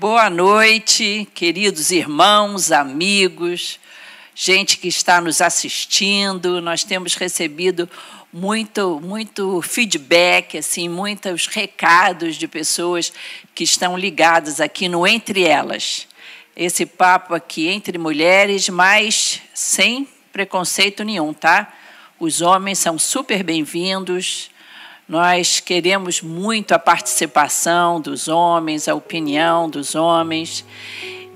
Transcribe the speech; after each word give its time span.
Boa 0.00 0.30
noite, 0.30 1.28
queridos 1.34 1.90
irmãos, 1.90 2.72
amigos, 2.72 3.78
gente 4.34 4.78
que 4.78 4.88
está 4.88 5.20
nos 5.20 5.42
assistindo. 5.42 6.58
Nós 6.62 6.82
temos 6.82 7.16
recebido 7.16 7.86
muito, 8.32 8.98
muito 8.98 9.60
feedback, 9.60 10.56
assim, 10.56 10.88
muitos 10.88 11.46
recados 11.48 12.36
de 12.36 12.48
pessoas 12.48 13.12
que 13.54 13.62
estão 13.62 13.94
ligadas 13.94 14.58
aqui 14.58 14.88
no 14.88 15.06
Entre 15.06 15.44
Elas. 15.44 16.08
Esse 16.56 16.86
papo 16.86 17.34
aqui 17.34 17.68
entre 17.68 17.98
mulheres, 17.98 18.70
mas 18.70 19.42
sem 19.52 20.08
preconceito 20.32 21.04
nenhum, 21.04 21.34
tá? 21.34 21.74
Os 22.18 22.40
homens 22.40 22.78
são 22.78 22.98
super 22.98 23.42
bem-vindos. 23.42 24.50
Nós 25.10 25.58
queremos 25.58 26.22
muito 26.22 26.70
a 26.70 26.78
participação 26.78 28.00
dos 28.00 28.28
homens, 28.28 28.86
a 28.86 28.94
opinião 28.94 29.68
dos 29.68 29.96
homens. 29.96 30.64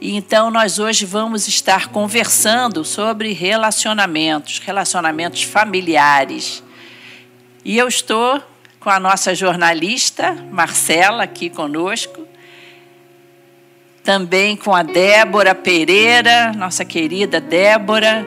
Então 0.01 0.49
nós 0.49 0.79
hoje 0.79 1.05
vamos 1.05 1.49
estar 1.49 1.89
conversando 1.89 2.85
sobre 2.85 3.33
relacionamentos, 3.33 4.61
relacionamentos 4.61 5.43
familiares. 5.43 6.63
E 7.65 7.77
eu 7.77 7.89
estou 7.89 8.41
com 8.79 8.91
a 8.91 9.01
nossa 9.01 9.35
jornalista 9.35 10.35
Marcela 10.53 11.25
aqui 11.25 11.51
conosco, 11.51 12.29
também 14.05 14.57
com 14.57 14.73
a 14.73 14.85
Débora 14.85 15.53
Pereira, 15.53 16.53
nossa 16.53 16.85
querida 16.85 17.41
Débora, 17.41 18.25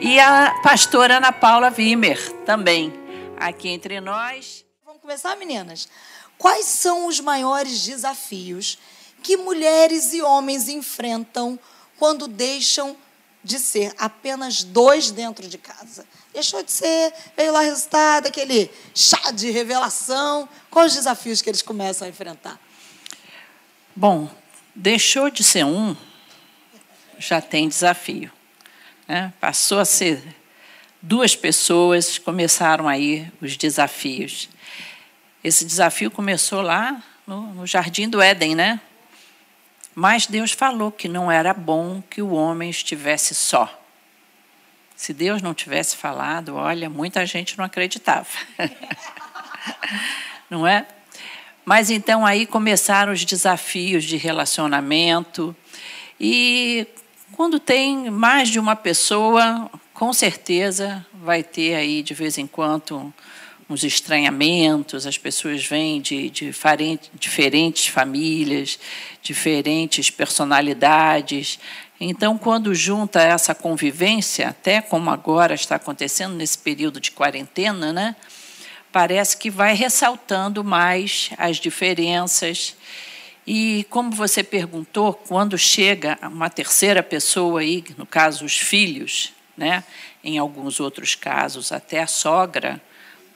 e 0.00 0.18
a 0.18 0.54
pastora 0.62 1.18
Ana 1.18 1.32
Paula 1.32 1.70
Wimmer, 1.70 2.32
também 2.46 2.94
aqui 3.38 3.68
entre 3.68 4.00
nós 4.00 4.65
começar, 5.06 5.36
meninas? 5.36 5.88
Quais 6.36 6.66
são 6.66 7.06
os 7.06 7.20
maiores 7.20 7.84
desafios 7.84 8.76
que 9.22 9.36
mulheres 9.36 10.12
e 10.12 10.20
homens 10.20 10.68
enfrentam 10.68 11.56
quando 11.96 12.26
deixam 12.26 12.96
de 13.44 13.60
ser 13.60 13.94
apenas 13.98 14.64
dois 14.64 15.12
dentro 15.12 15.46
de 15.46 15.58
casa? 15.58 16.04
Deixou 16.32 16.60
de 16.60 16.72
ser, 16.72 17.14
veio 17.36 17.52
lá 17.52 17.60
resultado, 17.60 18.26
aquele 18.26 18.68
chá 18.92 19.30
de 19.30 19.48
revelação. 19.48 20.48
Quais 20.72 20.90
os 20.90 20.96
desafios 20.98 21.40
que 21.40 21.50
eles 21.50 21.62
começam 21.62 22.04
a 22.04 22.10
enfrentar? 22.10 22.60
Bom, 23.94 24.28
deixou 24.74 25.30
de 25.30 25.44
ser 25.44 25.64
um, 25.64 25.96
já 27.16 27.40
tem 27.40 27.68
desafio. 27.68 28.32
Né? 29.06 29.32
Passou 29.38 29.78
a 29.78 29.84
ser 29.84 30.20
duas 31.00 31.36
pessoas, 31.36 32.18
começaram 32.18 32.88
aí 32.88 33.32
os 33.40 33.56
desafios. 33.56 34.48
Esse 35.46 35.64
desafio 35.64 36.10
começou 36.10 36.60
lá 36.60 37.00
no, 37.24 37.54
no 37.54 37.66
Jardim 37.68 38.08
do 38.08 38.20
Éden, 38.20 38.56
né? 38.56 38.80
Mas 39.94 40.26
Deus 40.26 40.50
falou 40.50 40.90
que 40.90 41.06
não 41.06 41.30
era 41.30 41.54
bom 41.54 42.02
que 42.10 42.20
o 42.20 42.32
homem 42.32 42.68
estivesse 42.68 43.32
só. 43.32 43.72
Se 44.96 45.14
Deus 45.14 45.40
não 45.40 45.54
tivesse 45.54 45.94
falado, 45.94 46.56
olha, 46.56 46.90
muita 46.90 47.24
gente 47.24 47.56
não 47.56 47.64
acreditava. 47.64 48.26
não 50.50 50.66
é? 50.66 50.84
Mas 51.64 51.90
então 51.90 52.26
aí 52.26 52.44
começaram 52.44 53.12
os 53.12 53.24
desafios 53.24 54.02
de 54.02 54.16
relacionamento. 54.16 55.54
E 56.18 56.88
quando 57.30 57.60
tem 57.60 58.10
mais 58.10 58.48
de 58.48 58.58
uma 58.58 58.74
pessoa, 58.74 59.70
com 59.94 60.12
certeza 60.12 61.06
vai 61.14 61.44
ter 61.44 61.76
aí 61.76 62.02
de 62.02 62.14
vez 62.14 62.36
em 62.36 62.48
quando 62.48 63.14
uns 63.68 63.82
estranhamentos, 63.82 65.06
as 65.06 65.18
pessoas 65.18 65.64
vêm 65.66 66.00
de, 66.00 66.30
de 66.30 66.54
diferentes 67.18 67.88
famílias, 67.88 68.78
diferentes 69.20 70.08
personalidades. 70.08 71.58
Então, 71.98 72.38
quando 72.38 72.74
junta 72.74 73.20
essa 73.20 73.54
convivência, 73.54 74.48
até 74.48 74.80
como 74.80 75.10
agora 75.10 75.54
está 75.54 75.76
acontecendo 75.76 76.34
nesse 76.34 76.58
período 76.58 77.00
de 77.00 77.10
quarentena, 77.10 77.92
né, 77.92 78.14
parece 78.92 79.36
que 79.36 79.50
vai 79.50 79.74
ressaltando 79.74 80.62
mais 80.62 81.30
as 81.36 81.56
diferenças. 81.56 82.76
E 83.44 83.84
como 83.90 84.12
você 84.12 84.44
perguntou, 84.44 85.12
quando 85.12 85.58
chega 85.58 86.18
uma 86.22 86.48
terceira 86.48 87.02
pessoa 87.02 87.60
aí, 87.60 87.82
no 87.96 88.06
caso 88.06 88.44
os 88.44 88.56
filhos, 88.56 89.32
né, 89.56 89.82
em 90.22 90.38
alguns 90.38 90.78
outros 90.78 91.14
casos 91.14 91.72
até 91.72 92.02
a 92.02 92.06
sogra, 92.06 92.80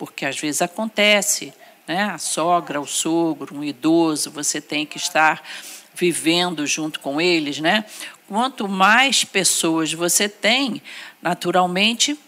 porque 0.01 0.25
às 0.25 0.41
vezes 0.41 0.63
acontece, 0.63 1.53
né? 1.87 2.05
A 2.05 2.17
sogra, 2.17 2.81
o 2.81 2.87
sogro, 2.87 3.55
um 3.55 3.63
idoso, 3.63 4.31
você 4.31 4.59
tem 4.59 4.87
que 4.87 4.97
estar 4.97 5.47
vivendo 5.95 6.67
junto 6.67 7.01
com 7.01 7.21
eles, 7.21 7.61
né? 7.61 7.85
Quanto 8.27 8.67
mais 8.67 9.25
pessoas 9.25 9.93
você 9.93 10.27
tem, 10.27 10.81
naturalmente 11.21 12.19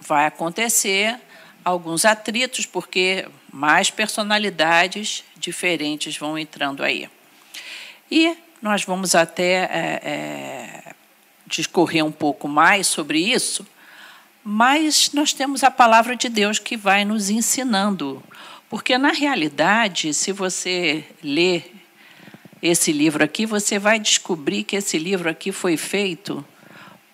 vai 0.00 0.26
acontecer 0.26 1.16
alguns 1.64 2.04
atritos, 2.04 2.66
porque 2.66 3.28
mais 3.52 3.88
personalidades 3.88 5.22
diferentes 5.36 6.16
vão 6.16 6.36
entrando 6.36 6.82
aí. 6.82 7.08
E 8.10 8.36
nós 8.60 8.82
vamos 8.82 9.14
até 9.14 9.52
é, 9.52 10.00
é, 10.02 10.94
discorrer 11.46 12.04
um 12.04 12.10
pouco 12.10 12.48
mais 12.48 12.88
sobre 12.88 13.20
isso, 13.20 13.64
mas 14.44 15.10
nós 15.12 15.32
temos 15.32 15.62
a 15.62 15.70
palavra 15.70 16.16
de 16.16 16.28
Deus 16.28 16.58
que 16.58 16.76
vai 16.76 17.04
nos 17.04 17.30
ensinando. 17.30 18.22
Porque, 18.68 18.96
na 18.98 19.12
realidade, 19.12 20.12
se 20.14 20.32
você 20.32 21.04
ler 21.22 21.72
esse 22.62 22.92
livro 22.92 23.22
aqui, 23.22 23.44
você 23.44 23.78
vai 23.78 23.98
descobrir 23.98 24.64
que 24.64 24.76
esse 24.76 24.98
livro 24.98 25.28
aqui 25.28 25.52
foi 25.52 25.76
feito 25.76 26.44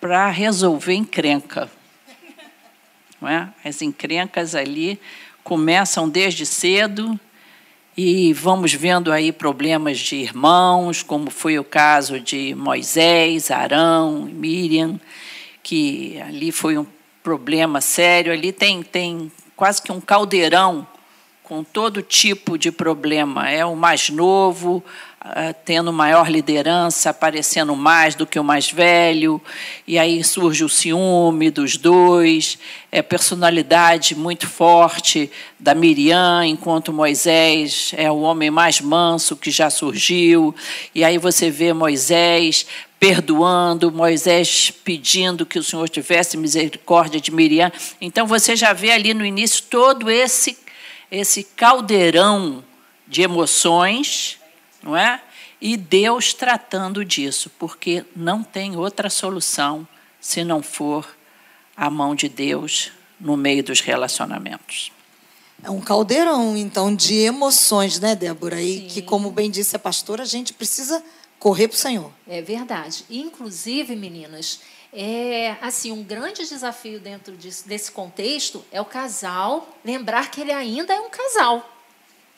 para 0.00 0.30
resolver 0.30 0.94
encrenca. 0.94 1.70
Não 3.20 3.28
é? 3.28 3.48
As 3.64 3.82
encrencas 3.82 4.54
ali 4.54 5.00
começam 5.42 6.08
desde 6.08 6.46
cedo 6.46 7.18
e 7.96 8.32
vamos 8.32 8.72
vendo 8.72 9.10
aí 9.10 9.32
problemas 9.32 9.98
de 9.98 10.16
irmãos, 10.16 11.02
como 11.02 11.30
foi 11.30 11.58
o 11.58 11.64
caso 11.64 12.20
de 12.20 12.54
Moisés, 12.54 13.50
Arão, 13.50 14.30
Miriam, 14.32 15.00
que 15.64 16.20
ali 16.20 16.52
foi 16.52 16.78
um 16.78 16.86
problema 17.28 17.82
sério. 17.82 18.32
Ali 18.32 18.52
tem, 18.52 18.82
tem 18.82 19.30
quase 19.54 19.82
que 19.82 19.92
um 19.92 20.00
caldeirão 20.00 20.86
com 21.42 21.62
todo 21.62 22.00
tipo 22.00 22.56
de 22.56 22.72
problema. 22.72 23.50
É 23.50 23.66
o 23.66 23.76
mais 23.76 24.08
novo, 24.08 24.82
uh, 25.22 25.54
tendo 25.62 25.92
maior 25.92 26.30
liderança, 26.30 27.10
aparecendo 27.10 27.76
mais 27.76 28.14
do 28.14 28.26
que 28.26 28.38
o 28.38 28.44
mais 28.44 28.70
velho, 28.70 29.40
e 29.86 29.98
aí 29.98 30.24
surge 30.24 30.64
o 30.64 30.70
ciúme 30.70 31.50
dos 31.50 31.76
dois, 31.76 32.58
é 32.90 33.02
personalidade 33.02 34.14
muito 34.14 34.46
forte 34.46 35.30
da 35.60 35.74
Miriam, 35.74 36.46
enquanto 36.46 36.92
Moisés 36.92 37.92
é 37.96 38.10
o 38.10 38.20
homem 38.20 38.50
mais 38.50 38.80
manso 38.80 39.36
que 39.36 39.50
já 39.50 39.68
surgiu, 39.68 40.54
e 40.94 41.04
aí 41.04 41.18
você 41.18 41.50
vê 41.50 41.74
Moisés 41.74 42.66
perdoando, 42.98 43.92
Moisés 43.92 44.70
pedindo 44.70 45.46
que 45.46 45.58
o 45.58 45.62
Senhor 45.62 45.88
tivesse 45.88 46.36
misericórdia 46.36 47.20
de 47.20 47.30
Miriam. 47.30 47.70
Então 48.00 48.26
você 48.26 48.56
já 48.56 48.72
vê 48.72 48.90
ali 48.90 49.14
no 49.14 49.24
início 49.24 49.64
todo 49.70 50.10
esse 50.10 50.58
esse 51.10 51.42
caldeirão 51.42 52.62
de 53.06 53.22
emoções, 53.22 54.38
não 54.82 54.94
é? 54.94 55.22
E 55.60 55.76
Deus 55.76 56.34
tratando 56.34 57.04
disso, 57.04 57.50
porque 57.58 58.04
não 58.14 58.42
tem 58.42 58.76
outra 58.76 59.08
solução 59.08 59.88
se 60.20 60.44
não 60.44 60.62
for 60.62 61.08
a 61.76 61.88
mão 61.88 62.14
de 62.14 62.28
Deus 62.28 62.92
no 63.18 63.36
meio 63.36 63.64
dos 63.64 63.80
relacionamentos. 63.80 64.92
É 65.62 65.70
um 65.70 65.80
caldeirão, 65.80 66.56
então, 66.56 66.94
de 66.94 67.14
emoções, 67.14 67.98
né, 67.98 68.14
Débora? 68.14 68.60
E 68.62 68.80
Sim. 68.80 68.86
que, 68.86 69.02
como 69.02 69.30
bem 69.30 69.50
disse 69.50 69.74
a 69.74 69.78
pastora, 69.78 70.22
a 70.22 70.26
gente 70.26 70.52
precisa 70.52 71.02
correr 71.38 71.68
para 71.68 71.74
o 71.74 71.78
Senhor. 71.78 72.12
É 72.26 72.42
verdade. 72.42 73.04
Inclusive, 73.10 73.94
meninas, 73.94 74.60
é 74.92 75.56
assim 75.60 75.92
um 75.92 76.02
grande 76.02 76.46
desafio 76.46 76.98
dentro 76.98 77.36
desse 77.66 77.92
contexto 77.92 78.64
é 78.72 78.80
o 78.80 78.84
casal 78.84 79.68
lembrar 79.84 80.30
que 80.30 80.40
ele 80.40 80.52
ainda 80.52 80.92
é 80.92 81.00
um 81.00 81.10
casal. 81.10 81.74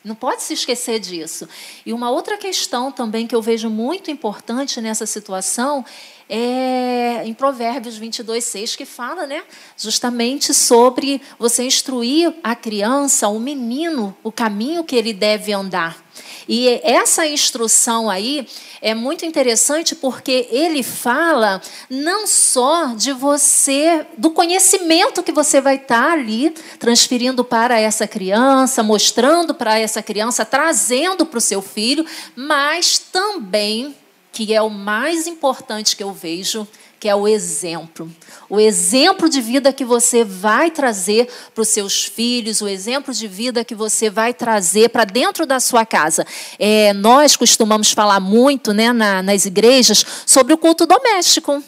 Não 0.03 0.15
pode 0.15 0.41
se 0.41 0.53
esquecer 0.53 0.99
disso. 0.99 1.47
E 1.85 1.93
uma 1.93 2.09
outra 2.09 2.35
questão 2.35 2.91
também 2.91 3.27
que 3.27 3.35
eu 3.35 3.41
vejo 3.41 3.69
muito 3.69 4.09
importante 4.09 4.81
nessa 4.81 5.05
situação 5.05 5.85
é 6.33 7.23
em 7.25 7.33
Provérbios 7.33 7.97
22, 7.97 8.41
6, 8.45 8.75
que 8.77 8.85
fala 8.85 9.27
né, 9.27 9.43
justamente 9.77 10.53
sobre 10.53 11.21
você 11.37 11.63
instruir 11.63 12.33
a 12.41 12.55
criança, 12.55 13.27
o 13.27 13.37
menino, 13.37 14.15
o 14.23 14.31
caminho 14.31 14.85
que 14.85 14.95
ele 14.95 15.11
deve 15.11 15.51
andar. 15.51 16.01
E 16.47 16.79
essa 16.83 17.27
instrução 17.27 18.09
aí 18.09 18.47
é 18.81 18.95
muito 18.95 19.25
interessante 19.25 19.93
porque 19.93 20.47
ele 20.49 20.83
fala 20.83 21.61
não 21.89 22.25
só 22.25 22.87
de 22.87 23.11
você, 23.11 24.05
do 24.17 24.31
conhecimento 24.31 25.23
que 25.23 25.31
você 25.31 25.59
vai 25.59 25.75
estar 25.75 26.13
ali 26.13 26.49
transferindo 26.79 27.43
para 27.43 27.79
essa 27.79 28.07
criança, 28.07 28.81
mostrando 28.81 29.53
para 29.53 29.77
essa 29.77 30.01
criança, 30.01 30.45
trazendo 30.45 31.25
para 31.25 31.37
o 31.37 31.41
seu 31.41 31.61
filho, 31.61 32.05
mas 32.35 32.97
também 32.97 33.95
que 34.31 34.53
é 34.53 34.61
o 34.61 34.69
mais 34.69 35.27
importante 35.27 35.95
que 35.95 36.03
eu 36.03 36.13
vejo, 36.13 36.67
que 36.99 37.09
é 37.09 37.15
o 37.15 37.27
exemplo. 37.27 38.09
O 38.47 38.59
exemplo 38.59 39.27
de 39.27 39.41
vida 39.41 39.73
que 39.73 39.83
você 39.83 40.23
vai 40.23 40.69
trazer 40.69 41.27
para 41.53 41.63
os 41.63 41.69
seus 41.69 42.05
filhos, 42.05 42.61
o 42.61 42.67
exemplo 42.67 43.13
de 43.13 43.27
vida 43.27 43.65
que 43.65 43.73
você 43.73 44.09
vai 44.09 44.33
trazer 44.33 44.89
para 44.89 45.03
dentro 45.03 45.45
da 45.45 45.59
sua 45.59 45.85
casa. 45.85 46.25
É, 46.59 46.93
nós 46.93 47.35
costumamos 47.35 47.91
falar 47.91 48.19
muito 48.19 48.71
né, 48.71 48.93
na, 48.93 49.23
nas 49.23 49.45
igrejas 49.45 50.05
sobre 50.25 50.53
o 50.53 50.57
culto 50.57 50.85
doméstico. 50.85 51.63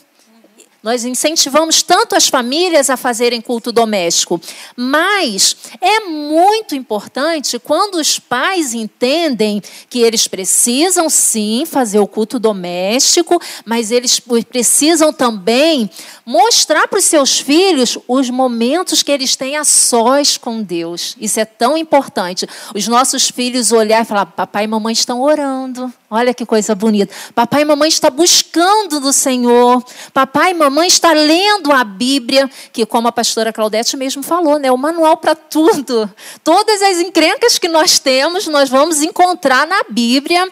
Nós 0.83 1.05
incentivamos 1.05 1.81
tanto 1.81 2.13
as 2.13 2.27
famílias 2.27 2.89
a 2.89 2.97
fazerem 2.97 3.39
culto 3.39 3.71
doméstico, 3.71 4.39
mas 4.75 5.55
é 5.79 6.01
muito 6.01 6.75
importante 6.75 7.57
quando 7.57 7.95
os 7.95 8.19
pais 8.19 8.73
entendem 8.73 9.61
que 9.89 9.99
eles 9.99 10.27
precisam 10.27 11.09
sim 11.09 11.63
fazer 11.65 11.99
o 11.99 12.07
culto 12.07 12.37
doméstico, 12.37 13.41
mas 13.63 13.91
eles 13.91 14.19
precisam 14.49 15.13
também 15.13 15.89
mostrar 16.25 16.85
para 16.89 16.99
os 16.99 17.05
seus 17.05 17.39
filhos 17.39 17.97
os 18.05 18.29
momentos 18.29 19.01
que 19.01 19.11
eles 19.11 19.37
têm 19.37 19.55
a 19.55 19.63
sós 19.63 20.37
com 20.37 20.61
Deus. 20.61 21.15
Isso 21.17 21.39
é 21.39 21.45
tão 21.45 21.77
importante. 21.77 22.45
Os 22.75 22.89
nossos 22.89 23.29
filhos 23.29 23.71
olhar 23.71 24.01
e 24.01 24.05
falar: 24.05 24.25
papai 24.25 24.65
e 24.65 24.67
mamãe 24.67 24.91
estão 24.91 25.21
orando. 25.21 25.93
Olha 26.13 26.31
que 26.31 26.45
coisa 26.45 26.75
bonita. 26.75 27.11
Papai 27.33 27.63
e 27.63 27.65
mamãe 27.65 27.89
estão 27.89 28.11
buscando 28.11 28.99
do 28.99 29.11
Senhor. 29.11 29.83
Papai 30.13 30.51
e 30.51 30.53
mamãe 30.53 30.87
estão 30.87 31.11
lendo 31.11 31.71
a 31.71 31.83
Bíblia, 31.83 32.47
que 32.71 32.85
como 32.85 33.07
a 33.07 33.11
pastora 33.11 33.51
Claudete 33.51 33.97
mesmo 33.97 34.21
falou, 34.21 34.59
né, 34.59 34.71
o 34.71 34.77
manual 34.77 35.17
para 35.17 35.33
tudo. 35.33 36.07
Todas 36.43 36.83
as 36.83 36.99
encrencas 36.99 37.57
que 37.57 37.67
nós 37.67 37.97
temos, 37.97 38.45
nós 38.45 38.69
vamos 38.69 39.01
encontrar 39.01 39.65
na 39.65 39.81
Bíblia 39.89 40.47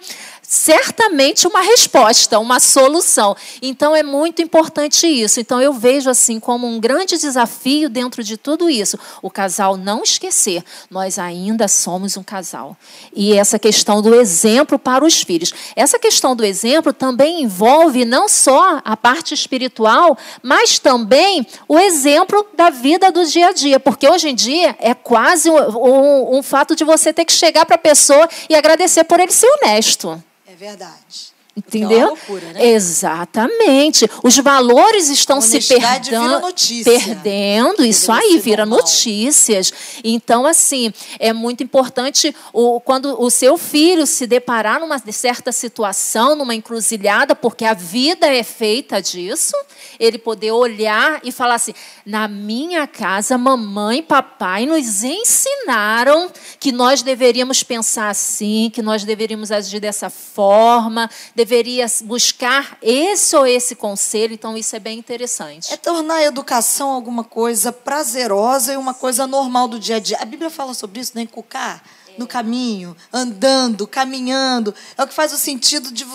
certamente 0.52 1.48
uma 1.48 1.62
resposta, 1.62 2.38
uma 2.38 2.60
solução. 2.60 3.38
Então 3.62 3.96
é 3.96 4.04
muito 4.04 4.42
importante 4.42 5.08
isso. 5.08 5.40
Então 5.40 5.62
eu 5.62 5.72
vejo 5.72 6.10
assim 6.10 6.42
como 6.42 6.68
um 6.68 6.78
grande 6.78 7.18
desafio 7.18 7.88
dentro 7.88 8.22
de 8.22 8.36
tudo 8.36 8.70
isso, 8.70 9.00
o 9.22 9.30
casal 9.30 9.78
não 9.78 10.04
esquecer, 10.04 10.62
nós 10.90 11.18
ainda 11.18 11.70
somos 11.70 12.18
um 12.18 12.24
casal. 12.24 12.76
E 13.16 13.32
essa 13.34 13.58
questão 13.58 14.02
do 14.02 14.14
exemplo 14.14 14.78
para 14.78 15.06
os 15.06 15.22
filhos. 15.22 15.54
Essa 15.74 15.98
questão 15.98 16.36
do 16.36 16.44
exemplo 16.44 16.92
também 16.92 17.44
envolve 17.44 18.04
não 18.04 18.28
só 18.28 18.82
a 18.84 18.98
parte 18.98 19.34
espiritual, 19.34 20.18
mas 20.44 20.80
também 20.80 21.48
o 21.66 21.80
exemplo 21.80 22.46
da 22.58 22.70
vida 22.70 23.10
do 23.10 23.26
dia 23.26 23.48
a 23.48 23.54
dia, 23.54 23.80
porque 23.80 24.06
hoje 24.06 24.28
em 24.28 24.36
dia 24.36 24.76
é 24.80 24.94
quase 24.94 25.50
um, 25.50 25.56
um, 25.56 26.40
um 26.40 26.44
fato 26.44 26.76
de 26.76 26.84
você 26.84 27.14
ter 27.14 27.24
que 27.24 27.32
chegar 27.32 27.66
para 27.66 27.76
a 27.76 27.80
pessoa 27.80 28.28
e 28.50 28.56
agradecer 28.56 29.06
por 29.06 29.18
ele 29.18 29.32
ser 29.32 29.48
honesto. 29.48 30.22
Verdade. 30.62 31.31
Entendeu? 31.56 32.00
É 32.00 32.06
loucura, 32.06 32.54
né? 32.54 32.66
Exatamente. 32.66 34.10
Os 34.24 34.38
valores 34.38 35.10
estão 35.10 35.42
se 35.42 35.60
perdendo, 35.60 36.42
perdendo. 36.86 37.86
Isso 37.86 38.10
aí 38.10 38.40
vira 38.40 38.66
normal. 38.66 38.86
notícias. 38.86 39.74
Então, 40.02 40.46
assim, 40.46 40.94
é 41.20 41.34
muito 41.34 41.62
importante 41.62 42.34
o, 42.54 42.80
quando 42.80 43.22
o 43.22 43.30
seu 43.30 43.58
filho 43.58 44.08
se 44.08 44.26
deparar 44.26 44.80
numa 44.80 44.98
certa 45.12 45.52
situação, 45.52 46.36
numa 46.36 46.56
encruzilhada, 46.56 47.36
porque 47.36 47.66
a 47.66 47.74
vida 47.74 48.28
é 48.28 48.44
feita 48.44 49.02
disso, 49.02 49.56
ele 50.00 50.18
poder 50.18 50.52
olhar 50.52 51.20
e 51.22 51.34
falar 51.34 51.56
assim: 51.56 51.74
na 52.06 52.30
minha 52.30 52.88
casa, 52.88 53.38
mamãe 53.38 54.00
e 54.00 54.04
papai 54.04 54.66
nos 54.66 55.04
ensinaram 55.04 56.32
que 56.62 56.72
nós 56.72 57.02
deveríamos 57.02 57.62
pensar 57.62 58.10
assim, 58.10 58.72
que 58.74 58.82
nós 58.82 59.04
deveríamos 59.04 59.52
agir 59.52 59.82
dessa 59.82 60.10
forma, 60.10 61.10
deveria 61.42 61.88
buscar 62.04 62.78
esse 62.82 63.36
ou 63.36 63.48
esse 63.48 63.76
conselho. 63.76 64.34
Então, 64.34 64.56
isso 64.56 64.76
é 64.76 64.80
bem 64.80 65.00
interessante. 65.00 65.74
É 65.74 65.78
tornar 65.78 66.16
a 66.16 66.24
educação 66.24 66.92
alguma 66.92 67.24
coisa 67.24 67.72
prazerosa 67.72 68.74
e 68.74 68.78
uma 68.78 68.94
coisa 68.94 69.26
normal 69.26 69.68
do 69.68 69.80
dia 69.80 69.96
a 69.96 70.00
dia. 70.00 70.18
A 70.22 70.26
Bíblia 70.26 70.52
fala 70.52 70.76
sobre 70.76 71.00
isso, 71.00 71.14
né? 71.16 71.24
Encucar 71.24 71.84
no 72.18 72.28
caminho, 72.28 72.96
andando, 73.12 73.88
caminhando. 73.88 74.76
É 74.96 75.04
o 75.04 75.08
que 75.08 75.14
faz 75.14 75.34
o 75.34 75.38
sentido 75.38 75.92
de 75.92 76.06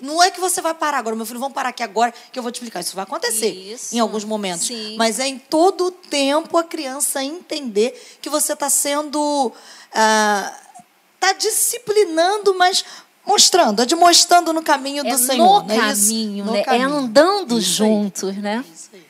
não 0.00 0.20
é 0.20 0.30
que 0.30 0.40
você 0.40 0.60
vai 0.60 0.74
parar 0.74 0.98
agora, 0.98 1.14
meu 1.14 1.24
filho, 1.26 1.38
vamos 1.38 1.54
parar 1.54 1.68
aqui 1.68 1.82
agora 1.82 2.12
que 2.32 2.36
eu 2.38 2.42
vou 2.42 2.50
te 2.50 2.56
explicar. 2.56 2.80
Isso 2.80 2.96
vai 2.96 3.04
acontecer 3.04 3.50
Isso. 3.50 3.94
em 3.94 4.00
alguns 4.00 4.24
momentos. 4.24 4.66
Sim. 4.66 4.96
Mas 4.96 5.20
é 5.20 5.28
em 5.28 5.38
todo 5.38 5.86
o 5.86 5.90
tempo 5.92 6.56
a 6.56 6.64
criança 6.64 7.22
entender 7.22 8.18
que 8.20 8.28
você 8.28 8.54
está 8.54 8.68
sendo. 8.68 9.52
Está 9.90 11.28
ah, 11.28 11.32
disciplinando, 11.34 12.54
mas 12.54 12.84
mostrando, 13.26 13.82
admostrando 13.82 14.52
no 14.52 14.62
caminho 14.62 15.02
do 15.02 15.10
é 15.10 15.18
Senhor. 15.18 15.64
No 15.64 15.72
é 15.72 15.76
caminho, 15.76 16.44
né? 16.44 16.64
É 16.66 16.82
andando 16.82 17.58
isso 17.58 17.76
juntos, 17.76 18.30
aí. 18.30 18.36
né? 18.36 18.64
Aí. 18.92 19.02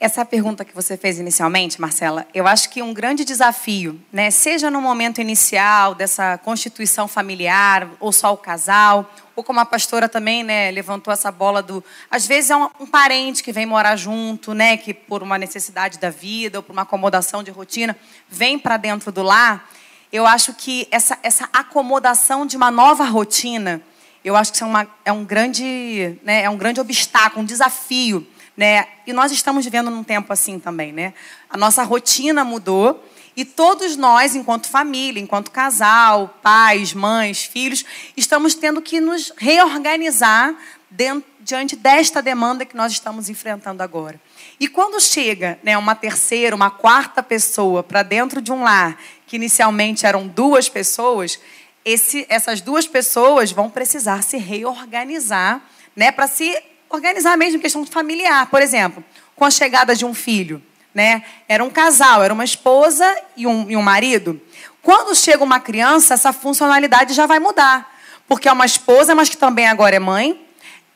Essa 0.00 0.24
pergunta 0.24 0.64
que 0.64 0.74
você 0.74 0.96
fez 0.96 1.18
inicialmente, 1.18 1.78
Marcela, 1.78 2.26
eu 2.32 2.46
acho 2.46 2.70
que 2.70 2.80
um 2.80 2.94
grande 2.94 3.22
desafio, 3.22 4.00
né, 4.10 4.30
seja 4.30 4.70
no 4.70 4.80
momento 4.80 5.20
inicial 5.20 5.94
dessa 5.94 6.38
constituição 6.38 7.06
familiar, 7.06 7.86
ou 8.00 8.10
só 8.10 8.32
o 8.32 8.36
casal, 8.38 9.12
ou 9.36 9.44
como 9.44 9.60
a 9.60 9.64
pastora 9.66 10.08
também, 10.08 10.42
né, 10.42 10.70
levantou 10.70 11.12
essa 11.12 11.30
bola 11.30 11.62
do, 11.62 11.84
às 12.10 12.26
vezes 12.26 12.50
é 12.50 12.56
um, 12.56 12.70
um 12.80 12.86
parente 12.86 13.42
que 13.42 13.52
vem 13.52 13.66
morar 13.66 13.94
junto, 13.94 14.54
né, 14.54 14.78
que 14.78 14.94
por 14.94 15.22
uma 15.22 15.36
necessidade 15.36 15.98
da 15.98 16.08
vida 16.08 16.60
ou 16.60 16.62
por 16.62 16.72
uma 16.72 16.82
acomodação 16.82 17.42
de 17.42 17.50
rotina 17.50 17.94
vem 18.26 18.58
para 18.58 18.78
dentro 18.78 19.12
do 19.12 19.22
lar. 19.22 19.68
Eu 20.12 20.26
acho 20.26 20.54
que 20.54 20.88
essa, 20.90 21.18
essa 21.22 21.48
acomodação 21.52 22.44
de 22.44 22.56
uma 22.56 22.70
nova 22.70 23.04
rotina, 23.04 23.80
eu 24.24 24.36
acho 24.36 24.50
que 24.52 24.56
isso 24.56 24.64
é, 24.64 24.66
uma, 24.66 24.88
é 25.04 25.12
um 25.12 25.24
grande, 25.24 26.18
né, 26.22 26.42
é 26.42 26.50
um 26.50 26.56
grande 26.56 26.80
obstáculo, 26.80 27.42
um 27.42 27.44
desafio 27.46 28.26
né? 28.60 28.86
E 29.06 29.12
nós 29.14 29.32
estamos 29.32 29.64
vivendo 29.64 29.90
num 29.90 30.04
tempo 30.04 30.30
assim 30.30 30.58
também, 30.58 30.92
né? 30.92 31.14
A 31.48 31.56
nossa 31.56 31.82
rotina 31.82 32.44
mudou 32.44 33.02
e 33.34 33.42
todos 33.42 33.96
nós, 33.96 34.34
enquanto 34.34 34.68
família, 34.68 35.18
enquanto 35.18 35.50
casal, 35.50 36.38
pais, 36.42 36.92
mães, 36.92 37.42
filhos, 37.42 37.86
estamos 38.14 38.54
tendo 38.54 38.82
que 38.82 39.00
nos 39.00 39.32
reorganizar 39.38 40.54
dentro, 40.90 41.24
diante 41.40 41.74
desta 41.74 42.20
demanda 42.20 42.66
que 42.66 42.76
nós 42.76 42.92
estamos 42.92 43.30
enfrentando 43.30 43.82
agora. 43.82 44.20
E 44.60 44.68
quando 44.68 45.00
chega 45.00 45.58
né, 45.62 45.78
uma 45.78 45.94
terceira, 45.94 46.54
uma 46.54 46.70
quarta 46.70 47.22
pessoa 47.22 47.82
para 47.82 48.02
dentro 48.02 48.42
de 48.42 48.52
um 48.52 48.62
lar, 48.62 49.00
que 49.26 49.36
inicialmente 49.36 50.04
eram 50.04 50.28
duas 50.28 50.68
pessoas, 50.68 51.40
esse, 51.82 52.26
essas 52.28 52.60
duas 52.60 52.86
pessoas 52.86 53.50
vão 53.50 53.70
precisar 53.70 54.22
se 54.22 54.36
reorganizar 54.36 55.62
né, 55.96 56.12
para 56.12 56.26
se 56.26 56.62
organizar 56.90 57.38
mesmo 57.38 57.58
questão 57.58 57.86
familiar. 57.86 58.50
Por 58.50 58.60
exemplo, 58.60 59.02
com 59.34 59.46
a 59.46 59.50
chegada 59.50 59.96
de 59.96 60.04
um 60.04 60.12
filho, 60.12 60.62
né? 60.94 61.22
Era 61.48 61.64
um 61.64 61.70
casal, 61.70 62.22
era 62.22 62.34
uma 62.34 62.44
esposa 62.44 63.06
e 63.36 63.46
um, 63.46 63.70
e 63.70 63.76
um 63.76 63.82
marido. 63.82 64.38
Quando 64.82 65.14
chega 65.14 65.42
uma 65.42 65.58
criança, 65.58 66.14
essa 66.14 66.32
funcionalidade 66.32 67.14
já 67.14 67.24
vai 67.24 67.38
mudar. 67.38 67.90
Porque 68.28 68.48
é 68.48 68.52
uma 68.52 68.66
esposa, 68.66 69.14
mas 69.14 69.28
que 69.30 69.36
também 69.36 69.66
agora 69.66 69.96
é 69.96 69.98
mãe. 69.98 70.38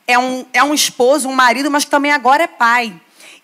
É 0.06 0.18
um, 0.18 0.44
é 0.52 0.62
um 0.62 0.75
esposo, 0.75 1.28
um 1.28 1.35
marido, 1.35 1.71
mas 1.71 1.85
que 1.85 1.90
também 1.90 2.12
agora 2.12 2.42
é 2.42 2.47
pai. 2.47 2.92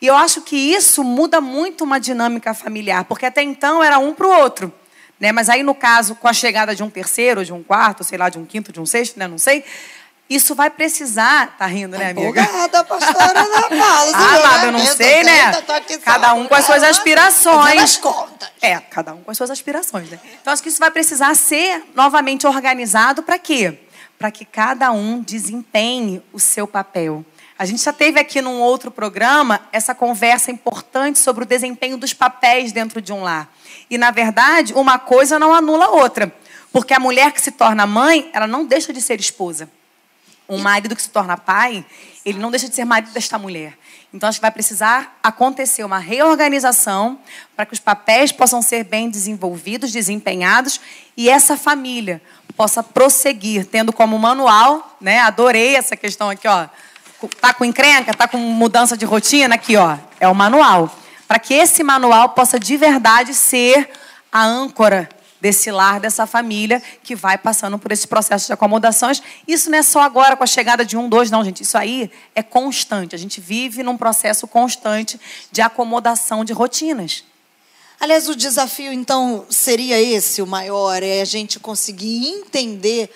E 0.00 0.06
eu 0.06 0.16
acho 0.16 0.40
que 0.40 0.56
isso 0.56 1.04
muda 1.04 1.40
muito 1.40 1.84
uma 1.84 2.00
dinâmica 2.00 2.54
familiar, 2.54 3.04
porque 3.04 3.26
até 3.26 3.42
então 3.42 3.82
era 3.82 3.98
um 3.98 4.14
para 4.14 4.26
o 4.26 4.30
outro. 4.30 4.72
Né? 5.18 5.30
Mas 5.32 5.50
aí, 5.50 5.62
no 5.62 5.74
caso, 5.74 6.14
com 6.14 6.26
a 6.26 6.32
chegada 6.32 6.74
de 6.74 6.82
um 6.82 6.88
terceiro, 6.88 7.44
de 7.44 7.52
um 7.52 7.62
quarto, 7.62 8.02
sei 8.02 8.16
lá, 8.16 8.30
de 8.30 8.38
um 8.38 8.46
quinto, 8.46 8.72
de 8.72 8.80
um 8.80 8.86
sexto, 8.86 9.18
né? 9.18 9.28
não 9.28 9.36
sei, 9.36 9.62
isso 10.30 10.54
vai 10.54 10.70
precisar. 10.70 11.56
Tá 11.58 11.66
rindo, 11.66 11.98
né, 11.98 12.10
amiga? 12.10 12.40
Empolgada, 12.40 12.84
pastora 12.84 13.40
Ana 13.40 13.62
Paula. 13.68 14.12
ah, 14.16 14.36
amada, 14.36 14.66
eu 14.66 14.72
não 14.72 14.86
sei, 14.86 15.24
né? 15.24 15.52
Cada 16.04 16.32
um 16.34 16.46
com 16.46 16.54
as 16.54 16.64
suas 16.64 16.82
aspirações. 16.84 17.96
contas. 17.96 18.48
É, 18.62 18.78
cada 18.78 19.12
um 19.12 19.22
com 19.22 19.30
as 19.30 19.36
suas 19.36 19.50
aspirações, 19.50 20.08
né? 20.08 20.18
Então, 20.40 20.52
acho 20.52 20.62
que 20.62 20.68
isso 20.68 20.78
vai 20.78 20.90
precisar 20.90 21.34
ser 21.34 21.82
novamente 21.94 22.46
organizado 22.46 23.24
para 23.24 23.38
quê? 23.38 23.76
Para 24.16 24.30
que 24.30 24.44
cada 24.44 24.92
um 24.92 25.20
desempenhe 25.20 26.22
o 26.32 26.38
seu 26.38 26.66
papel. 26.66 27.24
A 27.60 27.66
gente 27.66 27.84
já 27.84 27.92
teve 27.92 28.18
aqui 28.18 28.40
num 28.40 28.58
outro 28.58 28.90
programa 28.90 29.60
essa 29.70 29.94
conversa 29.94 30.50
importante 30.50 31.18
sobre 31.18 31.44
o 31.44 31.46
desempenho 31.46 31.98
dos 31.98 32.14
papéis 32.14 32.72
dentro 32.72 33.02
de 33.02 33.12
um 33.12 33.22
lar. 33.22 33.52
E, 33.90 33.98
na 33.98 34.10
verdade, 34.10 34.72
uma 34.72 34.98
coisa 34.98 35.38
não 35.38 35.52
anula 35.52 35.84
a 35.84 35.90
outra. 35.90 36.34
Porque 36.72 36.94
a 36.94 36.98
mulher 36.98 37.32
que 37.32 37.40
se 37.42 37.50
torna 37.50 37.86
mãe, 37.86 38.30
ela 38.32 38.46
não 38.46 38.64
deixa 38.64 38.94
de 38.94 39.02
ser 39.02 39.20
esposa 39.20 39.68
um 40.48 40.56
marido 40.56 40.96
que 40.96 41.02
se 41.02 41.10
torna 41.10 41.36
pai, 41.36 41.84
ele 42.24 42.38
não 42.38 42.50
deixa 42.50 42.66
de 42.66 42.74
ser 42.74 42.86
marido 42.86 43.12
desta 43.12 43.38
mulher. 43.38 43.78
Então, 44.12 44.26
acho 44.26 44.38
que 44.38 44.42
vai 44.42 44.50
precisar 44.50 45.18
acontecer 45.22 45.84
uma 45.84 45.98
reorganização 45.98 47.18
para 47.54 47.66
que 47.66 47.74
os 47.74 47.78
papéis 47.78 48.32
possam 48.32 48.62
ser 48.62 48.84
bem 48.84 49.10
desenvolvidos, 49.10 49.92
desempenhados 49.92 50.80
e 51.14 51.28
essa 51.28 51.58
família 51.58 52.22
possa 52.56 52.82
prosseguir, 52.82 53.66
tendo 53.66 53.92
como 53.92 54.18
manual, 54.18 54.96
né? 54.98 55.20
Adorei 55.20 55.76
essa 55.76 55.94
questão 55.94 56.30
aqui, 56.30 56.48
ó. 56.48 56.66
Tá 57.40 57.52
com 57.52 57.64
encrenca, 57.64 58.14
tá 58.14 58.28
com 58.28 58.38
mudança 58.38 58.96
de 58.96 59.04
rotina 59.04 59.54
aqui, 59.54 59.76
ó. 59.76 59.96
É 60.18 60.28
o 60.28 60.34
manual. 60.34 60.94
Para 61.26 61.38
que 61.38 61.54
esse 61.54 61.82
manual 61.82 62.30
possa 62.30 62.58
de 62.58 62.76
verdade 62.76 63.34
ser 63.34 63.90
a 64.32 64.44
âncora 64.44 65.08
desse 65.40 65.70
lar, 65.70 65.98
dessa 65.98 66.26
família 66.26 66.82
que 67.02 67.14
vai 67.14 67.38
passando 67.38 67.78
por 67.78 67.90
esse 67.90 68.06
processo 68.06 68.46
de 68.46 68.52
acomodações. 68.52 69.22
Isso 69.48 69.70
não 69.70 69.78
é 69.78 69.82
só 69.82 70.02
agora 70.02 70.36
com 70.36 70.44
a 70.44 70.46
chegada 70.46 70.84
de 70.84 70.96
um, 70.96 71.08
dois, 71.08 71.30
não, 71.30 71.44
gente. 71.44 71.62
Isso 71.62 71.78
aí 71.78 72.10
é 72.34 72.42
constante. 72.42 73.14
A 73.14 73.18
gente 73.18 73.40
vive 73.40 73.82
num 73.82 73.96
processo 73.96 74.46
constante 74.46 75.18
de 75.50 75.62
acomodação 75.62 76.44
de 76.44 76.52
rotinas. 76.52 77.24
Aliás, 77.98 78.28
o 78.28 78.36
desafio, 78.36 78.92
então, 78.92 79.44
seria 79.50 80.00
esse 80.00 80.40
o 80.40 80.46
maior: 80.46 81.02
é 81.02 81.20
a 81.20 81.24
gente 81.24 81.58
conseguir 81.58 82.28
entender 82.28 83.10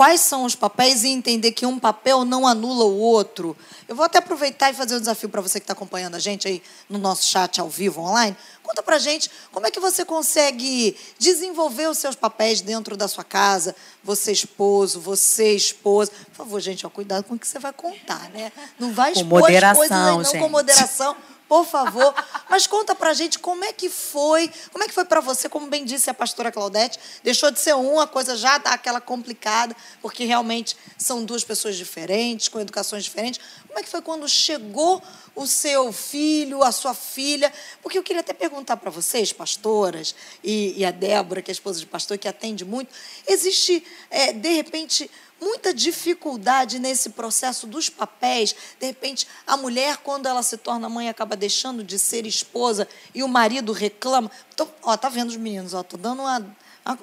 quais 0.00 0.22
são 0.22 0.44
os 0.44 0.54
papéis 0.54 1.04
e 1.04 1.08
entender 1.08 1.52
que 1.52 1.66
um 1.66 1.78
papel 1.78 2.24
não 2.24 2.46
anula 2.46 2.86
o 2.86 2.96
outro. 2.96 3.54
Eu 3.86 3.94
vou 3.94 4.06
até 4.06 4.16
aproveitar 4.16 4.70
e 4.70 4.72
fazer 4.72 4.96
um 4.96 4.98
desafio 4.98 5.28
para 5.28 5.42
você 5.42 5.60
que 5.60 5.64
está 5.64 5.74
acompanhando 5.74 6.14
a 6.14 6.18
gente 6.18 6.48
aí 6.48 6.62
no 6.88 6.98
nosso 6.98 7.24
chat 7.24 7.60
ao 7.60 7.68
vivo 7.68 8.00
online. 8.00 8.34
Conta 8.62 8.82
para 8.82 8.98
gente 8.98 9.30
como 9.52 9.66
é 9.66 9.70
que 9.70 9.78
você 9.78 10.02
consegue 10.02 10.96
desenvolver 11.18 11.86
os 11.86 11.98
seus 11.98 12.16
papéis 12.16 12.62
dentro 12.62 12.96
da 12.96 13.08
sua 13.08 13.24
casa, 13.24 13.76
você 14.02 14.32
esposo, 14.32 14.98
você 15.00 15.54
esposa. 15.54 16.10
Por 16.28 16.34
favor, 16.34 16.60
gente, 16.60 16.86
ó, 16.86 16.88
cuidado 16.88 17.24
com 17.24 17.34
o 17.34 17.38
que 17.38 17.46
você 17.46 17.58
vai 17.58 17.74
contar, 17.74 18.30
né? 18.30 18.50
Não 18.78 18.94
vai 18.94 19.12
expor 19.12 19.52
as 19.52 19.76
coisas 19.76 19.98
aí 19.98 20.16
não 20.16 20.24
gente. 20.24 20.38
com 20.38 20.48
moderação 20.48 21.14
por 21.50 21.66
favor. 21.66 22.14
Mas 22.48 22.68
conta 22.68 22.94
pra 22.94 23.12
gente 23.12 23.40
como 23.40 23.64
é 23.64 23.72
que 23.72 23.90
foi, 23.90 24.48
como 24.70 24.84
é 24.84 24.86
que 24.86 24.94
foi 24.94 25.04
para 25.04 25.20
você, 25.20 25.48
como 25.48 25.66
bem 25.66 25.84
disse 25.84 26.08
a 26.08 26.14
pastora 26.14 26.52
Claudete, 26.52 26.96
deixou 27.24 27.50
de 27.50 27.58
ser 27.58 27.74
um, 27.74 27.98
a 27.98 28.06
coisa 28.06 28.36
já 28.36 28.56
dá 28.56 28.70
aquela 28.70 29.00
complicada, 29.00 29.74
porque 30.00 30.24
realmente 30.24 30.76
são 30.96 31.24
duas 31.24 31.42
pessoas 31.42 31.74
diferentes, 31.76 32.46
com 32.46 32.60
educações 32.60 33.02
diferentes. 33.02 33.40
Como 33.70 33.78
é 33.78 33.82
que 33.84 33.88
foi 33.88 34.02
quando 34.02 34.28
chegou 34.28 35.00
o 35.32 35.46
seu 35.46 35.92
filho, 35.92 36.60
a 36.60 36.72
sua 36.72 36.92
filha? 36.92 37.52
Porque 37.80 37.96
eu 37.96 38.02
queria 38.02 38.18
até 38.18 38.32
perguntar 38.32 38.76
para 38.76 38.90
vocês, 38.90 39.32
pastoras, 39.32 40.12
e, 40.42 40.74
e, 40.76 40.84
a 40.84 40.90
Débora, 40.90 41.40
que 41.40 41.52
é 41.52 41.54
esposa 41.54 41.78
de 41.78 41.86
pastor, 41.86 42.18
que 42.18 42.26
atende 42.26 42.64
muito, 42.64 42.92
existe, 43.28 43.86
é, 44.10 44.32
de 44.32 44.48
repente, 44.48 45.08
muita 45.40 45.72
dificuldade 45.72 46.80
nesse 46.80 47.10
processo 47.10 47.64
dos 47.64 47.88
papéis. 47.88 48.56
De 48.80 48.86
repente, 48.86 49.28
a 49.46 49.56
mulher, 49.56 49.98
quando 49.98 50.26
ela 50.26 50.42
se 50.42 50.56
torna 50.56 50.88
mãe, 50.88 51.08
acaba 51.08 51.36
deixando 51.36 51.84
de 51.84 51.96
ser 51.96 52.26
esposa 52.26 52.88
e 53.14 53.22
o 53.22 53.28
marido 53.28 53.72
reclama. 53.72 54.28
Tô, 54.56 54.66
ó, 54.82 54.96
tá 54.96 55.08
vendo 55.08 55.28
os 55.28 55.36
meninos? 55.36 55.74
Ó, 55.74 55.84
tô 55.84 55.96
dando 55.96 56.22
uma, 56.22 56.38
uma 56.84 56.98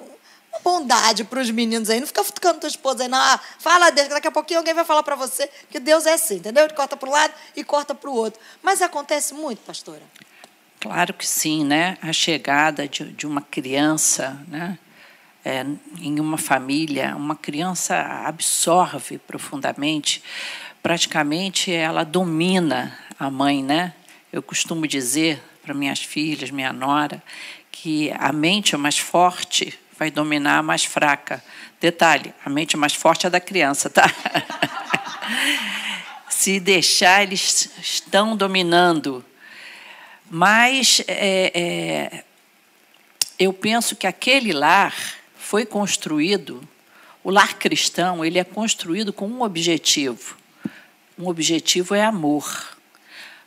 bondade 0.62 1.24
para 1.24 1.40
os 1.40 1.50
meninos 1.50 1.90
aí. 1.90 2.00
Não 2.00 2.06
fica 2.06 2.24
futucando 2.24 2.60
tua 2.60 2.68
esposa 2.68 3.04
aí, 3.04 3.08
não. 3.08 3.18
Ah, 3.18 3.40
fala 3.58 3.90
Deus, 3.90 4.08
daqui 4.08 4.28
a 4.28 4.32
pouquinho 4.32 4.60
alguém 4.60 4.74
vai 4.74 4.84
falar 4.84 5.02
para 5.02 5.16
você 5.16 5.48
que 5.70 5.78
Deus 5.78 6.06
é 6.06 6.14
assim, 6.14 6.36
entendeu? 6.36 6.64
Ele 6.64 6.74
corta 6.74 6.96
para 6.96 7.08
um 7.08 7.12
lado 7.12 7.32
e 7.56 7.64
corta 7.64 7.94
para 7.94 8.10
o 8.10 8.14
outro. 8.14 8.40
Mas 8.62 8.82
acontece 8.82 9.34
muito, 9.34 9.60
pastora. 9.60 10.02
Claro 10.80 11.12
que 11.12 11.26
sim, 11.26 11.64
né? 11.64 11.98
A 12.00 12.12
chegada 12.12 12.86
de, 12.86 13.04
de 13.04 13.26
uma 13.26 13.42
criança, 13.42 14.40
né? 14.46 14.78
é, 15.48 15.64
em 15.98 16.20
uma 16.20 16.36
família, 16.36 17.16
uma 17.16 17.34
criança 17.34 17.96
absorve 18.26 19.16
profundamente, 19.18 20.22
praticamente 20.82 21.72
ela 21.72 22.04
domina 22.04 22.98
a 23.18 23.30
mãe, 23.30 23.62
né? 23.62 23.94
Eu 24.30 24.42
costumo 24.42 24.86
dizer 24.86 25.42
para 25.62 25.72
minhas 25.72 26.00
filhas, 26.00 26.50
minha 26.50 26.70
nora, 26.70 27.22
que 27.72 28.12
a 28.18 28.30
mente 28.30 28.76
mais 28.76 28.98
forte 28.98 29.78
vai 29.98 30.10
dominar 30.10 30.58
a 30.58 30.62
mais 30.62 30.84
fraca. 30.84 31.42
Detalhe, 31.80 32.32
a 32.44 32.48
mente 32.48 32.76
mais 32.76 32.94
forte 32.94 33.26
é 33.26 33.30
da 33.30 33.40
criança, 33.40 33.90
tá? 33.90 34.08
Se 36.30 36.60
deixar, 36.60 37.24
eles 37.24 37.68
estão 37.80 38.36
dominando. 38.36 39.24
Mas 40.30 41.02
é, 41.08 41.50
é, 41.52 42.24
eu 43.38 43.52
penso 43.52 43.96
que 43.96 44.06
aquele 44.06 44.52
lar 44.52 44.94
foi 45.36 45.66
construído, 45.66 46.66
o 47.24 47.30
lar 47.30 47.54
cristão, 47.54 48.24
ele 48.24 48.38
é 48.38 48.44
construído 48.44 49.12
com 49.12 49.26
um 49.26 49.42
objetivo. 49.42 50.36
Um 51.18 51.26
objetivo 51.26 51.94
é 51.94 52.04
amor. 52.04 52.77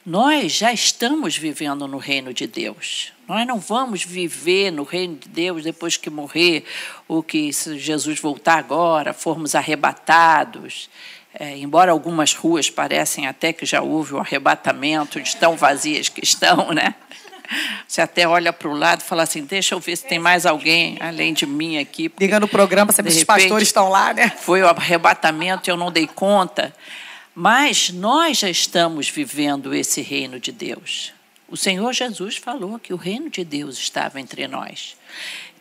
Nós 0.05 0.53
já 0.53 0.73
estamos 0.73 1.37
vivendo 1.37 1.87
no 1.87 1.97
reino 1.97 2.33
de 2.33 2.47
Deus. 2.47 3.13
Nós 3.27 3.45
não 3.45 3.59
vamos 3.59 4.03
viver 4.03 4.71
no 4.71 4.83
reino 4.83 5.15
de 5.15 5.29
Deus 5.29 5.63
depois 5.63 5.95
que 5.95 6.09
morrer, 6.09 6.65
ou 7.07 7.21
que 7.21 7.53
se 7.53 7.77
Jesus 7.77 8.19
voltar 8.19 8.57
agora, 8.57 9.13
formos 9.13 9.53
arrebatados. 9.53 10.89
É, 11.33 11.55
embora 11.57 11.91
algumas 11.91 12.33
ruas 12.33 12.69
parecem 12.69 13.27
até 13.27 13.53
que 13.53 13.65
já 13.65 13.81
houve 13.81 14.15
um 14.15 14.19
arrebatamento 14.19 15.21
de 15.21 15.35
tão 15.37 15.55
vazias 15.55 16.09
que 16.09 16.23
estão, 16.23 16.73
né? 16.73 16.95
Você 17.87 18.01
até 18.01 18.27
olha 18.27 18.51
para 18.51 18.69
o 18.69 18.73
lado 18.73 19.01
e 19.01 19.03
fala 19.03 19.23
assim: 19.23 19.43
deixa 19.43 19.75
eu 19.75 19.79
ver 19.79 19.95
se 19.97 20.05
tem 20.05 20.19
mais 20.19 20.45
alguém 20.45 20.97
além 20.99 21.33
de 21.33 21.45
mim 21.45 21.77
aqui. 21.77 22.11
Liga 22.19 22.39
no 22.39 22.47
programa, 22.47 22.91
sabe 22.91 23.11
se 23.11 23.19
os 23.19 23.23
pastores 23.23 23.67
estão 23.67 23.89
lá, 23.89 24.13
né? 24.13 24.29
Foi 24.29 24.61
o 24.61 24.67
arrebatamento 24.67 25.69
e 25.69 25.71
eu 25.71 25.77
não 25.77 25.91
dei 25.91 26.07
conta. 26.07 26.73
Mas 27.33 27.89
nós 27.89 28.39
já 28.39 28.49
estamos 28.49 29.09
vivendo 29.09 29.73
esse 29.73 30.01
reino 30.01 30.39
de 30.39 30.51
Deus. 30.51 31.13
O 31.47 31.55
Senhor 31.55 31.91
Jesus 31.93 32.37
falou 32.37 32.77
que 32.77 32.93
o 32.93 32.97
reino 32.97 33.29
de 33.29 33.43
Deus 33.43 33.77
estava 33.77 34.19
entre 34.19 34.47
nós. 34.47 34.97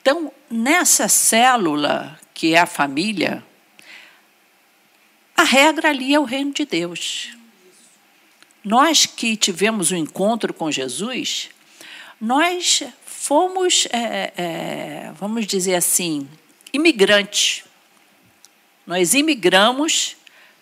Então, 0.00 0.33
nessa 0.50 1.09
célula 1.09 2.19
que 2.33 2.55
é 2.55 2.59
a 2.59 2.67
família, 2.67 3.45
a 5.37 5.43
regra 5.43 5.91
ali 5.91 6.15
é 6.15 6.21
o 6.21 6.25
reino 6.25 6.53
de 6.53 6.65
Deus. 6.65 7.31
Nós 8.65 9.07
que 9.07 9.37
tivemos 9.37 9.91
o 9.91 9.95
um 9.95 9.99
encontro 9.99 10.53
com 10.53 10.71
Jesus, 10.71 11.50
nós 12.21 12.83
fomos, 13.05 13.87
é, 13.93 14.33
é, 14.37 15.12
vamos 15.19 15.47
dizer 15.47 15.75
assim, 15.75 16.29
imigrantes. 16.73 17.65
Nós 18.87 19.15
imigramos 19.15 20.17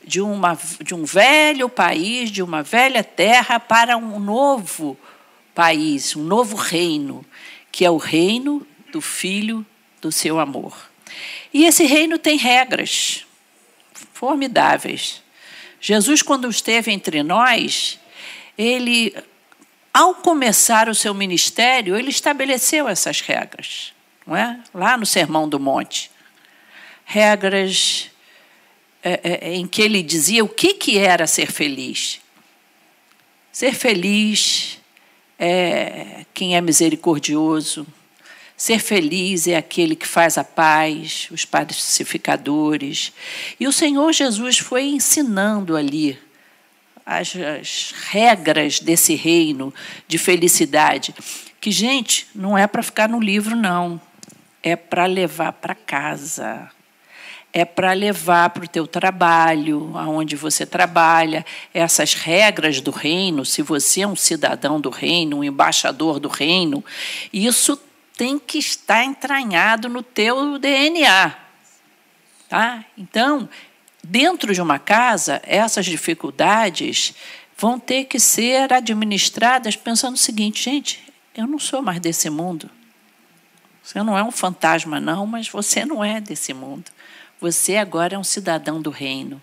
de, 0.08 0.20
uma, 0.22 0.58
de 0.82 0.94
um 0.94 1.04
velho 1.04 1.68
país, 1.68 2.30
de 2.30 2.42
uma 2.42 2.62
velha 2.62 3.04
terra, 3.04 3.60
para 3.60 3.96
um 3.96 4.18
novo 4.18 4.98
país, 5.54 6.16
um 6.16 6.24
novo 6.24 6.56
reino, 6.56 7.24
que 7.70 7.84
é 7.84 7.90
o 7.90 7.98
reino 7.98 8.66
do 8.90 9.00
Filho 9.02 9.64
do 10.00 10.10
seu 10.10 10.40
amor. 10.40 10.90
E 11.52 11.66
esse 11.66 11.84
reino 11.84 12.18
tem 12.18 12.38
regras 12.38 13.26
formidáveis. 14.14 15.22
Jesus, 15.80 16.22
quando 16.22 16.48
esteve 16.48 16.90
entre 16.90 17.22
nós, 17.22 18.00
ele 18.56 19.14
ao 19.92 20.14
começar 20.14 20.88
o 20.88 20.94
seu 20.94 21.12
ministério, 21.12 21.96
ele 21.96 22.10
estabeleceu 22.10 22.88
essas 22.88 23.20
regras, 23.20 23.92
não 24.26 24.36
é? 24.36 24.60
Lá 24.72 24.96
no 24.96 25.04
Sermão 25.04 25.48
do 25.48 25.58
Monte, 25.58 26.10
regras 27.04 28.10
é, 29.02 29.20
é, 29.22 29.54
em 29.54 29.66
que 29.66 29.82
ele 29.82 30.02
dizia 30.02 30.44
o 30.44 30.48
que 30.48 30.74
que 30.74 30.98
era 30.98 31.26
ser 31.26 31.50
feliz. 31.50 32.20
Ser 33.52 33.74
feliz 33.74 34.78
é 35.38 36.24
quem 36.34 36.56
é 36.56 36.60
misericordioso. 36.60 37.86
Ser 38.56 38.80
feliz 38.80 39.46
é 39.46 39.56
aquele 39.56 39.94
que 39.94 40.06
faz 40.06 40.36
a 40.36 40.42
paz, 40.42 41.28
os 41.30 41.44
pacificadores. 41.44 43.12
E 43.58 43.68
o 43.68 43.72
Senhor 43.72 44.12
Jesus 44.12 44.58
foi 44.58 44.84
ensinando 44.84 45.76
ali 45.76 46.18
as, 47.06 47.34
as 47.36 47.94
regras 48.10 48.80
desse 48.80 49.14
reino 49.14 49.72
de 50.06 50.18
felicidade. 50.18 51.14
Que, 51.60 51.70
gente, 51.70 52.26
não 52.34 52.58
é 52.58 52.66
para 52.66 52.82
ficar 52.82 53.08
no 53.08 53.20
livro, 53.20 53.56
não. 53.56 54.00
É 54.62 54.76
para 54.76 55.06
levar 55.06 55.52
para 55.52 55.74
casa. 55.74 56.70
É 57.58 57.64
para 57.64 57.92
levar 57.92 58.50
para 58.50 58.64
o 58.64 58.68
teu 58.68 58.86
trabalho, 58.86 59.92
aonde 59.96 60.36
você 60.36 60.64
trabalha. 60.64 61.44
Essas 61.72 62.14
regras 62.14 62.80
do 62.80 62.90
reino, 62.90 63.44
se 63.44 63.62
você 63.62 64.02
é 64.02 64.06
um 64.06 64.16
cidadão 64.16 64.80
do 64.80 64.90
reino, 64.90 65.38
um 65.38 65.44
embaixador 65.44 66.20
do 66.20 66.28
reino, 66.28 66.84
isso 67.32 67.76
tem 68.16 68.38
que 68.38 68.58
estar 68.58 69.04
entranhado 69.04 69.88
no 69.88 70.02
teu 70.02 70.58
DNA. 70.58 71.34
Tá? 72.48 72.84
Então, 72.96 73.48
Dentro 74.02 74.54
de 74.54 74.62
uma 74.62 74.78
casa, 74.78 75.42
essas 75.44 75.84
dificuldades 75.84 77.14
vão 77.56 77.78
ter 77.78 78.04
que 78.04 78.18
ser 78.18 78.72
administradas 78.72 79.76
pensando 79.76 80.14
o 80.14 80.18
seguinte, 80.18 80.62
gente, 80.62 81.12
eu 81.36 81.46
não 81.46 81.58
sou 81.58 81.82
mais 81.82 82.00
desse 82.00 82.30
mundo. 82.30 82.70
Você 83.82 84.02
não 84.02 84.16
é 84.16 84.22
um 84.22 84.30
fantasma, 84.30 84.98
não, 84.98 85.26
mas 85.26 85.48
você 85.48 85.84
não 85.84 86.04
é 86.04 86.20
desse 86.20 86.54
mundo. 86.54 86.90
Você 87.40 87.76
agora 87.76 88.16
é 88.16 88.18
um 88.18 88.24
cidadão 88.24 88.82
do 88.82 88.90
reino. 88.90 89.40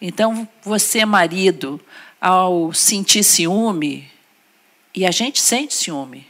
Então, 0.00 0.46
você, 0.62 1.06
marido, 1.06 1.80
ao 2.20 2.72
sentir 2.72 3.22
ciúme, 3.22 4.10
e 4.94 5.06
a 5.06 5.10
gente 5.10 5.40
sente 5.40 5.72
ciúme, 5.72 6.26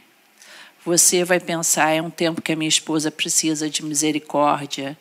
você 0.85 1.25
vai 1.25 1.39
pensar: 1.39 1.91
é 1.91 2.01
um 2.01 2.09
tempo 2.09 2.41
que 2.41 2.53
a 2.53 2.55
minha 2.55 2.69
esposa 2.69 3.11
precisa 3.11 3.69
de 3.69 3.83
misericórdia, 3.83 4.97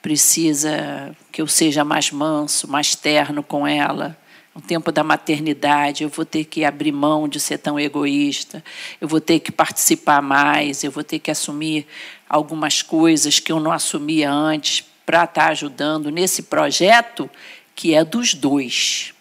precisa 0.00 1.16
que 1.32 1.42
eu 1.42 1.48
seja 1.48 1.84
mais 1.84 2.12
manso, 2.12 2.68
mais 2.68 2.94
terno 2.94 3.42
com 3.42 3.66
ela, 3.66 4.16
no 4.54 4.60
tempo 4.60 4.92
da 4.92 5.02
maternidade, 5.02 6.04
eu 6.04 6.08
vou 6.08 6.24
ter 6.24 6.44
que 6.44 6.64
abrir 6.64 6.92
mão 6.92 7.26
de 7.26 7.40
ser 7.40 7.58
tão 7.58 7.80
egoísta, 7.80 8.62
eu 9.00 9.08
vou 9.08 9.20
ter 9.20 9.40
que 9.40 9.50
participar 9.50 10.20
mais, 10.20 10.84
eu 10.84 10.90
vou 10.90 11.02
ter 11.02 11.18
que 11.18 11.30
assumir 11.30 11.86
algumas 12.28 12.82
coisas 12.82 13.40
que 13.40 13.50
eu 13.50 13.58
não 13.58 13.72
assumia 13.72 14.30
antes 14.30 14.91
para 15.04 15.24
estar 15.24 15.48
ajudando 15.48 16.10
nesse 16.10 16.44
projeto 16.44 17.30
que 17.74 17.94
é 17.94 18.04
dos 18.04 18.34
dois. 18.34 19.14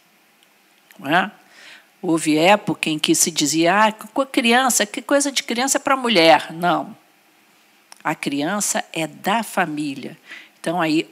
É? 1.05 1.31
Houve 2.01 2.38
época 2.38 2.89
em 2.89 2.97
que 2.97 3.13
se 3.13 3.29
dizia, 3.29 3.85
ah, 3.85 3.91
criança, 4.25 4.85
que 4.85 5.01
coisa 5.01 5.31
de 5.31 5.43
criança 5.43 5.77
é 5.77 5.79
para 5.79 5.95
mulher. 5.95 6.51
Não. 6.51 6.95
A 8.03 8.15
criança 8.15 8.83
é 8.91 9.05
da 9.05 9.43
família. 9.43 10.17
Então, 10.59 10.81
aí, 10.81 11.07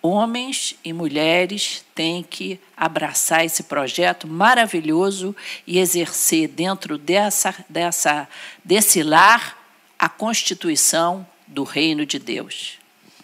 homens 0.00 0.76
e 0.84 0.92
mulheres 0.92 1.84
têm 1.94 2.22
que 2.22 2.60
abraçar 2.76 3.44
esse 3.44 3.64
projeto 3.64 4.28
maravilhoso 4.28 5.34
e 5.66 5.78
exercer 5.78 6.46
dentro 6.48 6.96
dessa, 6.96 7.54
dessa, 7.68 8.28
desse 8.64 9.02
lar 9.02 9.58
a 9.98 10.08
constituição 10.08 11.26
do 11.46 11.64
reino 11.64 12.04
de 12.06 12.18
Deus. 12.18 12.78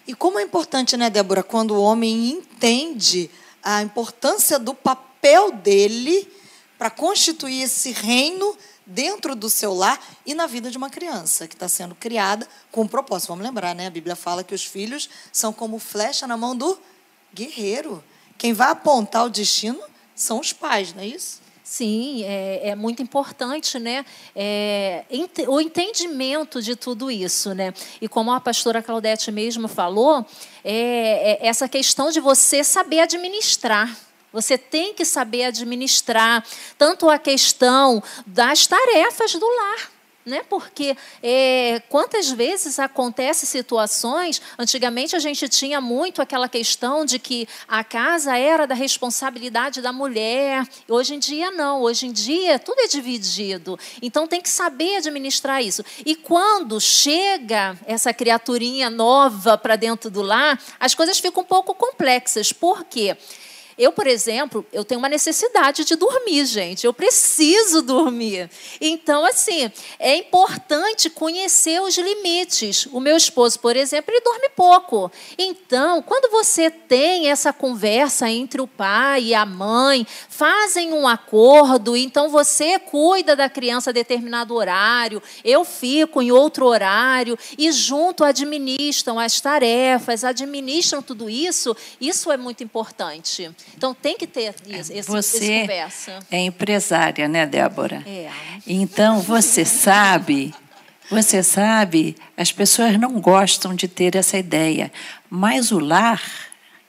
E 0.07 0.15
como 0.15 0.39
é 0.39 0.43
importante, 0.43 0.97
né, 0.97 1.09
Débora, 1.09 1.43
quando 1.43 1.71
o 1.71 1.81
homem 1.81 2.29
entende 2.29 3.29
a 3.63 3.81
importância 3.81 4.57
do 4.57 4.73
papel 4.73 5.51
dele 5.51 6.27
para 6.77 6.89
constituir 6.89 7.63
esse 7.63 7.91
reino 7.91 8.57
dentro 8.85 9.35
do 9.35 9.49
seu 9.49 9.73
lar 9.73 9.99
e 10.25 10.33
na 10.33 10.47
vida 10.47 10.71
de 10.71 10.77
uma 10.77 10.89
criança 10.89 11.47
que 11.47 11.53
está 11.53 11.69
sendo 11.69 11.95
criada 11.95 12.47
com 12.71 12.81
um 12.81 12.87
propósito. 12.87 13.29
Vamos 13.29 13.45
lembrar, 13.45 13.75
né? 13.75 13.87
A 13.87 13.91
Bíblia 13.91 14.15
fala 14.15 14.43
que 14.43 14.55
os 14.55 14.65
filhos 14.65 15.09
são 15.31 15.53
como 15.53 15.79
flecha 15.79 16.25
na 16.27 16.35
mão 16.35 16.55
do 16.55 16.77
guerreiro. 17.33 18.03
Quem 18.37 18.53
vai 18.53 18.69
apontar 18.69 19.25
o 19.25 19.29
destino 19.29 19.79
são 20.15 20.39
os 20.39 20.51
pais, 20.51 20.93
não 20.93 21.03
é 21.03 21.07
isso? 21.07 21.40
Sim, 21.71 22.25
é, 22.25 22.71
é, 22.71 22.75
muito 22.75 23.01
importante, 23.01 23.79
né? 23.79 24.05
É, 24.35 25.05
ent, 25.09 25.39
o 25.47 25.61
entendimento 25.61 26.61
de 26.61 26.75
tudo 26.75 27.09
isso, 27.09 27.55
né? 27.55 27.73
E 28.01 28.09
como 28.09 28.29
a 28.33 28.41
pastora 28.41 28.83
Claudete 28.83 29.31
mesmo 29.31 29.69
falou, 29.69 30.25
é, 30.65 31.37
é 31.41 31.47
essa 31.47 31.69
questão 31.69 32.11
de 32.11 32.19
você 32.19 32.61
saber 32.61 32.99
administrar. 32.99 33.89
Você 34.33 34.57
tem 34.57 34.93
que 34.93 35.05
saber 35.05 35.45
administrar 35.45 36.45
tanto 36.77 37.09
a 37.09 37.17
questão 37.17 38.03
das 38.27 38.67
tarefas 38.67 39.31
do 39.31 39.47
lar. 39.47 39.90
Né? 40.23 40.43
Porque 40.47 40.95
é, 41.23 41.81
quantas 41.89 42.29
vezes 42.29 42.77
acontecem 42.77 43.49
situações, 43.49 44.39
antigamente 44.57 45.15
a 45.15 45.19
gente 45.19 45.49
tinha 45.49 45.81
muito 45.81 46.21
aquela 46.21 46.47
questão 46.47 47.03
de 47.03 47.17
que 47.17 47.47
a 47.67 47.83
casa 47.83 48.37
era 48.37 48.67
da 48.67 48.75
responsabilidade 48.75 49.81
da 49.81 49.91
mulher, 49.91 50.67
hoje 50.87 51.15
em 51.15 51.19
dia 51.19 51.49
não, 51.49 51.81
hoje 51.81 52.05
em 52.05 52.11
dia 52.11 52.59
tudo 52.59 52.81
é 52.81 52.87
dividido, 52.87 53.79
então 53.99 54.27
tem 54.27 54.41
que 54.41 54.49
saber 54.49 54.97
administrar 54.97 55.63
isso. 55.63 55.83
E 56.05 56.15
quando 56.15 56.79
chega 56.79 57.75
essa 57.87 58.13
criaturinha 58.13 58.91
nova 58.91 59.57
para 59.57 59.75
dentro 59.75 60.11
do 60.11 60.21
lar, 60.21 60.61
as 60.79 60.93
coisas 60.93 61.17
ficam 61.17 61.41
um 61.41 61.45
pouco 61.45 61.73
complexas, 61.73 62.53
por 62.53 62.83
quê? 62.83 63.01
Porque 63.01 63.50
eu, 63.81 63.91
por 63.91 64.05
exemplo, 64.05 64.63
eu 64.71 64.85
tenho 64.85 64.99
uma 64.99 65.09
necessidade 65.09 65.83
de 65.83 65.95
dormir, 65.95 66.45
gente. 66.45 66.85
Eu 66.85 66.93
preciso 66.93 67.81
dormir. 67.81 68.47
Então, 68.79 69.25
assim, 69.25 69.71
é 69.97 70.15
importante 70.17 71.09
conhecer 71.09 71.81
os 71.81 71.97
limites. 71.97 72.85
O 72.91 72.99
meu 72.99 73.17
esposo, 73.17 73.59
por 73.59 73.75
exemplo, 73.75 74.13
ele 74.13 74.21
dorme 74.21 74.49
pouco. 74.55 75.11
Então, 75.35 76.03
quando 76.03 76.29
você 76.29 76.69
tem 76.69 77.31
essa 77.31 77.51
conversa 77.51 78.29
entre 78.29 78.61
o 78.61 78.67
pai 78.67 79.23
e 79.23 79.33
a 79.33 79.47
mãe, 79.47 80.05
fazem 80.29 80.93
um 80.93 81.07
acordo, 81.07 81.97
então 81.97 82.29
você 82.29 82.77
cuida 82.77 83.35
da 83.35 83.49
criança 83.49 83.89
a 83.89 83.93
determinado 83.93 84.53
horário, 84.53 85.23
eu 85.43 85.65
fico 85.65 86.21
em 86.21 86.31
outro 86.31 86.67
horário 86.67 87.35
e 87.57 87.71
junto 87.71 88.23
administram 88.23 89.17
as 89.19 89.41
tarefas, 89.41 90.23
administram 90.23 91.01
tudo 91.01 91.27
isso, 91.27 91.75
isso 91.99 92.31
é 92.31 92.37
muito 92.37 92.63
importante. 92.63 93.49
Então 93.75 93.93
tem 93.93 94.17
que 94.17 94.27
ter 94.27 94.53
esse, 94.67 95.01
você 95.03 95.61
conversa. 95.61 96.19
é 96.31 96.39
empresária, 96.39 97.27
né, 97.27 97.45
Débora? 97.45 98.03
É. 98.05 98.29
Então 98.67 99.19
você 99.19 99.65
sabe, 99.65 100.53
você 101.09 101.41
sabe, 101.41 102.15
as 102.37 102.51
pessoas 102.51 102.99
não 102.99 103.19
gostam 103.19 103.73
de 103.73 103.87
ter 103.87 104.15
essa 104.15 104.37
ideia, 104.37 104.91
mas 105.29 105.71
o 105.71 105.79
lar 105.79 106.21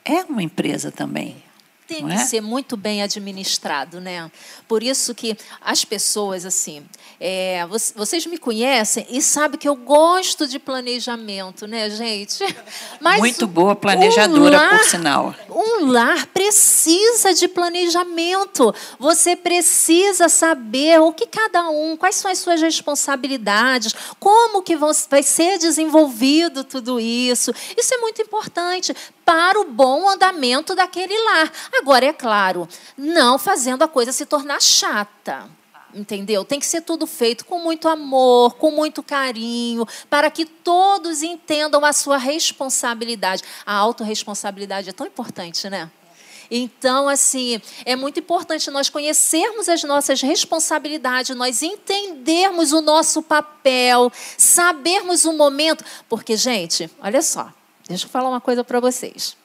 é 0.04 0.24
uma 0.24 0.42
empresa 0.42 0.90
também 0.90 1.42
tem 1.86 2.06
que 2.06 2.14
é? 2.14 2.18
ser 2.18 2.40
muito 2.40 2.76
bem 2.76 3.02
administrado, 3.02 4.00
né? 4.00 4.30
Por 4.66 4.82
isso 4.82 5.14
que 5.14 5.36
as 5.60 5.84
pessoas, 5.84 6.46
assim, 6.46 6.84
é, 7.20 7.66
vocês 7.94 8.24
me 8.26 8.38
conhecem 8.38 9.06
e 9.10 9.20
sabem 9.20 9.58
que 9.58 9.68
eu 9.68 9.76
gosto 9.76 10.46
de 10.46 10.58
planejamento, 10.58 11.66
né, 11.66 11.90
gente? 11.90 12.44
Mas 13.00 13.18
muito 13.18 13.46
boa 13.46 13.74
planejadora, 13.76 14.40
um 14.40 14.50
lar, 14.50 14.78
por 14.78 14.84
sinal. 14.84 15.34
Um 15.50 15.86
lar 15.86 16.26
precisa 16.26 17.34
de 17.34 17.48
planejamento. 17.48 18.74
Você 18.98 19.36
precisa 19.36 20.28
saber 20.28 21.00
o 21.00 21.12
que 21.12 21.26
cada 21.26 21.68
um, 21.68 21.96
quais 21.96 22.16
são 22.16 22.30
as 22.30 22.38
suas 22.38 22.60
responsabilidades, 22.60 23.94
como 24.18 24.62
que 24.62 24.76
vai 24.76 25.22
ser 25.22 25.58
desenvolvido 25.58 26.64
tudo 26.64 26.98
isso. 26.98 27.52
Isso 27.76 27.94
é 27.94 27.98
muito 27.98 28.22
importante 28.22 28.94
para 29.24 29.60
o 29.60 29.64
bom 29.64 30.08
andamento 30.08 30.74
daquele 30.74 31.16
lar. 31.16 31.52
Agora, 31.72 32.04
é 32.04 32.12
claro, 32.12 32.68
não 32.96 33.38
fazendo 33.38 33.82
a 33.82 33.88
coisa 33.88 34.12
se 34.12 34.26
tornar 34.26 34.60
chata. 34.60 35.48
Entendeu? 35.94 36.42
Tem 36.42 36.58
que 36.58 36.66
ser 36.66 36.80
tudo 36.80 37.06
feito 37.06 37.44
com 37.44 37.58
muito 37.58 37.86
amor, 37.86 38.54
com 38.54 38.70
muito 38.70 39.02
carinho, 39.02 39.86
para 40.08 40.30
que 40.30 40.46
todos 40.46 41.22
entendam 41.22 41.84
a 41.84 41.92
sua 41.92 42.16
responsabilidade. 42.16 43.42
A 43.66 43.74
autorresponsabilidade 43.74 44.88
é 44.88 44.92
tão 44.92 45.06
importante, 45.06 45.68
né? 45.68 45.90
Então, 46.50 47.08
assim, 47.08 47.60
é 47.84 47.96
muito 47.96 48.20
importante 48.20 48.70
nós 48.70 48.88
conhecermos 48.88 49.68
as 49.68 49.82
nossas 49.84 50.20
responsabilidades, 50.20 51.34
nós 51.34 51.62
entendermos 51.62 52.72
o 52.72 52.80
nosso 52.80 53.22
papel, 53.22 54.12
sabermos 54.36 55.24
o 55.24 55.32
momento. 55.32 55.84
Porque, 56.08 56.36
gente, 56.36 56.90
olha 57.00 57.22
só, 57.22 57.50
deixa 57.88 58.06
eu 58.06 58.10
falar 58.10 58.28
uma 58.28 58.40
coisa 58.40 58.62
para 58.62 58.80
vocês. 58.80 59.36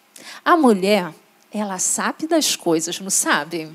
A 0.43 0.57
mulher, 0.57 1.13
ela 1.51 1.79
sabe 1.79 2.27
das 2.27 2.55
coisas, 2.55 2.99
não 2.99 3.10
sabe? 3.10 3.71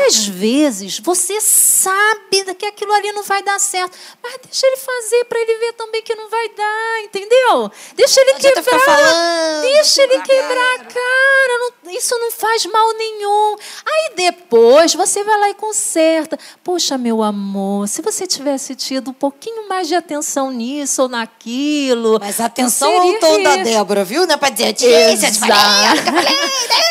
Às 0.00 0.26
vezes 0.26 0.98
você 0.98 1.40
sabe 1.40 2.54
que 2.58 2.66
aquilo 2.66 2.92
ali 2.92 3.12
não 3.12 3.22
vai 3.22 3.42
dar 3.42 3.58
certo, 3.60 3.96
mas 4.22 4.38
deixa 4.44 4.66
ele 4.66 4.76
fazer 4.76 5.24
para 5.26 5.40
ele 5.40 5.58
ver 5.58 5.72
também 5.74 6.02
que 6.02 6.14
não 6.14 6.28
vai 6.28 6.48
dar, 6.48 7.00
entendeu? 7.04 7.70
Deixa 7.94 8.20
ele 8.20 8.34
quebrar, 8.34 8.80
falando, 8.80 9.62
deixa 9.62 10.02
ele 10.02 10.20
quebrar 10.20 10.74
a 10.74 10.78
cara, 10.84 11.58
não, 11.84 11.92
isso 11.92 12.18
não 12.18 12.30
faz 12.32 12.66
mal 12.66 12.92
nenhum. 12.94 13.56
Aí 13.86 14.14
depois 14.16 14.94
você 14.94 15.22
vai 15.22 15.38
lá 15.38 15.50
e 15.50 15.54
conserta. 15.54 16.38
Poxa, 16.62 16.98
meu 16.98 17.22
amor, 17.22 17.88
se 17.88 18.02
você 18.02 18.26
tivesse 18.26 18.74
tido 18.74 19.10
um 19.10 19.14
pouquinho 19.14 19.68
mais 19.68 19.86
de 19.86 19.94
atenção 19.94 20.50
nisso 20.50 21.02
ou 21.02 21.08
naquilo. 21.08 22.18
Mas 22.20 22.40
atenção 22.40 22.92
ao 23.00 23.14
tom 23.20 23.42
da 23.42 23.56
Débora, 23.56 24.04
viu? 24.04 24.26
Não 24.26 24.34
é 24.34 24.36
para 24.36 24.50
dizer, 24.50 24.72
Tícia, 24.72 25.30
te 25.30 25.38
falei, 25.38 25.54
te 26.02 26.10
né? 26.10 26.30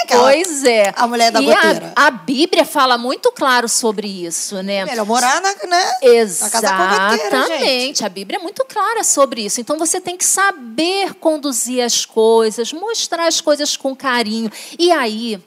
Pois 0.08 0.64
é. 0.64 0.94
A 0.96 1.08
mulher 1.08 1.32
da 1.32 1.42
e. 1.42 1.52
A, 1.52 2.08
a 2.08 2.12
Bíblia 2.12 2.66
fala 2.66 2.93
fala 2.94 2.98
muito 2.98 3.32
claro 3.32 3.68
sobre 3.68 4.08
isso, 4.08 4.62
né? 4.62 4.86
Melhor 4.86 5.06
morar 5.06 5.42
na, 5.42 5.54
né? 5.68 5.98
Exatamente. 6.02 8.06
A 8.06 8.10
Bíblia 8.10 8.38
é 8.38 8.42
muito 8.42 8.64
clara 8.66 9.04
sobre 9.04 9.46
isso. 9.46 9.60
Então 9.60 9.78
você 9.78 10.00
tem 10.00 10.16
que 10.16 10.26
saber 10.26 11.16
conduzir 11.16 11.84
as 11.84 12.06
coisas, 12.06 12.72
mostrar 12.72 13.28
as 13.28 13.42
coisas 13.42 13.76
com 13.76 13.96
carinho. 13.96 14.52
E 14.78 14.92
aí, 14.92 15.42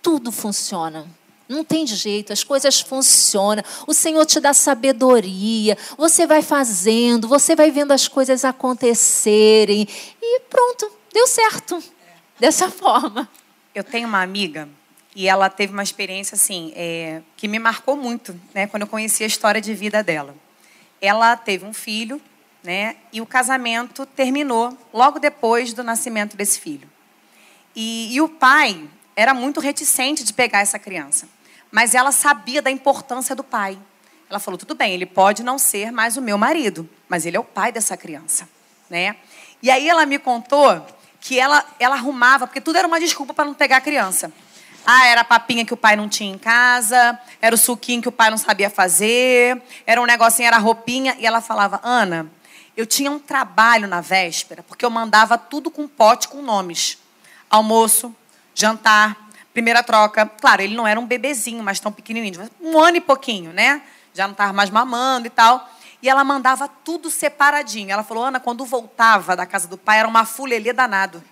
tudo 0.00 0.30
funciona. 0.30 1.06
Não 1.48 1.64
tem 1.64 1.86
jeito, 1.86 2.32
as 2.32 2.44
coisas 2.44 2.80
funcionam. 2.80 3.62
O 3.86 3.92
Senhor 3.92 4.24
te 4.24 4.40
dá 4.40 4.54
sabedoria. 4.54 5.76
Você 5.98 6.26
vai 6.26 6.42
fazendo, 6.42 7.28
você 7.28 7.54
vai 7.54 7.70
vendo 7.70 7.92
as 7.92 8.08
coisas 8.08 8.44
acontecerem. 8.44 9.86
E 10.20 10.40
pronto, 10.40 10.90
deu 11.12 11.26
certo. 11.26 11.82
Dessa 12.38 12.70
forma. 12.70 13.28
Eu 13.74 13.84
tenho 13.84 14.08
uma 14.08 14.22
amiga 14.22 14.68
e 15.14 15.28
ela 15.28 15.50
teve 15.50 15.72
uma 15.72 15.82
experiência 15.82 16.34
assim 16.34 16.72
é, 16.74 17.20
que 17.36 17.46
me 17.46 17.58
marcou 17.58 17.96
muito, 17.96 18.38
né? 18.54 18.66
Quando 18.66 18.82
eu 18.82 18.88
conheci 18.88 19.22
a 19.22 19.26
história 19.26 19.60
de 19.60 19.74
vida 19.74 20.02
dela. 20.02 20.34
Ela 21.00 21.36
teve 21.36 21.64
um 21.64 21.72
filho, 21.72 22.20
né? 22.62 22.96
E 23.12 23.20
o 23.20 23.26
casamento 23.26 24.06
terminou 24.06 24.76
logo 24.92 25.18
depois 25.18 25.72
do 25.72 25.82
nascimento 25.82 26.36
desse 26.36 26.60
filho. 26.60 26.88
E, 27.76 28.14
e 28.14 28.20
o 28.20 28.28
pai 28.28 28.88
era 29.14 29.34
muito 29.34 29.60
reticente 29.60 30.24
de 30.24 30.32
pegar 30.32 30.60
essa 30.60 30.78
criança, 30.78 31.28
mas 31.70 31.94
ela 31.94 32.12
sabia 32.12 32.62
da 32.62 32.70
importância 32.70 33.34
do 33.34 33.44
pai. 33.44 33.78
Ela 34.30 34.38
falou: 34.38 34.56
tudo 34.56 34.74
bem, 34.74 34.94
ele 34.94 35.06
pode 35.06 35.42
não 35.42 35.58
ser 35.58 35.92
mais 35.92 36.16
o 36.16 36.22
meu 36.22 36.38
marido, 36.38 36.88
mas 37.08 37.26
ele 37.26 37.36
é 37.36 37.40
o 37.40 37.44
pai 37.44 37.70
dessa 37.70 37.96
criança, 37.96 38.48
né? 38.88 39.16
E 39.62 39.70
aí 39.70 39.88
ela 39.88 40.06
me 40.06 40.18
contou 40.18 40.86
que 41.20 41.38
ela, 41.38 41.64
ela 41.78 41.94
arrumava, 41.94 42.46
porque 42.46 42.60
tudo 42.60 42.78
era 42.78 42.88
uma 42.88 42.98
desculpa 42.98 43.32
para 43.32 43.44
não 43.44 43.54
pegar 43.54 43.76
a 43.76 43.80
criança. 43.80 44.32
Ah, 44.84 45.06
era 45.06 45.20
a 45.20 45.24
papinha 45.24 45.64
que 45.64 45.72
o 45.72 45.76
pai 45.76 45.94
não 45.94 46.08
tinha 46.08 46.32
em 46.32 46.38
casa, 46.38 47.18
era 47.40 47.54
o 47.54 47.58
suquinho 47.58 48.02
que 48.02 48.08
o 48.08 48.12
pai 48.12 48.30
não 48.30 48.36
sabia 48.36 48.68
fazer, 48.68 49.62
era 49.86 50.00
um 50.00 50.06
negocinho, 50.06 50.46
era 50.46 50.58
roupinha. 50.58 51.16
E 51.20 51.26
ela 51.26 51.40
falava, 51.40 51.80
Ana, 51.84 52.26
eu 52.76 52.84
tinha 52.84 53.10
um 53.10 53.18
trabalho 53.18 53.86
na 53.86 54.00
véspera, 54.00 54.62
porque 54.62 54.84
eu 54.84 54.90
mandava 54.90 55.38
tudo 55.38 55.70
com 55.70 55.86
pote 55.86 56.28
com 56.28 56.42
nomes. 56.42 56.98
Almoço, 57.48 58.14
jantar, 58.54 59.16
primeira 59.52 59.82
troca. 59.82 60.26
Claro, 60.26 60.62
ele 60.62 60.74
não 60.74 60.86
era 60.86 60.98
um 60.98 61.06
bebezinho, 61.06 61.62
mas 61.62 61.78
tão 61.78 61.92
pequenininho, 61.92 62.50
um 62.60 62.78
ano 62.78 62.96
e 62.96 63.00
pouquinho, 63.00 63.52
né? 63.52 63.82
Já 64.12 64.26
não 64.26 64.32
estava 64.32 64.52
mais 64.52 64.68
mamando 64.68 65.26
e 65.26 65.30
tal. 65.30 65.70
E 66.02 66.08
ela 66.08 66.24
mandava 66.24 66.66
tudo 66.66 67.08
separadinho. 67.08 67.90
Ela 67.90 68.02
falou, 68.02 68.24
Ana, 68.24 68.40
quando 68.40 68.64
voltava 68.64 69.36
da 69.36 69.46
casa 69.46 69.68
do 69.68 69.78
pai, 69.78 70.00
era 70.00 70.08
uma 70.08 70.24
fulelê 70.24 70.72
danado 70.72 71.22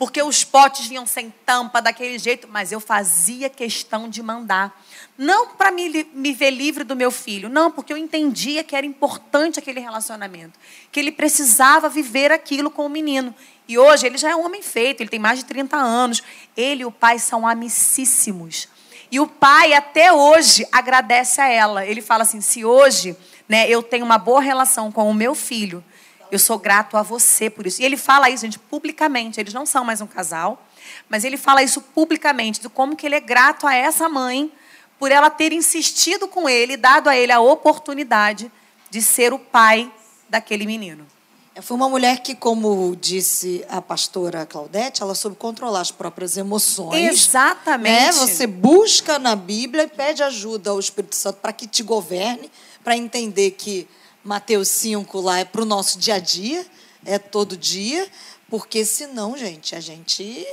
porque 0.00 0.22
os 0.22 0.42
potes 0.42 0.86
vinham 0.86 1.04
sem 1.04 1.28
tampa, 1.44 1.82
daquele 1.82 2.18
jeito, 2.18 2.48
mas 2.50 2.72
eu 2.72 2.80
fazia 2.80 3.50
questão 3.50 4.08
de 4.08 4.22
mandar. 4.22 4.82
Não 5.18 5.48
para 5.48 5.70
me, 5.70 6.08
me 6.14 6.32
ver 6.32 6.52
livre 6.52 6.84
do 6.84 6.96
meu 6.96 7.10
filho, 7.10 7.50
não, 7.50 7.70
porque 7.70 7.92
eu 7.92 7.98
entendia 7.98 8.64
que 8.64 8.74
era 8.74 8.86
importante 8.86 9.58
aquele 9.58 9.78
relacionamento, 9.78 10.58
que 10.90 10.98
ele 10.98 11.12
precisava 11.12 11.86
viver 11.90 12.32
aquilo 12.32 12.70
com 12.70 12.86
o 12.86 12.88
menino. 12.88 13.34
E 13.68 13.76
hoje 13.76 14.06
ele 14.06 14.16
já 14.16 14.30
é 14.30 14.34
um 14.34 14.46
homem 14.46 14.62
feito, 14.62 15.02
ele 15.02 15.10
tem 15.10 15.20
mais 15.20 15.40
de 15.40 15.44
30 15.44 15.76
anos. 15.76 16.22
Ele 16.56 16.80
e 16.80 16.86
o 16.86 16.90
pai 16.90 17.18
são 17.18 17.46
amicíssimos. 17.46 18.68
E 19.10 19.20
o 19.20 19.26
pai, 19.26 19.74
até 19.74 20.10
hoje, 20.10 20.66
agradece 20.72 21.42
a 21.42 21.48
ela. 21.50 21.84
Ele 21.84 22.00
fala 22.00 22.22
assim: 22.22 22.40
se 22.40 22.64
hoje 22.64 23.14
né, 23.46 23.68
eu 23.68 23.82
tenho 23.82 24.06
uma 24.06 24.16
boa 24.16 24.40
relação 24.40 24.90
com 24.90 25.10
o 25.10 25.14
meu 25.14 25.34
filho, 25.34 25.84
eu 26.30 26.38
sou 26.38 26.58
grato 26.58 26.96
a 26.96 27.02
você 27.02 27.50
por 27.50 27.66
isso. 27.66 27.82
E 27.82 27.84
ele 27.84 27.96
fala 27.96 28.30
isso, 28.30 28.42
gente, 28.42 28.58
publicamente. 28.58 29.40
Eles 29.40 29.54
não 29.54 29.66
são 29.66 29.84
mais 29.84 30.00
um 30.00 30.06
casal, 30.06 30.64
mas 31.08 31.24
ele 31.24 31.36
fala 31.36 31.62
isso 31.62 31.80
publicamente, 31.80 32.60
de 32.60 32.68
como 32.68 32.96
que 32.96 33.06
ele 33.06 33.14
é 33.14 33.20
grato 33.20 33.66
a 33.66 33.74
essa 33.74 34.08
mãe 34.08 34.52
por 34.98 35.10
ela 35.10 35.30
ter 35.30 35.52
insistido 35.52 36.28
com 36.28 36.48
ele, 36.48 36.76
dado 36.76 37.08
a 37.08 37.16
ele 37.16 37.32
a 37.32 37.40
oportunidade 37.40 38.52
de 38.90 39.00
ser 39.00 39.32
o 39.32 39.38
pai 39.38 39.90
daquele 40.28 40.66
menino. 40.66 41.06
É, 41.54 41.60
foi 41.60 41.76
uma 41.76 41.88
mulher 41.88 42.20
que, 42.20 42.34
como 42.34 42.94
disse 42.94 43.64
a 43.68 43.82
pastora 43.82 44.46
Claudete, 44.46 45.02
ela 45.02 45.14
soube 45.14 45.36
controlar 45.36 45.80
as 45.80 45.90
próprias 45.90 46.36
emoções. 46.36 47.10
Exatamente. 47.10 47.90
Né? 47.92 48.12
Você 48.12 48.46
busca 48.46 49.18
na 49.18 49.34
Bíblia 49.34 49.84
e 49.84 49.88
pede 49.88 50.22
ajuda 50.22 50.70
ao 50.70 50.78
Espírito 50.78 51.16
Santo 51.16 51.38
para 51.40 51.52
que 51.52 51.66
te 51.66 51.82
governe, 51.82 52.50
para 52.84 52.96
entender 52.96 53.52
que 53.52 53.88
Mateus 54.24 54.68
5 54.68 55.20
lá 55.20 55.38
é 55.38 55.44
para 55.44 55.62
o 55.62 55.64
nosso 55.64 55.98
dia 55.98 56.16
a 56.16 56.18
dia, 56.18 56.66
é 57.04 57.18
todo 57.18 57.56
dia, 57.56 58.06
porque 58.48 58.84
senão, 58.84 59.36
gente, 59.36 59.74
a 59.74 59.80
gente, 59.80 60.46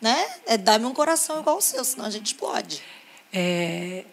né, 0.00 0.26
é 0.46 0.58
dar-me 0.58 0.84
um 0.84 0.92
coração 0.92 1.40
igual 1.40 1.58
o 1.58 1.60
seu, 1.60 1.84
senão 1.84 2.06
a 2.06 2.10
gente 2.10 2.26
explode. 2.26 2.82
É, 3.32 4.04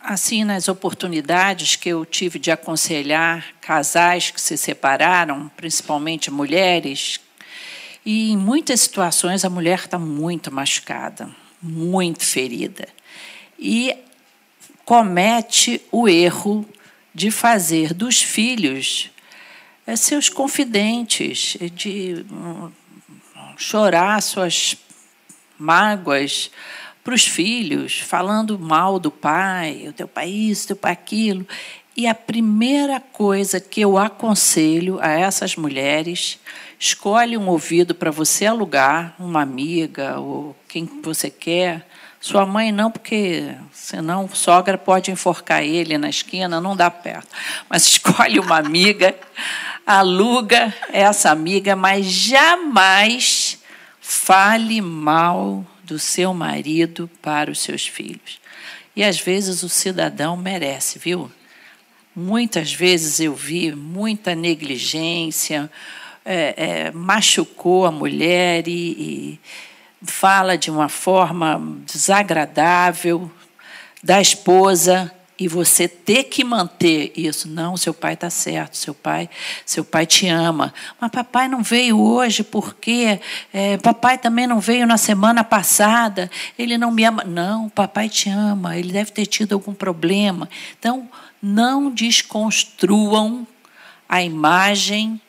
assim, 0.00 0.44
nas 0.44 0.68
oportunidades 0.68 1.74
que 1.74 1.88
eu 1.88 2.06
tive 2.06 2.38
de 2.38 2.50
aconselhar 2.50 3.54
casais 3.60 4.30
que 4.30 4.40
se 4.40 4.56
separaram, 4.56 5.50
principalmente 5.56 6.30
mulheres, 6.30 7.20
e 8.06 8.30
em 8.30 8.36
muitas 8.36 8.80
situações 8.80 9.44
a 9.44 9.50
mulher 9.50 9.80
está 9.80 9.98
muito 9.98 10.52
machucada, 10.52 11.28
muito 11.60 12.24
ferida, 12.24 12.88
e 13.58 13.96
comete 14.84 15.82
o 15.90 16.08
erro 16.08 16.64
de 17.18 17.32
fazer 17.32 17.92
dos 17.92 18.22
filhos 18.22 19.10
é, 19.84 19.96
seus 19.96 20.28
confidentes, 20.28 21.56
de 21.74 22.24
hum, 22.30 22.70
chorar 23.56 24.22
suas 24.22 24.76
mágoas 25.58 26.48
para 27.02 27.14
os 27.14 27.26
filhos, 27.26 27.98
falando 27.98 28.56
mal 28.56 29.00
do 29.00 29.10
pai, 29.10 29.86
o 29.88 29.92
teu 29.92 30.06
pai 30.06 30.28
isso, 30.28 30.62
o 30.62 30.66
teu 30.68 30.76
pai 30.76 30.92
aquilo. 30.92 31.44
E 31.96 32.06
a 32.06 32.14
primeira 32.14 33.00
coisa 33.00 33.58
que 33.58 33.80
eu 33.80 33.98
aconselho 33.98 35.00
a 35.00 35.08
essas 35.08 35.56
mulheres, 35.56 36.38
escolhe 36.78 37.36
um 37.36 37.48
ouvido 37.48 37.96
para 37.96 38.12
você 38.12 38.46
alugar, 38.46 39.16
uma 39.18 39.42
amiga 39.42 40.20
ou 40.20 40.54
quem 40.68 40.84
você 41.02 41.28
quer, 41.28 41.87
sua 42.20 42.44
mãe 42.44 42.72
não, 42.72 42.90
porque 42.90 43.54
senão 43.72 44.28
sogra 44.28 44.76
pode 44.76 45.10
enforcar 45.10 45.62
ele 45.62 45.96
na 45.96 46.08
esquina, 46.08 46.60
não 46.60 46.76
dá 46.76 46.90
perto. 46.90 47.28
Mas 47.68 47.86
escolhe 47.88 48.40
uma 48.40 48.58
amiga, 48.58 49.14
aluga 49.86 50.74
essa 50.92 51.30
amiga, 51.30 51.76
mas 51.76 52.06
jamais 52.06 53.58
fale 54.00 54.80
mal 54.80 55.64
do 55.84 55.98
seu 55.98 56.34
marido 56.34 57.08
para 57.22 57.50
os 57.50 57.60
seus 57.60 57.86
filhos. 57.86 58.40
E 58.96 59.04
às 59.04 59.20
vezes 59.20 59.62
o 59.62 59.68
cidadão 59.68 60.36
merece, 60.36 60.98
viu? 60.98 61.30
Muitas 62.14 62.72
vezes 62.72 63.20
eu 63.20 63.32
vi 63.32 63.72
muita 63.72 64.34
negligência, 64.34 65.70
é, 66.24 66.54
é, 66.56 66.90
machucou 66.90 67.86
a 67.86 67.92
mulher 67.92 68.66
e, 68.66 68.72
e 68.72 69.40
fala 70.02 70.56
de 70.56 70.70
uma 70.70 70.88
forma 70.88 71.60
desagradável 71.84 73.30
da 74.02 74.20
esposa 74.20 75.12
e 75.38 75.46
você 75.46 75.86
ter 75.86 76.24
que 76.24 76.42
manter 76.42 77.12
isso. 77.16 77.48
Não, 77.48 77.76
seu 77.76 77.94
pai 77.94 78.14
está 78.14 78.28
certo, 78.28 78.76
seu 78.76 78.92
pai, 78.92 79.30
seu 79.64 79.84
pai 79.84 80.04
te 80.04 80.26
ama. 80.26 80.74
Mas 81.00 81.10
papai 81.10 81.46
não 81.46 81.62
veio 81.62 82.00
hoje 82.00 82.42
porque 82.42 83.20
é, 83.52 83.76
papai 83.76 84.18
também 84.18 84.48
não 84.48 84.58
veio 84.58 84.86
na 84.86 84.96
semana 84.96 85.44
passada. 85.44 86.28
Ele 86.58 86.76
não 86.76 86.90
me 86.90 87.04
ama. 87.04 87.22
Não, 87.22 87.68
papai 87.68 88.08
te 88.08 88.28
ama. 88.28 88.76
Ele 88.76 88.92
deve 88.92 89.12
ter 89.12 89.26
tido 89.26 89.52
algum 89.52 89.72
problema. 89.72 90.48
Então, 90.76 91.08
não 91.40 91.88
desconstruam 91.88 93.46
a 94.08 94.22
imagem 94.22 95.20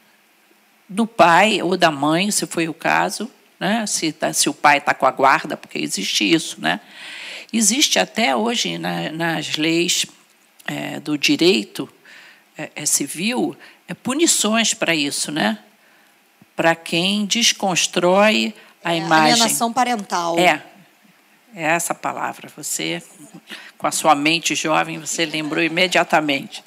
do 0.87 1.05
pai 1.05 1.61
ou 1.61 1.77
da 1.77 1.91
mãe, 1.91 2.31
se 2.31 2.47
foi 2.47 2.67
o 2.67 2.73
caso, 2.73 3.29
né? 3.59 3.85
se, 3.85 4.11
tá, 4.11 4.31
se 4.31 4.49
o 4.49 4.53
pai 4.53 4.77
está 4.77 4.93
com 4.93 5.05
a 5.05 5.11
guarda, 5.11 5.57
porque 5.57 5.77
existe 5.77 6.29
isso. 6.29 6.61
Né? 6.61 6.79
Existe 7.51 7.99
até 7.99 8.35
hoje 8.35 8.77
na, 8.77 9.11
nas 9.11 9.57
leis 9.57 10.05
é, 10.65 10.99
do 10.99 11.17
direito 11.17 11.89
é, 12.57 12.71
é 12.75 12.85
civil 12.85 13.57
é, 13.87 13.93
punições 13.93 14.73
para 14.73 14.95
isso, 14.95 15.31
né? 15.31 15.59
para 16.55 16.75
quem 16.75 17.25
desconstrói 17.25 18.53
a 18.83 18.93
é, 18.93 18.97
imagem. 18.97 19.31
Alienação 19.31 19.71
parental. 19.71 20.37
É, 20.37 20.61
é 21.55 21.63
essa 21.63 21.95
palavra. 21.95 22.49
Você, 22.55 23.01
com 23.77 23.87
a 23.87 23.91
sua 23.91 24.13
mente 24.13 24.55
jovem, 24.55 24.99
você 24.99 25.25
lembrou 25.25 25.63
imediatamente. 25.63 26.63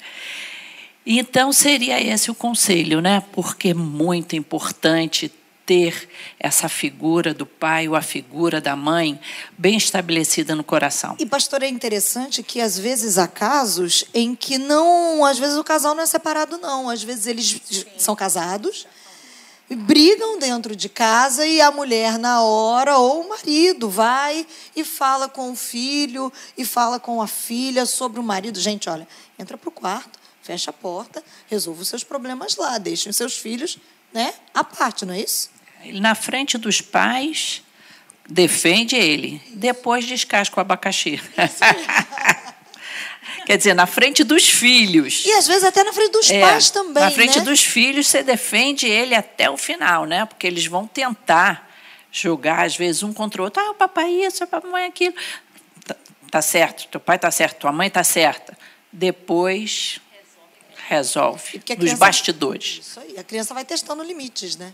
Então 1.05 1.53
seria 1.53 2.01
esse 2.01 2.31
o 2.31 2.35
conselho, 2.35 3.01
né? 3.01 3.21
Porque 3.33 3.69
é 3.69 3.73
muito 3.73 4.35
importante 4.35 5.31
ter 5.65 6.09
essa 6.39 6.67
figura 6.67 7.33
do 7.33 7.45
pai 7.45 7.87
ou 7.87 7.95
a 7.95 8.01
figura 8.01 8.59
da 8.59 8.75
mãe 8.75 9.19
bem 9.57 9.77
estabelecida 9.77 10.55
no 10.55 10.63
coração. 10.63 11.15
E 11.19 11.25
pastor, 11.25 11.63
é 11.63 11.67
interessante 11.67 12.43
que 12.43 12.59
às 12.59 12.77
vezes 12.77 13.17
há 13.17 13.27
casos 13.27 14.05
em 14.13 14.35
que 14.35 14.57
não, 14.57 15.23
às 15.23 15.39
vezes 15.39 15.57
o 15.57 15.63
casal 15.63 15.95
não 15.95 16.03
é 16.03 16.05
separado 16.05 16.57
não, 16.57 16.89
às 16.89 17.01
vezes 17.01 17.27
eles 17.27 17.85
são 17.97 18.15
casados, 18.15 18.85
brigam 19.75 20.37
dentro 20.37 20.75
de 20.75 20.89
casa 20.89 21.45
e 21.47 21.61
a 21.61 21.71
mulher 21.71 22.19
na 22.19 22.41
hora 22.41 22.97
ou 22.97 23.21
o 23.21 23.29
marido 23.29 23.89
vai 23.89 24.45
e 24.75 24.83
fala 24.83 25.27
com 25.29 25.51
o 25.51 25.55
filho 25.55 26.31
e 26.57 26.65
fala 26.65 26.99
com 26.99 27.21
a 27.21 27.27
filha 27.27 27.85
sobre 27.85 28.19
o 28.19 28.23
marido. 28.23 28.59
Gente, 28.59 28.89
olha, 28.89 29.07
entra 29.39 29.57
para 29.57 29.69
o 29.69 29.71
quarto, 29.71 30.19
fecha 30.41 30.69
a 30.69 30.73
porta, 30.73 31.23
resolva 31.47 31.81
os 31.81 31.87
seus 31.87 32.03
problemas 32.03 32.57
lá, 32.57 32.77
deixem 32.77 33.09
os 33.09 33.15
seus 33.15 33.37
filhos 33.37 33.79
né, 34.13 34.33
à 34.53 34.63
parte, 34.63 35.05
não 35.05 35.13
é 35.13 35.21
isso? 35.21 35.49
Na 35.93 36.15
frente 36.15 36.57
dos 36.57 36.81
pais, 36.81 37.61
defende 38.27 38.95
ele. 38.95 39.41
Depois 39.49 40.05
descasca 40.05 40.57
o 40.57 40.61
abacaxi. 40.61 41.21
Quer 43.45 43.57
dizer, 43.57 43.73
na 43.73 43.85
frente 43.85 44.23
dos 44.23 44.49
filhos. 44.49 45.25
E 45.25 45.31
às 45.33 45.45
vezes 45.45 45.65
até 45.65 45.83
na 45.83 45.91
frente 45.91 46.11
dos 46.11 46.31
é, 46.31 46.39
pais 46.39 46.69
também. 46.69 47.03
Na 47.03 47.11
frente 47.11 47.39
né? 47.39 47.45
dos 47.45 47.61
filhos, 47.61 48.07
você 48.07 48.23
defende 48.23 48.87
ele 48.87 49.13
até 49.13 49.49
o 49.49 49.57
final, 49.57 50.05
né? 50.05 50.25
Porque 50.25 50.47
eles 50.47 50.65
vão 50.65 50.87
tentar 50.87 51.69
jogar, 52.11 52.65
às 52.65 52.77
vezes, 52.77 53.03
um 53.03 53.11
contra 53.11 53.41
o 53.41 53.45
outro. 53.45 53.61
Ah, 53.61 53.71
o 53.71 53.73
papai 53.73 54.09
isso, 54.09 54.43
o 54.43 54.47
papai 54.47 54.85
aquilo. 54.85 55.15
Tá, 55.85 55.95
tá 56.31 56.41
certo, 56.41 56.87
teu 56.87 57.01
pai 57.01 57.19
tá 57.19 57.29
certo, 57.31 57.59
tua 57.59 57.71
mãe 57.71 57.89
tá 57.89 58.03
certa. 58.03 58.57
Depois 58.91 59.99
resolve, 60.87 61.57
nos 61.57 61.63
criança, 61.63 61.97
bastidores. 61.97 62.79
Isso 62.81 62.99
aí, 62.99 63.17
a 63.17 63.23
criança 63.23 63.53
vai 63.53 63.65
testando 63.65 64.03
limites, 64.03 64.55
né? 64.55 64.73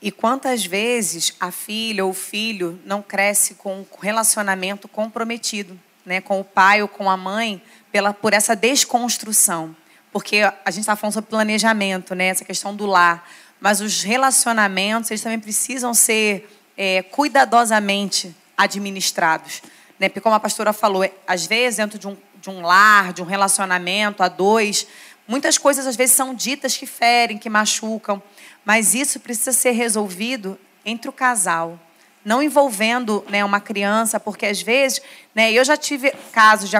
E 0.00 0.12
quantas 0.12 0.64
vezes 0.64 1.34
a 1.40 1.50
filha 1.50 2.04
ou 2.04 2.12
o 2.12 2.14
filho 2.14 2.78
não 2.84 3.02
cresce 3.02 3.54
com 3.54 3.80
um 3.80 3.86
relacionamento 4.00 4.86
comprometido, 4.86 5.78
né, 6.06 6.20
com 6.20 6.40
o 6.40 6.44
pai 6.44 6.80
ou 6.82 6.88
com 6.88 7.10
a 7.10 7.16
mãe, 7.16 7.60
pela, 7.90 8.14
por 8.14 8.32
essa 8.32 8.54
desconstrução. 8.54 9.74
Porque 10.12 10.40
a 10.40 10.70
gente 10.70 10.80
está 10.80 10.96
falando 10.96 11.14
sobre 11.14 11.30
planejamento, 11.30 12.14
né, 12.14 12.26
essa 12.26 12.44
questão 12.44 12.74
do 12.74 12.86
lar. 12.86 13.28
Mas 13.60 13.80
os 13.80 14.02
relacionamentos, 14.02 15.10
eles 15.10 15.22
também 15.22 15.40
precisam 15.40 15.92
ser 15.92 16.48
é, 16.76 17.02
cuidadosamente 17.02 18.34
administrados. 18.56 19.62
né? 19.98 20.08
Porque 20.08 20.20
como 20.20 20.34
a 20.34 20.40
pastora 20.40 20.72
falou, 20.72 21.02
é, 21.04 21.12
às 21.26 21.44
vezes 21.46 21.78
dentro 21.78 21.98
de 21.98 22.06
um, 22.06 22.16
de 22.40 22.48
um 22.48 22.62
lar, 22.62 23.12
de 23.12 23.20
um 23.20 23.24
relacionamento 23.24 24.22
a 24.22 24.28
dois, 24.28 24.86
muitas 25.26 25.58
coisas 25.58 25.86
às 25.86 25.96
vezes 25.96 26.14
são 26.14 26.32
ditas 26.32 26.76
que 26.76 26.86
ferem, 26.86 27.36
que 27.36 27.50
machucam, 27.50 28.22
mas 28.68 28.94
isso 28.94 29.18
precisa 29.18 29.50
ser 29.50 29.70
resolvido 29.70 30.58
entre 30.84 31.08
o 31.08 31.12
casal, 31.12 31.80
não 32.22 32.42
envolvendo 32.42 33.24
né, 33.30 33.42
uma 33.42 33.60
criança, 33.60 34.20
porque 34.20 34.44
às 34.44 34.60
vezes, 34.60 35.00
né, 35.34 35.50
eu 35.50 35.64
já 35.64 35.74
tive 35.74 36.12
casos 36.32 36.68
de 36.68 36.76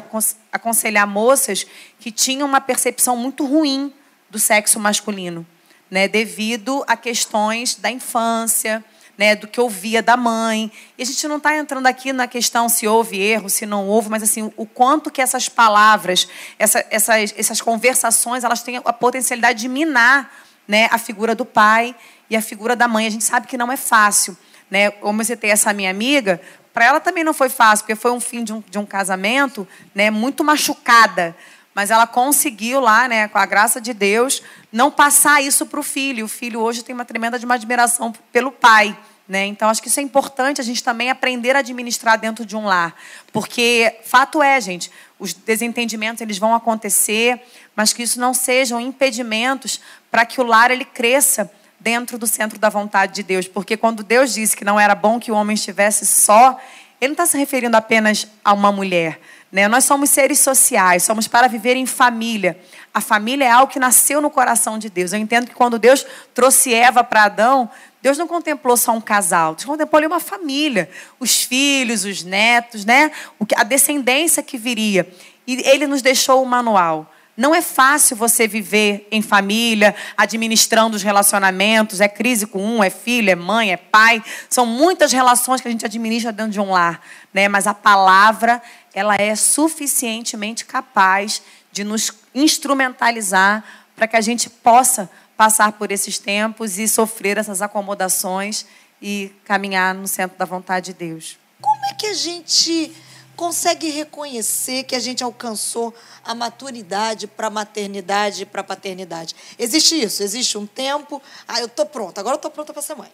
aconselhar 0.52 1.06
moças 1.06 1.66
que 1.98 2.12
tinham 2.12 2.46
uma 2.46 2.60
percepção 2.60 3.16
muito 3.16 3.46
ruim 3.46 3.90
do 4.28 4.38
sexo 4.38 4.78
masculino, 4.78 5.46
né, 5.90 6.06
devido 6.06 6.84
a 6.86 6.94
questões 6.94 7.76
da 7.76 7.90
infância, 7.90 8.84
né, 9.16 9.34
do 9.34 9.48
que 9.48 9.58
ouvia 9.58 10.02
da 10.02 10.14
mãe. 10.14 10.70
E 10.98 11.02
a 11.02 11.06
gente 11.06 11.26
não 11.26 11.38
está 11.38 11.56
entrando 11.56 11.86
aqui 11.86 12.12
na 12.12 12.26
questão 12.26 12.68
se 12.68 12.86
houve 12.86 13.18
erro, 13.18 13.48
se 13.48 13.64
não 13.64 13.88
houve, 13.88 14.10
mas 14.10 14.22
assim 14.22 14.52
o 14.58 14.66
quanto 14.66 15.10
que 15.10 15.22
essas 15.22 15.48
palavras, 15.48 16.28
essa, 16.58 16.84
essas, 16.90 17.34
essas 17.34 17.62
conversações, 17.62 18.44
elas 18.44 18.62
têm 18.62 18.76
a 18.76 18.92
potencialidade 18.92 19.60
de 19.62 19.68
minar 19.70 20.47
né, 20.68 20.88
a 20.92 20.98
figura 20.98 21.34
do 21.34 21.46
pai 21.46 21.96
e 22.28 22.36
a 22.36 22.42
figura 22.42 22.76
da 22.76 22.86
mãe. 22.86 23.06
A 23.06 23.10
gente 23.10 23.24
sabe 23.24 23.46
que 23.46 23.56
não 23.56 23.72
é 23.72 23.76
fácil. 23.76 24.36
Né? 24.70 24.90
Como 24.90 25.24
você 25.24 25.34
tem 25.34 25.50
essa 25.50 25.72
minha 25.72 25.90
amiga, 25.90 26.40
para 26.74 26.84
ela 26.84 27.00
também 27.00 27.24
não 27.24 27.32
foi 27.32 27.48
fácil, 27.48 27.84
porque 27.84 27.96
foi 27.96 28.12
um 28.12 28.20
fim 28.20 28.44
de 28.44 28.52
um, 28.52 28.62
de 28.68 28.78
um 28.78 28.84
casamento 28.84 29.66
né, 29.94 30.10
muito 30.10 30.44
machucada. 30.44 31.34
Mas 31.74 31.90
ela 31.90 32.06
conseguiu 32.06 32.80
lá, 32.80 33.08
né, 33.08 33.28
com 33.28 33.38
a 33.38 33.46
graça 33.46 33.80
de 33.80 33.94
Deus, 33.94 34.42
não 34.70 34.90
passar 34.90 35.42
isso 35.42 35.64
para 35.64 35.80
o 35.80 35.82
filho. 35.82 36.26
O 36.26 36.28
filho 36.28 36.60
hoje 36.60 36.84
tem 36.84 36.94
uma 36.94 37.04
tremenda 37.04 37.38
de 37.38 37.46
uma 37.46 37.54
admiração 37.54 38.12
pelo 38.30 38.52
pai. 38.52 38.96
Né? 39.28 39.44
Então, 39.46 39.68
acho 39.68 39.82
que 39.82 39.88
isso 39.88 40.00
é 40.00 40.02
importante 40.02 40.60
a 40.60 40.64
gente 40.64 40.82
também 40.82 41.10
aprender 41.10 41.54
a 41.54 41.58
administrar 41.58 42.18
dentro 42.18 42.46
de 42.46 42.56
um 42.56 42.64
lar. 42.64 42.94
Porque, 43.30 43.96
fato 44.04 44.42
é, 44.42 44.60
gente, 44.60 44.90
os 45.18 45.32
desentendimentos 45.32 46.20
eles 46.20 46.38
vão 46.38 46.54
acontecer, 46.54 47.40
mas 47.74 47.92
que 47.92 48.02
isso 48.02 48.20
não 48.20 48.32
sejam 48.32 48.80
impedimentos 48.80 49.80
para 50.10 50.24
que 50.24 50.40
o 50.40 50.44
lar 50.44 50.70
ele 50.70 50.84
cresça 50.84 51.50
dentro 51.80 52.18
do 52.18 52.26
centro 52.26 52.58
da 52.58 52.68
vontade 52.68 53.14
de 53.14 53.22
Deus. 53.22 53.46
Porque 53.48 53.76
quando 53.76 54.02
Deus 54.02 54.34
disse 54.34 54.56
que 54.56 54.64
não 54.64 54.78
era 54.78 54.94
bom 54.94 55.18
que 55.18 55.30
o 55.30 55.34
homem 55.34 55.54
estivesse 55.54 56.06
só, 56.06 56.58
ele 57.00 57.08
não 57.08 57.14
está 57.14 57.26
se 57.26 57.38
referindo 57.38 57.76
apenas 57.76 58.26
a 58.44 58.52
uma 58.52 58.72
mulher. 58.72 59.20
Né? 59.50 59.66
Nós 59.66 59.84
somos 59.84 60.10
seres 60.10 60.40
sociais, 60.40 61.02
somos 61.02 61.26
para 61.26 61.48
viver 61.48 61.76
em 61.76 61.86
família. 61.86 62.58
A 62.92 63.00
família 63.00 63.44
é 63.44 63.50
algo 63.50 63.72
que 63.72 63.78
nasceu 63.78 64.20
no 64.20 64.30
coração 64.30 64.78
de 64.78 64.90
Deus. 64.90 65.12
Eu 65.12 65.18
entendo 65.18 65.46
que 65.46 65.54
quando 65.54 65.78
Deus 65.78 66.04
trouxe 66.34 66.74
Eva 66.74 67.02
para 67.02 67.24
Adão, 67.24 67.70
Deus 68.00 68.16
não 68.16 68.28
contemplou 68.28 68.76
só 68.76 68.92
um 68.92 69.00
casal, 69.00 69.54
Deus 69.54 69.64
contemplou 69.64 70.04
uma 70.06 70.20
família, 70.20 70.88
os 71.18 71.42
filhos, 71.42 72.04
os 72.04 72.22
netos, 72.22 72.84
né? 72.84 73.10
a 73.56 73.64
descendência 73.64 74.42
que 74.42 74.56
viria. 74.56 75.08
E 75.46 75.62
ele 75.68 75.86
nos 75.86 76.02
deixou 76.02 76.42
o 76.42 76.46
manual. 76.46 77.12
Não 77.38 77.54
é 77.54 77.62
fácil 77.62 78.16
você 78.16 78.48
viver 78.48 79.06
em 79.12 79.22
família, 79.22 79.94
administrando 80.16 80.96
os 80.96 81.04
relacionamentos. 81.04 82.00
É 82.00 82.08
crise 82.08 82.48
com 82.48 82.60
um, 82.60 82.82
é 82.82 82.90
filho, 82.90 83.30
é 83.30 83.36
mãe, 83.36 83.72
é 83.72 83.76
pai. 83.76 84.20
São 84.50 84.66
muitas 84.66 85.12
relações 85.12 85.60
que 85.60 85.68
a 85.68 85.70
gente 85.70 85.86
administra 85.86 86.32
dentro 86.32 86.50
de 86.50 86.60
um 86.60 86.72
lar. 86.72 87.00
Né? 87.32 87.46
Mas 87.46 87.68
a 87.68 87.72
palavra, 87.72 88.60
ela 88.92 89.14
é 89.14 89.36
suficientemente 89.36 90.64
capaz 90.64 91.40
de 91.70 91.84
nos 91.84 92.12
instrumentalizar 92.34 93.62
para 93.94 94.08
que 94.08 94.16
a 94.16 94.20
gente 94.20 94.50
possa 94.50 95.08
passar 95.38 95.70
por 95.72 95.92
esses 95.92 96.18
tempos 96.18 96.78
e 96.78 96.88
sofrer 96.88 97.38
essas 97.38 97.62
acomodações 97.62 98.66
e 99.00 99.32
caminhar 99.44 99.94
no 99.94 100.08
centro 100.08 100.36
da 100.36 100.44
vontade 100.44 100.86
de 100.86 100.94
Deus. 100.94 101.38
Como 101.60 101.84
é 101.86 101.94
que 101.94 102.06
a 102.06 102.12
gente 102.12 102.92
consegue 103.36 103.88
reconhecer 103.88 104.82
que 104.82 104.96
a 104.96 104.98
gente 104.98 105.22
alcançou 105.22 105.94
a 106.24 106.34
maturidade 106.34 107.28
para 107.28 107.46
a 107.46 107.50
maternidade 107.50 108.42
e 108.42 108.46
para 108.46 108.62
a 108.62 108.64
paternidade. 108.64 109.36
Existe 109.56 109.94
isso, 109.94 110.24
existe 110.24 110.58
um 110.58 110.66
tempo, 110.66 111.22
ah, 111.46 111.60
eu 111.60 111.66
estou 111.66 111.86
pronta, 111.86 112.20
agora 112.20 112.34
eu 112.34 112.38
estou 112.38 112.50
pronta 112.50 112.72
para 112.72 112.82
ser 112.82 112.96
mãe. 112.96 113.10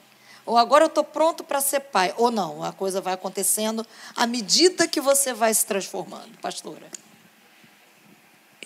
Ou 0.47 0.57
agora 0.57 0.85
eu 0.85 0.89
estou 0.89 1.05
pronto 1.05 1.45
para 1.45 1.61
ser 1.61 1.81
pai. 1.81 2.15
Ou 2.17 2.31
não, 2.31 2.65
a 2.65 2.73
coisa 2.73 3.03
vai 3.03 3.13
acontecendo 3.13 3.87
à 4.17 4.27
medida 4.27 4.89
que 4.89 5.01
você 5.01 5.35
vai 5.35 5.53
se 5.53 5.67
transformando, 5.67 6.39
pastora. 6.41 6.87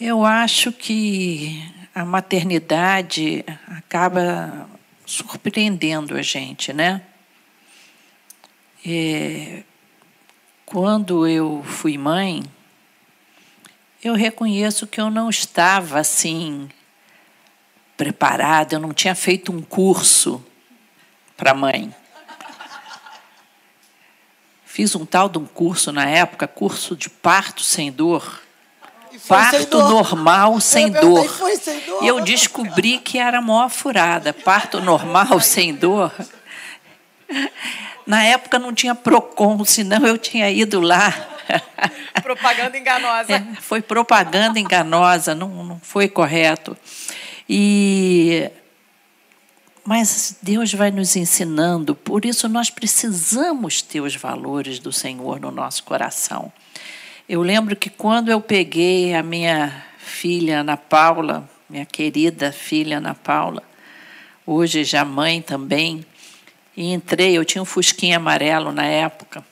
Eu 0.00 0.24
acho 0.24 0.70
que 0.70 1.60
a 1.94 2.04
maternidade 2.04 3.44
acaba 3.66 4.68
surpreendendo 5.04 6.16
a 6.16 6.22
gente, 6.22 6.72
né? 6.72 7.02
É, 8.86 9.62
quando 10.64 11.26
eu 11.26 11.62
fui 11.64 11.98
mãe, 11.98 12.42
eu 14.02 14.14
reconheço 14.14 14.86
que 14.86 15.00
eu 15.00 15.10
não 15.10 15.28
estava 15.28 15.98
assim 15.98 16.68
preparada, 17.96 18.76
eu 18.76 18.80
não 18.80 18.92
tinha 18.92 19.14
feito 19.14 19.50
um 19.50 19.60
curso 19.60 20.44
para 21.36 21.52
mãe. 21.52 21.92
Fiz 24.64 24.94
um 24.94 25.04
tal 25.04 25.28
de 25.28 25.38
um 25.38 25.44
curso 25.46 25.90
na 25.90 26.08
época, 26.08 26.46
curso 26.46 26.94
de 26.94 27.10
parto 27.10 27.62
sem 27.62 27.90
dor. 27.90 28.42
Parto 29.26 29.78
sem 29.78 29.88
normal 29.88 30.60
sem 30.60 30.90
dor. 30.90 31.28
sem 31.58 31.80
dor. 31.80 32.04
E 32.04 32.06
eu 32.06 32.20
descobri 32.20 32.98
que 32.98 33.18
era 33.18 33.38
a 33.38 33.42
maior 33.42 33.68
furada. 33.68 34.32
Parto 34.32 34.80
normal 34.80 35.40
sem 35.40 35.74
dor. 35.74 36.12
Na 38.06 38.22
época 38.22 38.58
não 38.58 38.72
tinha 38.72 38.94
PROCON, 38.94 39.64
senão 39.64 40.06
eu 40.06 40.16
tinha 40.16 40.50
ido 40.50 40.80
lá. 40.80 41.12
Propaganda 42.22 42.76
enganosa. 42.76 43.32
É, 43.32 43.60
foi 43.60 43.80
propaganda 43.82 44.58
enganosa, 44.58 45.34
não, 45.34 45.48
não 45.64 45.80
foi 45.80 46.08
correto. 46.08 46.76
E 47.48 48.50
mas 49.88 50.36
Deus 50.42 50.74
vai 50.74 50.90
nos 50.90 51.16
ensinando, 51.16 51.94
por 51.94 52.26
isso 52.26 52.46
nós 52.46 52.68
precisamos 52.68 53.80
ter 53.80 54.02
os 54.02 54.14
valores 54.14 54.78
do 54.78 54.92
Senhor 54.92 55.40
no 55.40 55.50
nosso 55.50 55.82
coração. 55.82 56.52
Eu 57.28 57.42
lembro 57.42 57.76
que 57.76 57.90
quando 57.90 58.30
eu 58.30 58.40
peguei 58.40 59.14
a 59.14 59.22
minha 59.22 59.84
filha 59.98 60.60
Ana 60.60 60.78
Paula, 60.78 61.46
minha 61.68 61.84
querida 61.84 62.50
filha 62.50 62.96
Ana 62.96 63.14
Paula, 63.14 63.62
hoje 64.46 64.82
já 64.82 65.04
mãe 65.04 65.42
também, 65.42 66.06
e 66.74 66.90
entrei, 66.90 67.36
eu 67.36 67.44
tinha 67.44 67.60
um 67.60 67.66
fusquinha 67.66 68.16
amarelo 68.16 68.72
na 68.72 68.86
época. 68.86 69.44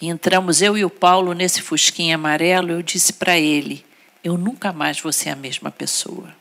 E 0.00 0.06
entramos 0.06 0.62
eu 0.62 0.78
e 0.78 0.84
o 0.84 0.90
Paulo 0.90 1.32
nesse 1.32 1.60
fusquinha 1.60 2.14
amarelo, 2.14 2.70
eu 2.70 2.80
disse 2.80 3.14
para 3.14 3.36
ele: 3.36 3.84
"Eu 4.22 4.38
nunca 4.38 4.72
mais 4.72 5.00
vou 5.00 5.12
ser 5.12 5.30
a 5.30 5.36
mesma 5.36 5.72
pessoa. 5.72 6.32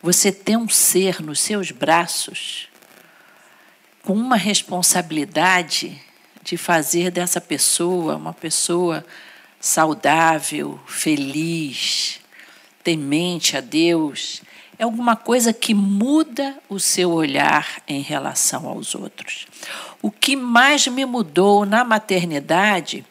Você 0.00 0.30
tem 0.30 0.56
um 0.56 0.68
ser 0.68 1.20
nos 1.20 1.40
seus 1.40 1.72
braços 1.72 2.68
com 4.04 4.12
uma 4.12 4.36
responsabilidade 4.36 6.05
de 6.46 6.56
fazer 6.56 7.10
dessa 7.10 7.40
pessoa 7.40 8.14
uma 8.14 8.32
pessoa 8.32 9.04
saudável, 9.58 10.78
feliz, 10.86 12.20
temente 12.84 13.56
a 13.56 13.60
Deus, 13.60 14.42
é 14.78 14.84
alguma 14.84 15.16
coisa 15.16 15.52
que 15.52 15.74
muda 15.74 16.56
o 16.68 16.78
seu 16.78 17.10
olhar 17.10 17.82
em 17.88 18.00
relação 18.00 18.68
aos 18.68 18.94
outros. 18.94 19.48
O 20.00 20.08
que 20.08 20.36
mais 20.36 20.86
me 20.86 21.04
mudou 21.04 21.66
na 21.66 21.82
maternidade, 21.82 23.04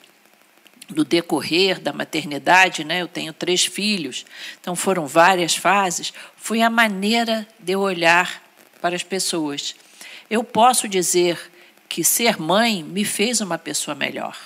no 0.88 1.04
decorrer 1.04 1.82
da 1.82 1.92
maternidade, 1.92 2.86
né, 2.86 3.02
eu 3.02 3.08
tenho 3.08 3.34
três 3.34 3.66
filhos, 3.66 4.26
então 4.62 4.78
foram 4.78 5.06
várias 5.06 5.58
fases, 5.58 6.14
foi 6.38 6.62
a 6.62 6.70
maneira 6.70 7.46
de 7.60 7.74
eu 7.74 7.82
olhar 7.82 8.42
para 8.80 8.96
as 8.96 9.04
pessoas. 9.04 9.76
Eu 10.30 10.42
posso 10.42 10.88
dizer 10.88 11.52
que 11.96 12.04
ser 12.04 12.38
mãe 12.38 12.84
me 12.84 13.06
fez 13.06 13.40
uma 13.40 13.58
pessoa 13.58 13.96
melhor. 13.96 14.38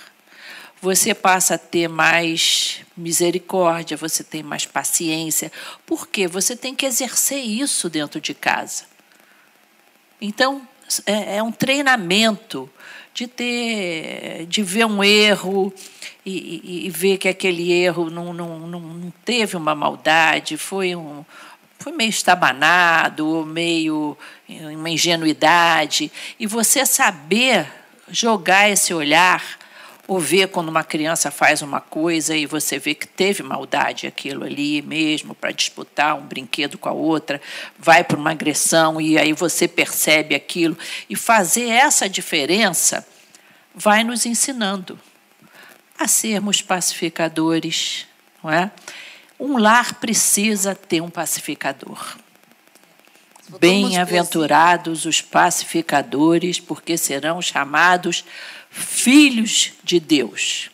Você 0.79 1.15
passa 1.15 1.55
a 1.55 1.57
ter 1.57 1.87
mais 1.87 2.81
misericórdia, 2.95 3.97
você 3.97 4.23
tem 4.23 4.43
mais 4.43 4.67
paciência, 4.67 5.51
porque 5.83 6.27
você 6.27 6.55
tem 6.55 6.75
que 6.75 6.85
exercer 6.85 7.39
isso 7.43 7.89
dentro 7.89 8.21
de 8.21 8.35
casa. 8.35 8.83
Então, 10.21 10.61
é, 11.07 11.37
é 11.37 11.43
um 11.43 11.51
treinamento 11.51 12.69
de 13.15 13.25
ter, 13.25 14.45
de 14.45 14.61
ver 14.61 14.85
um 14.85 15.03
erro 15.03 15.73
e, 16.23 16.31
e, 16.31 16.85
e 16.85 16.89
ver 16.91 17.17
que 17.17 17.27
aquele 17.27 17.71
erro 17.71 18.11
não, 18.11 18.31
não, 18.31 18.59
não, 18.59 18.79
não, 18.79 19.13
teve 19.25 19.57
uma 19.57 19.73
maldade, 19.73 20.55
foi 20.55 20.95
um 20.95 21.25
foi 21.79 21.93
meio 21.93 22.09
estabanado, 22.09 23.45
meio 23.45 24.17
uma 24.47 24.89
ingenuidade, 24.89 26.11
e 26.37 26.45
você 26.45 26.85
saber 26.85 27.65
jogar 28.11 28.69
esse 28.69 28.93
olhar 28.93 29.57
ou 30.05 30.19
ver 30.19 30.47
quando 30.47 30.69
uma 30.69 30.83
criança 30.83 31.29
faz 31.29 31.61
uma 31.61 31.79
coisa 31.79 32.35
e 32.35 32.45
você 32.45 32.79
vê 32.79 32.95
que 32.95 33.07
teve 33.07 33.43
maldade 33.43 34.07
aquilo 34.07 34.43
ali 34.43 34.81
mesmo 34.81 35.35
para 35.35 35.51
disputar 35.51 36.17
um 36.17 36.25
brinquedo 36.25 36.77
com 36.79 36.89
a 36.89 36.91
outra, 36.91 37.39
vai 37.77 38.03
para 38.03 38.17
uma 38.17 38.31
agressão 38.31 38.99
e 38.99 39.17
aí 39.17 39.33
você 39.33 39.67
percebe 39.67 40.33
aquilo 40.33 40.77
e 41.09 41.15
fazer 41.15 41.69
essa 41.69 42.09
diferença 42.09 43.07
vai 43.73 44.03
nos 44.03 44.25
ensinando. 44.25 44.99
a 45.97 46.07
sermos 46.07 46.61
pacificadores, 46.61 48.07
não 48.41 48.49
é? 48.49 48.71
Um 49.39 49.57
lar 49.57 49.95
precisa 49.95 50.75
ter 50.75 51.01
um 51.01 51.09
pacificador. 51.09 52.17
Bem-aventurados 53.59 55.05
os 55.05 55.21
pacificadores, 55.21 56.59
porque 56.59 56.97
serão 56.97 57.41
chamados 57.41 58.25
filhos 58.69 59.71
de 59.83 59.99
Deus. 59.99 60.69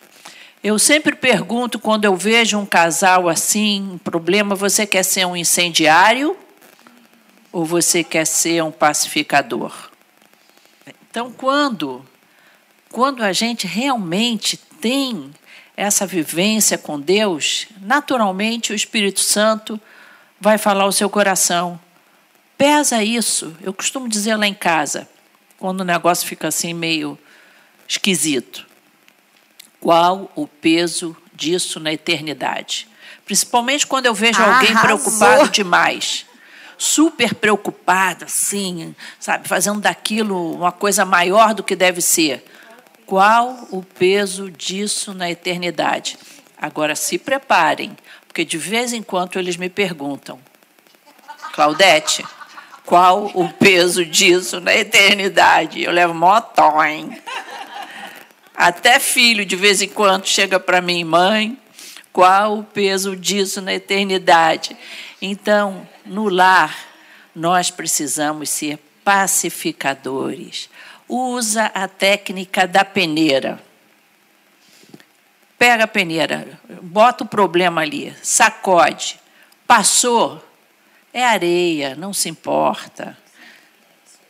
Eu 0.63 0.79
sempre 0.79 1.15
pergunto 1.15 1.79
quando 1.79 2.05
eu 2.05 2.15
vejo 2.15 2.57
um 2.57 2.65
casal 2.65 3.29
assim, 3.29 3.91
um 3.93 3.97
problema, 3.97 4.55
você 4.55 4.85
quer 4.85 5.03
ser 5.03 5.25
um 5.25 5.37
incendiário 5.37 6.35
ou 7.51 7.63
você 7.63 8.03
quer 8.03 8.25
ser 8.25 8.63
um 8.63 8.71
pacificador? 8.71 9.91
Então, 11.09 11.31
quando 11.31 12.03
quando 12.91 13.23
a 13.23 13.33
gente 13.33 13.67
realmente 13.67 14.55
tem 14.55 15.29
essa 15.77 16.05
vivência 16.05 16.77
com 16.77 16.99
Deus, 16.99 17.67
naturalmente 17.81 18.71
o 18.71 18.75
Espírito 18.75 19.19
Santo 19.19 19.79
vai 20.39 20.57
falar 20.57 20.83
ao 20.83 20.91
seu 20.91 21.09
coração. 21.09 21.79
Pesa 22.57 23.03
isso. 23.03 23.55
Eu 23.61 23.73
costumo 23.73 24.07
dizer 24.07 24.35
lá 24.35 24.47
em 24.47 24.53
casa, 24.53 25.07
quando 25.57 25.81
o 25.81 25.85
negócio 25.85 26.27
fica 26.27 26.47
assim 26.47 26.73
meio 26.73 27.17
esquisito. 27.87 28.65
Qual 29.79 30.31
o 30.35 30.47
peso 30.47 31.15
disso 31.33 31.79
na 31.79 31.91
eternidade? 31.91 32.87
Principalmente 33.25 33.85
quando 33.85 34.05
eu 34.05 34.13
vejo 34.13 34.41
Arrasou. 34.41 34.55
alguém 34.55 34.81
preocupado 34.81 35.49
demais. 35.49 36.25
Super 36.77 37.33
preocupado, 37.33 38.25
assim, 38.25 38.93
sabe, 39.19 39.47
fazendo 39.47 39.79
daquilo 39.79 40.55
uma 40.55 40.71
coisa 40.71 41.05
maior 41.05 41.53
do 41.53 41.63
que 41.63 41.75
deve 41.75 42.01
ser. 42.01 42.43
Qual 43.05 43.67
o 43.71 43.83
peso 43.83 44.49
disso 44.49 45.13
na 45.13 45.29
eternidade? 45.29 46.17
Agora 46.57 46.95
se 46.95 47.19
preparem, 47.19 47.95
porque 48.27 48.43
de 48.43 48.57
vez 48.57 48.93
em 48.93 49.03
quando 49.03 49.37
eles 49.37 49.57
me 49.57 49.69
perguntam, 49.69 50.39
Claudete, 51.53 52.25
qual 52.85 53.31
o 53.33 53.47
peso 53.49 54.03
disso 54.03 54.59
na 54.59 54.73
eternidade? 54.73 55.83
Eu 55.83 55.91
levo 55.91 56.13
mó 56.13 56.41
hein? 56.87 57.21
Até 58.55 58.99
filho, 58.99 59.45
de 59.45 59.55
vez 59.55 59.81
em 59.81 59.87
quando, 59.87 60.25
chega 60.25 60.59
para 60.59 60.81
mim, 60.81 61.03
mãe, 61.03 61.57
qual 62.11 62.59
o 62.59 62.63
peso 62.63 63.15
disso 63.15 63.61
na 63.61 63.73
eternidade? 63.73 64.75
Então, 65.21 65.87
no 66.05 66.29
lar, 66.29 66.75
nós 67.35 67.69
precisamos 67.69 68.49
ser 68.49 68.79
pacificadores 69.03 70.69
usa 71.07 71.65
a 71.67 71.87
técnica 71.87 72.67
da 72.67 72.83
peneira. 72.83 73.61
Pega 75.57 75.85
a 75.85 75.87
peneira, 75.87 76.59
bota 76.81 77.23
o 77.23 77.27
problema 77.27 77.81
ali, 77.81 78.15
sacode. 78.21 79.19
Passou, 79.65 80.43
é 81.13 81.23
areia, 81.23 81.95
não 81.95 82.13
se 82.13 82.29
importa. 82.29 83.17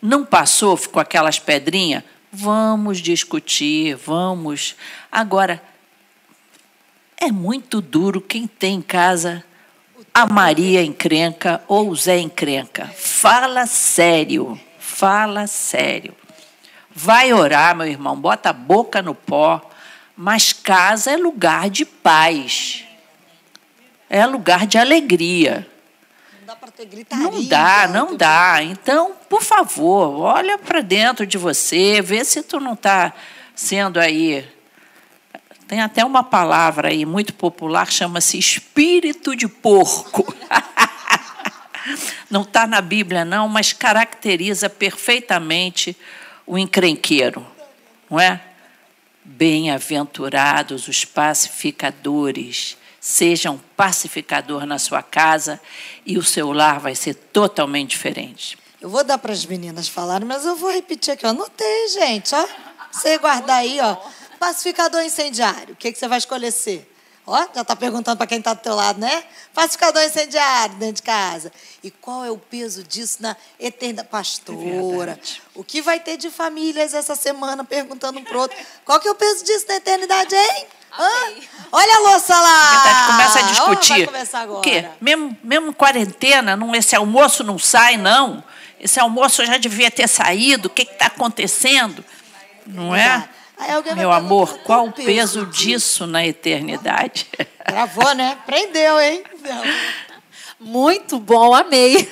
Não 0.02 0.24
passou, 0.24 0.78
ficou 0.78 1.02
aquelas 1.02 1.40
pedrinhas? 1.40 2.04
Vamos 2.32 3.00
discutir, 3.00 3.96
vamos. 3.96 4.76
Agora, 5.12 5.62
é 7.18 7.32
muito 7.32 7.82
duro 7.82 8.22
quem 8.22 8.46
tem 8.46 8.76
em 8.76 8.82
casa 8.82 9.44
a 10.14 10.26
Maria 10.26 10.82
encrenca 10.82 11.62
ou 11.68 11.90
o 11.90 11.96
Zé 11.96 12.20
encrenca. 12.20 12.88
Fala 12.96 13.66
sério, 13.66 14.60
fala 14.80 15.48
sério. 15.48 16.16
Vai 16.98 17.34
orar, 17.34 17.76
meu 17.76 17.86
irmão, 17.86 18.16
bota 18.16 18.52
a 18.52 18.54
boca 18.54 19.02
no 19.02 19.14
pó. 19.14 19.70
Mas 20.16 20.54
casa 20.54 21.12
é 21.12 21.18
lugar 21.18 21.70
de 21.70 21.84
paz. 21.84 22.86
É 24.10 24.26
lugar 24.26 24.66
de 24.66 24.78
alegria. 24.78 25.68
Não 26.40 26.48
dá 26.48 26.56
para 26.56 26.72
ter 26.72 26.86
gritaria. 26.86 27.26
Não 27.26 27.44
dá, 27.44 27.88
não 27.90 28.16
dá. 28.16 28.64
Então, 28.64 29.12
por 29.28 29.44
favor, 29.44 30.22
olha 30.22 30.58
para 30.58 30.80
dentro 30.80 31.28
de 31.28 31.38
você, 31.38 32.02
vê 32.02 32.24
se 32.24 32.42
tu 32.42 32.62
não 32.62 32.74
está 32.74 33.12
sendo 33.54 34.00
aí. 34.00 34.48
Tem 35.68 35.82
até 35.82 36.06
uma 36.06 36.24
palavra 36.24 36.90
aí 36.90 37.06
muito 37.06 37.34
popular, 37.34 37.92
chama-se 37.92 38.38
espírito 38.38 39.36
de 39.36 39.50
porco. 39.50 40.34
não 42.32 42.44
está 42.44 42.66
na 42.66 42.80
Bíblia, 42.80 43.26
não, 43.26 43.50
mas 43.50 43.74
caracteriza 43.74 44.70
perfeitamente 44.70 45.98
o 46.46 46.58
encrenqueiro, 46.58 47.46
não 48.10 48.20
é? 48.20 48.42
Bem-aventurados 49.24 50.88
os 50.88 51.04
pacificadores. 51.04 52.78
Seja 53.00 53.52
um 53.52 53.58
pacificador 53.78 54.66
na 54.66 54.80
sua 54.80 55.02
casa 55.04 55.60
e 56.06 56.18
o 56.18 56.24
seu 56.24 56.52
lar 56.52 56.80
vai 56.80 56.96
ser 56.96 57.14
totalmente 57.14 57.92
diferente. 57.92 58.58
Eu 58.82 58.90
vou 58.90 59.04
dar 59.04 59.18
para 59.18 59.32
as 59.32 59.46
meninas 59.46 59.88
falarem, 59.88 60.28
mas 60.28 60.46
eu 60.46 60.56
vou 60.56 60.72
repetir 60.72 61.14
aqui. 61.14 61.26
Eu 61.26 61.32
anotei, 61.32 61.88
gente. 61.90 62.34
Ó. 62.36 62.48
Você 62.92 63.18
guardar 63.18 63.58
aí, 63.58 63.80
ó. 63.80 63.96
Pacificador 64.40 65.02
incendiário. 65.02 65.74
O 65.74 65.76
que, 65.76 65.92
que 65.92 65.98
você 65.98 66.08
vai 66.08 66.18
escolher 66.18 66.52
ser? 66.52 66.95
Ó, 67.28 67.48
já 67.56 67.62
está 67.62 67.76
perguntando 67.76 68.18
para 68.18 68.28
quem 68.28 68.38
está 68.38 68.54
do 68.54 68.60
teu 68.60 68.76
lado, 68.76 69.00
né? 69.00 69.24
Pacificador 69.54 70.04
incendiário 70.04 70.76
dentro 70.76 70.98
de 70.98 71.02
casa. 71.02 71.52
E 71.84 71.90
qual 71.90 72.24
é 72.24 72.30
o 72.30 72.38
peso 72.38 72.84
disso 72.84 73.18
na 73.22 73.36
eternidade? 73.60 74.08
Pastora, 74.10 75.20
é 75.24 75.42
o 75.56 75.64
que 75.64 75.82
vai 75.82 76.00
ter 76.00 76.18
de 76.18 76.30
famílias 76.30 76.94
essa 76.94 77.16
semana 77.16 77.64
perguntando 77.64 78.20
um 78.20 78.24
pro 78.24 78.42
outro? 78.42 78.56
Qual 78.84 79.00
que 79.00 79.08
é 79.08 79.12
o 79.12 79.16
peso 79.16 79.44
disso 79.44 79.66
na 79.68 79.76
eternidade, 79.76 80.36
hein? 80.36 80.68
Olha 81.72 81.96
a 81.96 82.00
louça 82.12 82.40
lá! 82.40 82.70
Verdade, 82.72 83.06
começa 83.08 83.40
a 83.40 83.42
discutir. 83.42 84.10
Oh, 84.48 84.60
o 84.60 84.62
quê? 84.62 84.88
Mesmo, 85.02 85.38
mesmo 85.44 85.74
quarentena, 85.74 86.56
não, 86.56 86.76
esse 86.76 86.96
almoço 86.96 87.44
não 87.44 87.58
sai, 87.58 87.98
não? 87.98 88.44
Esse 88.80 89.00
almoço 89.00 89.44
já 89.46 89.58
devia 89.58 89.90
ter 89.90 90.08
saído. 90.08 90.68
O 90.68 90.70
que 90.70 90.84
está 90.84 91.08
acontecendo? 91.08 92.06
Não 92.68 92.96
é? 92.96 93.28
Meu 93.96 94.12
amor, 94.12 94.60
qual 94.60 94.88
o 94.88 94.92
peso 94.92 95.46
disso 95.46 96.06
na 96.06 96.26
eternidade? 96.26 97.28
Gravou, 97.66 98.14
né? 98.14 98.38
Prendeu, 98.46 99.00
hein? 99.00 99.24
Muito 100.60 101.20
bom, 101.20 101.54
amei. 101.54 102.08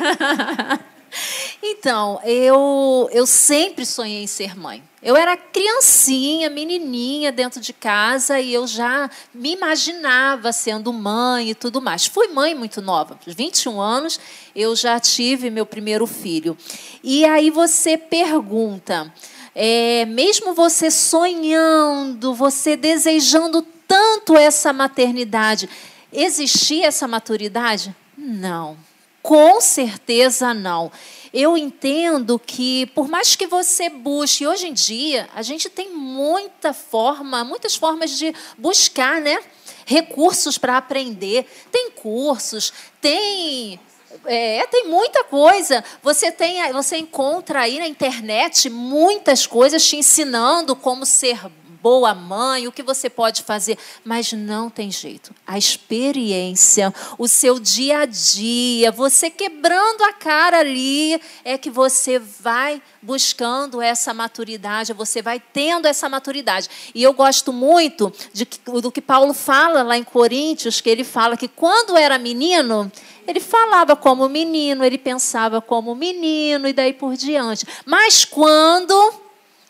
Então, 1.61 2.19
eu, 2.25 3.07
eu 3.13 3.25
sempre 3.25 3.85
sonhei 3.85 4.23
em 4.23 4.27
ser 4.27 4.57
mãe. 4.57 4.83
Eu 5.01 5.15
era 5.15 5.37
criancinha, 5.37 6.49
menininha 6.49 7.31
dentro 7.31 7.61
de 7.61 7.71
casa 7.71 8.39
e 8.39 8.53
eu 8.53 8.65
já 8.65 9.09
me 9.33 9.53
imaginava 9.53 10.51
sendo 10.51 10.91
mãe 10.91 11.49
e 11.51 11.55
tudo 11.55 11.81
mais. 11.81 12.05
Fui 12.05 12.29
mãe 12.29 12.55
muito 12.55 12.81
nova, 12.81 13.17
21 13.25 13.79
anos, 13.79 14.19
eu 14.55 14.75
já 14.75 14.99
tive 14.99 15.49
meu 15.49 15.65
primeiro 15.65 16.07
filho. 16.07 16.57
E 17.03 17.23
aí 17.25 17.49
você 17.49 17.97
pergunta, 17.97 19.13
é, 19.55 20.05
mesmo 20.05 20.53
você 20.53 20.89
sonhando, 20.89 22.33
você 22.33 22.75
desejando 22.75 23.61
tanto 23.87 24.35
essa 24.37 24.73
maternidade, 24.73 25.69
existia 26.11 26.87
essa 26.87 27.07
maturidade? 27.07 27.95
Não, 28.17 28.77
com 29.21 29.61
certeza 29.61 30.53
não. 30.53 30.91
Eu 31.33 31.57
entendo 31.57 32.37
que, 32.37 32.85
por 32.87 33.07
mais 33.07 33.35
que 33.35 33.47
você 33.47 33.89
busque, 33.89 34.45
hoje 34.45 34.67
em 34.67 34.73
dia, 34.73 35.27
a 35.35 35.41
gente 35.41 35.67
tem 35.67 35.89
muita 35.89 36.73
forma, 36.73 37.43
muitas 37.43 37.75
formas 37.75 38.11
de 38.17 38.33
buscar, 38.55 39.19
né? 39.19 39.39
Recursos 39.85 40.59
para 40.59 40.77
aprender. 40.77 41.47
Tem 41.71 41.89
cursos, 41.89 42.71
tem 43.01 43.79
é, 44.25 44.65
tem 44.67 44.87
muita 44.87 45.23
coisa. 45.23 45.83
Você 46.01 46.31
tem, 46.31 46.71
você 46.71 46.97
encontra 46.97 47.61
aí 47.61 47.79
na 47.79 47.87
internet 47.87 48.69
muitas 48.69 49.45
coisas 49.45 49.83
te 49.85 49.95
ensinando 49.95 50.75
como 50.75 51.05
ser 51.05 51.39
boa 51.83 52.15
mãe, 52.15 52.65
o 52.65 52.71
que 52.71 52.81
você 52.81 53.09
pode 53.09 53.43
fazer, 53.43 53.77
mas 54.05 54.31
não 54.31 54.69
tem 54.69 54.89
jeito. 54.89 55.35
A 55.45 55.57
experiência, 55.57 56.93
o 57.17 57.27
seu 57.27 57.59
dia 57.59 57.99
a 57.99 58.05
dia, 58.05 58.89
você 58.89 59.29
quebrando 59.29 60.01
a 60.05 60.13
cara 60.13 60.59
ali, 60.59 61.19
é 61.43 61.57
que 61.57 61.69
você 61.69 62.17
vai 62.17 62.81
buscando 63.01 63.81
essa 63.81 64.13
maturidade, 64.13 64.93
você 64.93 65.21
vai 65.21 65.41
tendo 65.41 65.85
essa 65.85 66.07
maturidade. 66.07 66.69
E 66.95 67.03
eu 67.03 67.11
gosto 67.11 67.51
muito 67.51 68.13
de, 68.31 68.47
do 68.81 68.89
que 68.89 69.01
Paulo 69.01 69.33
fala 69.33 69.83
lá 69.83 69.97
em 69.97 70.05
Coríntios, 70.05 70.79
que 70.79 70.89
ele 70.89 71.03
fala 71.03 71.35
que 71.35 71.49
quando 71.49 71.97
era 71.97 72.17
menino, 72.17 72.89
ele 73.27 73.41
falava 73.41 73.93
como 73.93 74.29
menino, 74.29 74.85
ele 74.85 74.97
pensava 74.97 75.59
como 75.59 75.93
menino 75.93 76.65
e 76.65 76.71
daí 76.71 76.93
por 76.93 77.17
diante. 77.17 77.67
Mas 77.85 78.23
quando 78.23 78.95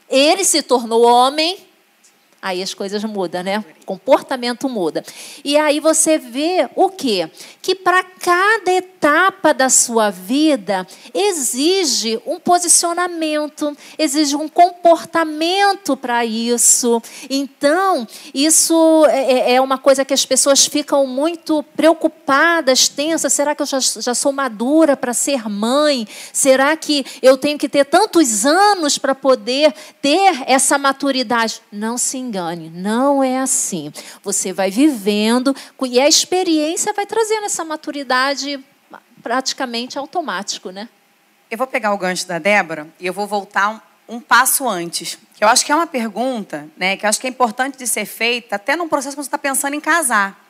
ele 0.07 0.45
se 0.45 0.61
tornou 0.61 1.01
homem, 1.01 1.72
aí 2.43 2.61
as 2.61 2.73
coisas 2.73 3.01
mudam, 3.05 3.41
né? 3.41 3.63
O 3.81 3.85
comportamento 3.85 4.67
muda. 4.67 5.01
E 5.45 5.57
aí 5.57 5.79
você 5.79 6.17
vê 6.17 6.69
o 6.75 6.89
quê? 6.89 7.31
Que 7.61 7.73
para 7.73 8.03
cada 8.03 8.69
etapa 8.69 9.53
da 9.53 9.69
sua 9.69 10.09
vida 10.09 10.85
exige 11.13 12.21
um 12.25 12.37
posicionamento, 12.41 13.75
exige 13.97 14.35
um 14.35 14.49
comportamento 14.49 15.95
para 15.95 16.25
isso. 16.25 17.01
Então, 17.29 18.05
isso 18.33 19.05
é, 19.05 19.31
é, 19.31 19.55
é 19.55 19.61
uma 19.61 19.77
coisa 19.77 20.03
que 20.03 20.13
as 20.13 20.25
pessoas 20.25 20.65
ficam 20.65 21.07
muito 21.07 21.63
preocupadas, 21.77 22.89
tensas. 22.89 23.31
Será 23.31 23.55
que 23.55 23.61
eu 23.61 23.67
já, 23.67 23.79
já 23.79 24.13
sou 24.13 24.33
madura 24.33 24.97
para 24.97 25.13
ser 25.13 25.47
mãe? 25.47 26.05
Será 26.33 26.75
que 26.75 27.05
eu 27.21 27.37
tenho 27.37 27.57
que 27.57 27.69
ter 27.69 27.85
tantos 27.85 28.45
anos 28.45 28.97
para 28.97 29.15
poder 29.15 29.73
ter 30.01 30.43
essa 30.45 30.77
maturidade? 30.77 31.61
Não 31.71 31.97
se 31.97 32.17
engane 32.17 32.32
engane, 32.34 32.69
não 32.69 33.23
é 33.23 33.39
assim. 33.39 33.93
Você 34.23 34.51
vai 34.51 34.71
vivendo 34.71 35.55
e 35.84 35.99
a 35.99 36.07
experiência 36.07 36.91
vai 36.93 37.05
trazendo 37.05 37.45
essa 37.45 37.63
maturidade 37.63 38.63
praticamente 39.21 39.97
automático, 39.97 40.71
né? 40.71 40.89
Eu 41.49 41.57
vou 41.57 41.67
pegar 41.67 41.93
o 41.93 41.97
gancho 41.97 42.27
da 42.27 42.39
Débora 42.39 42.88
e 42.99 43.05
eu 43.05 43.13
vou 43.13 43.27
voltar 43.27 43.69
um, 43.69 44.15
um 44.15 44.19
passo 44.19 44.67
antes. 44.67 45.19
Que 45.36 45.43
eu 45.43 45.47
acho 45.47 45.63
que 45.63 45.71
é 45.71 45.75
uma 45.75 45.86
pergunta, 45.86 46.67
né? 46.75 46.97
Que 46.97 47.05
eu 47.05 47.09
acho 47.09 47.19
que 47.19 47.27
é 47.27 47.29
importante 47.29 47.77
de 47.77 47.86
ser 47.86 48.05
feita 48.05 48.55
até 48.55 48.75
num 48.75 48.89
processo 48.89 49.15
quando 49.15 49.25
você 49.25 49.27
está 49.27 49.38
pensando 49.38 49.75
em 49.75 49.79
casar, 49.79 50.43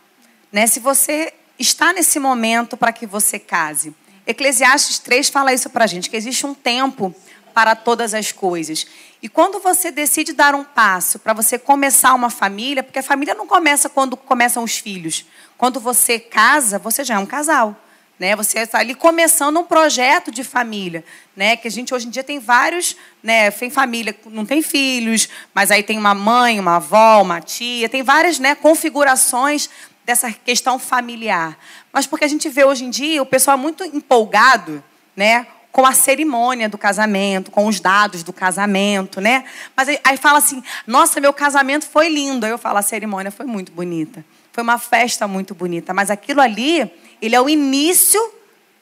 né? 0.52 0.66
Se 0.66 0.80
você 0.80 1.34
está 1.60 1.92
nesse 1.92 2.20
momento 2.20 2.78
para 2.78 2.94
que 2.94 3.06
você 3.06 3.38
case. 3.38 3.94
Eclesiastes 4.26 5.00
3 5.00 5.28
fala 5.30 5.54
isso 5.54 5.70
para 5.70 5.84
a 5.84 5.88
gente, 5.88 6.10
que 6.10 6.16
existe 6.16 6.46
um 6.46 6.54
tempo 6.54 7.14
para 7.54 7.76
todas 7.76 8.14
as 8.14 8.32
coisas. 8.32 8.88
E 9.24 9.30
quando 9.30 9.62
você 9.62 9.90
decide 9.90 10.34
dar 10.34 10.54
um 10.54 10.66
passo 10.66 11.18
para 11.18 11.32
você 11.32 11.58
começar 11.58 12.14
uma 12.14 12.30
família, 12.30 12.84
porque 12.84 13.00
a 13.00 13.04
família 13.04 13.34
não 13.34 13.48
começa 13.48 13.88
quando 13.88 14.18
começam 14.18 14.62
os 14.66 14.78
filhos. 14.78 15.26
Quando 15.58 15.80
você 15.80 16.20
casa, 16.20 16.78
você 16.78 17.06
já 17.06 17.16
é 17.16 17.20
um 17.20 17.26
casal. 17.26 17.74
Né? 18.20 18.36
Você 18.36 18.60
está 18.60 18.80
ali 18.80 18.94
começando 18.94 19.58
um 19.58 19.64
projeto 19.64 20.30
de 20.30 20.44
família, 20.44 21.06
né? 21.38 21.56
Que 21.56 21.70
a 21.70 21.72
gente 21.72 21.94
hoje 21.94 22.08
em 22.08 22.10
dia 22.10 22.24
tem 22.24 22.38
vários, 22.38 22.98
né? 23.24 23.50
Tem 23.50 23.70
família, 23.70 24.14
não 24.26 24.46
tem 24.46 24.62
filhos, 24.62 25.30
mas 25.54 25.72
aí 25.72 25.84
tem 25.84 25.98
uma 25.98 26.14
mãe, 26.14 26.60
uma 26.60 26.76
avó, 26.76 27.22
uma 27.22 27.40
tia, 27.40 27.88
tem 27.88 28.04
várias, 28.04 28.40
né? 28.40 28.56
Configurações 28.56 29.70
dessa 30.06 30.34
questão 30.34 30.78
familiar. 30.78 31.58
Mas 31.94 32.06
porque 32.06 32.26
a 32.26 32.28
gente 32.28 32.50
vê 32.50 32.66
hoje 32.66 32.84
em 32.84 32.90
dia 32.90 33.22
o 33.22 33.26
pessoal 33.26 33.58
muito 33.58 33.86
empolgado, 33.86 34.84
né? 35.16 35.48
Com 35.74 35.88
a 35.88 35.92
cerimônia 35.92 36.70
do 36.70 36.78
casamento, 36.78 37.50
com 37.50 37.66
os 37.66 37.80
dados 37.80 38.22
do 38.22 38.32
casamento, 38.32 39.20
né? 39.20 39.44
Mas 39.76 39.90
aí, 39.90 40.00
aí, 40.04 40.18
fala 40.18 40.38
assim: 40.38 40.64
nossa, 40.86 41.20
meu 41.20 41.34
casamento 41.34 41.88
foi 41.88 42.08
lindo. 42.10 42.46
Aí 42.46 42.52
eu 42.52 42.60
falo: 42.60 42.78
a 42.78 42.84
cerimônia 42.84 43.32
foi 43.32 43.48
muito 43.48 43.72
bonita. 43.72 44.24
Foi 44.54 44.64
uma 44.64 44.78
festa 44.78 45.28
muito 45.28 45.56
bonita. 45.56 45.92
Mas 45.92 46.12
aquilo 46.12 46.42
ali, 46.42 46.90
ele 47.20 47.36
é 47.36 47.42
o 47.42 47.50
início 47.50 48.22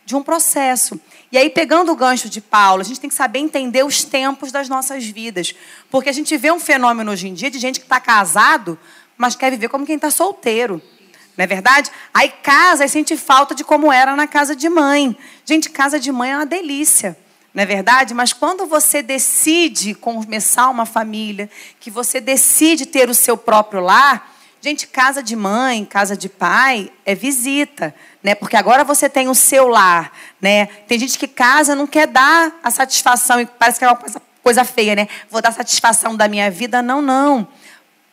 de 0.06 0.18
um 0.18 0.22
processo. 0.22 1.00
E 1.32 1.38
aí, 1.38 1.50
pegando 1.50 1.94
o 1.94 1.96
gancho 1.96 2.28
de 2.28 2.42
Paulo, 2.42 2.82
a 2.82 2.84
gente 2.84 3.00
tem 3.00 3.10
que 3.10 3.16
saber 3.16 3.40
entender 3.40 3.86
os 3.86 4.04
tempos 4.04 4.52
das 4.52 4.68
nossas 4.68 5.06
vidas. 5.06 5.56
Porque 5.90 6.10
a 6.10 6.14
gente 6.14 6.36
vê 6.36 6.52
um 6.52 6.60
fenômeno 6.60 7.10
hoje 7.10 7.30
em 7.30 7.34
dia 7.34 7.50
de 7.50 7.58
gente 7.58 7.80
que 7.80 7.86
está 7.86 8.02
casado, 8.02 8.78
mas 9.18 9.34
quer 9.34 9.50
viver 9.50 9.70
como 9.70 9.86
quem 9.86 9.96
está 9.96 10.12
solteiro. 10.12 10.82
Não 11.38 11.44
é 11.44 11.48
verdade? 11.48 11.92
Aí 12.14 12.30
casa 12.44 12.86
e 12.86 12.90
sente 12.90 13.16
falta 13.18 13.56
de 13.56 13.64
como 13.64 13.92
era 13.92 14.16
na 14.16 14.28
casa 14.28 14.56
de 14.56 14.70
mãe. 14.70 15.18
Gente, 15.46 15.70
casa 15.70 16.00
de 16.00 16.12
mãe 16.12 16.32
é 16.32 16.36
uma 16.36 16.46
delícia. 16.46 17.18
Não 17.54 17.64
é 17.64 17.66
verdade? 17.66 18.14
Mas 18.14 18.32
quando 18.32 18.66
você 18.66 19.02
decide 19.02 19.94
começar 19.94 20.70
uma 20.70 20.86
família, 20.86 21.50
que 21.80 21.90
você 21.92 22.22
decide 22.22 22.86
ter 22.86 23.10
o 23.10 23.14
seu 23.14 23.36
próprio 23.36 23.82
lar, 23.82 24.34
gente, 24.62 24.88
casa 24.88 25.22
de 25.22 25.36
mãe, 25.36 25.84
casa 25.84 26.16
de 26.16 26.30
pai 26.30 26.92
é 27.06 27.14
visita, 27.14 27.94
né? 28.24 28.36
Porque 28.36 28.56
agora 28.56 28.84
você 28.84 29.10
tem 29.10 29.28
o 29.28 29.36
seu 29.36 29.68
lar, 29.68 30.14
né? 30.40 30.68
Tem 30.88 30.98
gente 30.98 31.18
que 31.18 31.28
casa 31.28 31.76
não 31.76 31.88
quer 31.88 32.08
dar 32.08 32.58
a 32.64 32.72
satisfação 32.72 33.42
e 33.42 33.46
parece 33.46 33.80
que 33.80 33.86
é 33.86 33.88
uma 33.88 33.98
coisa, 33.98 34.22
coisa 34.42 34.64
feia, 34.64 34.96
né? 34.96 35.08
Vou 35.30 35.42
dar 35.42 35.52
satisfação 35.52 36.16
da 36.16 36.30
minha 36.30 36.50
vida, 36.50 36.82
não, 36.82 37.02
não. 37.02 37.48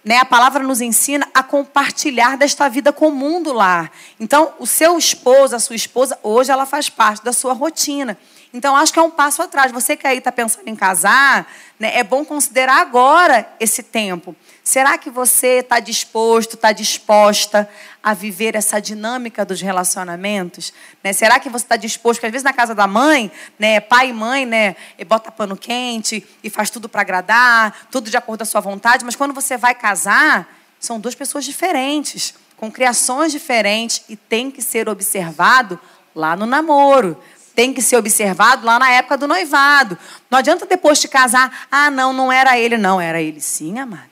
Né, 0.04 0.16
a 0.18 0.24
palavra 0.24 0.62
nos 0.62 0.80
ensina 0.80 1.28
a 1.34 1.42
compartilhar 1.42 2.36
desta 2.36 2.68
vida 2.68 2.92
comum 2.92 3.42
do 3.42 3.52
lar. 3.52 3.90
Então, 4.18 4.54
o 4.58 4.66
seu 4.66 4.96
esposo, 4.96 5.56
a 5.56 5.58
sua 5.58 5.76
esposa, 5.76 6.18
hoje 6.22 6.50
ela 6.50 6.64
faz 6.64 6.88
parte 6.88 7.22
da 7.24 7.32
sua 7.32 7.52
rotina. 7.52 8.16
Então, 8.52 8.74
acho 8.74 8.92
que 8.92 8.98
é 8.98 9.02
um 9.02 9.10
passo 9.10 9.42
atrás. 9.42 9.70
Você 9.72 9.94
que 9.94 10.06
aí 10.06 10.18
está 10.18 10.32
pensando 10.32 10.66
em 10.66 10.74
casar, 10.74 11.46
né, 11.78 11.98
é 11.98 12.02
bom 12.02 12.24
considerar 12.24 12.80
agora 12.80 13.46
esse 13.60 13.82
tempo. 13.82 14.34
Será 14.64 14.96
que 14.96 15.10
você 15.10 15.58
está 15.58 15.80
disposto, 15.80 16.54
está 16.54 16.72
disposta 16.72 17.68
a 18.02 18.14
viver 18.14 18.54
essa 18.54 18.80
dinâmica 18.80 19.44
dos 19.44 19.60
relacionamentos? 19.60 20.72
Né? 21.04 21.12
Será 21.12 21.38
que 21.38 21.50
você 21.50 21.64
está 21.64 21.76
disposto? 21.76 22.20
Porque 22.20 22.26
às 22.26 22.32
vezes 22.32 22.44
na 22.44 22.54
casa 22.54 22.74
da 22.74 22.86
mãe, 22.86 23.30
né, 23.58 23.80
pai 23.80 24.10
e 24.10 24.12
mãe, 24.14 24.46
né, 24.46 24.76
bota 25.06 25.30
pano 25.30 25.56
quente 25.56 26.26
e 26.42 26.48
faz 26.48 26.70
tudo 26.70 26.88
para 26.88 27.02
agradar, 27.02 27.88
tudo 27.90 28.08
de 28.08 28.16
acordo 28.16 28.38
com 28.38 28.44
a 28.44 28.46
sua 28.46 28.60
vontade, 28.62 29.04
mas 29.04 29.16
quando 29.16 29.34
você 29.34 29.58
vai 29.58 29.74
casar, 29.74 30.48
são 30.80 30.98
duas 30.98 31.14
pessoas 31.14 31.44
diferentes, 31.44 32.34
com 32.56 32.70
criações 32.70 33.30
diferentes 33.30 34.02
e 34.08 34.16
tem 34.16 34.50
que 34.50 34.62
ser 34.62 34.88
observado 34.88 35.78
lá 36.14 36.34
no 36.34 36.46
namoro 36.46 37.16
tem 37.58 37.74
que 37.74 37.82
ser 37.82 37.96
observado 37.96 38.64
lá 38.64 38.78
na 38.78 38.88
época 38.88 39.18
do 39.18 39.26
noivado. 39.26 39.98
Não 40.30 40.38
adianta 40.38 40.64
depois 40.64 41.00
de 41.00 41.08
casar, 41.08 41.66
ah, 41.68 41.90
não, 41.90 42.12
não 42.12 42.30
era 42.30 42.56
ele, 42.56 42.78
não, 42.78 43.00
era 43.00 43.20
ele 43.20 43.40
sim, 43.40 43.80
amada. 43.80 44.06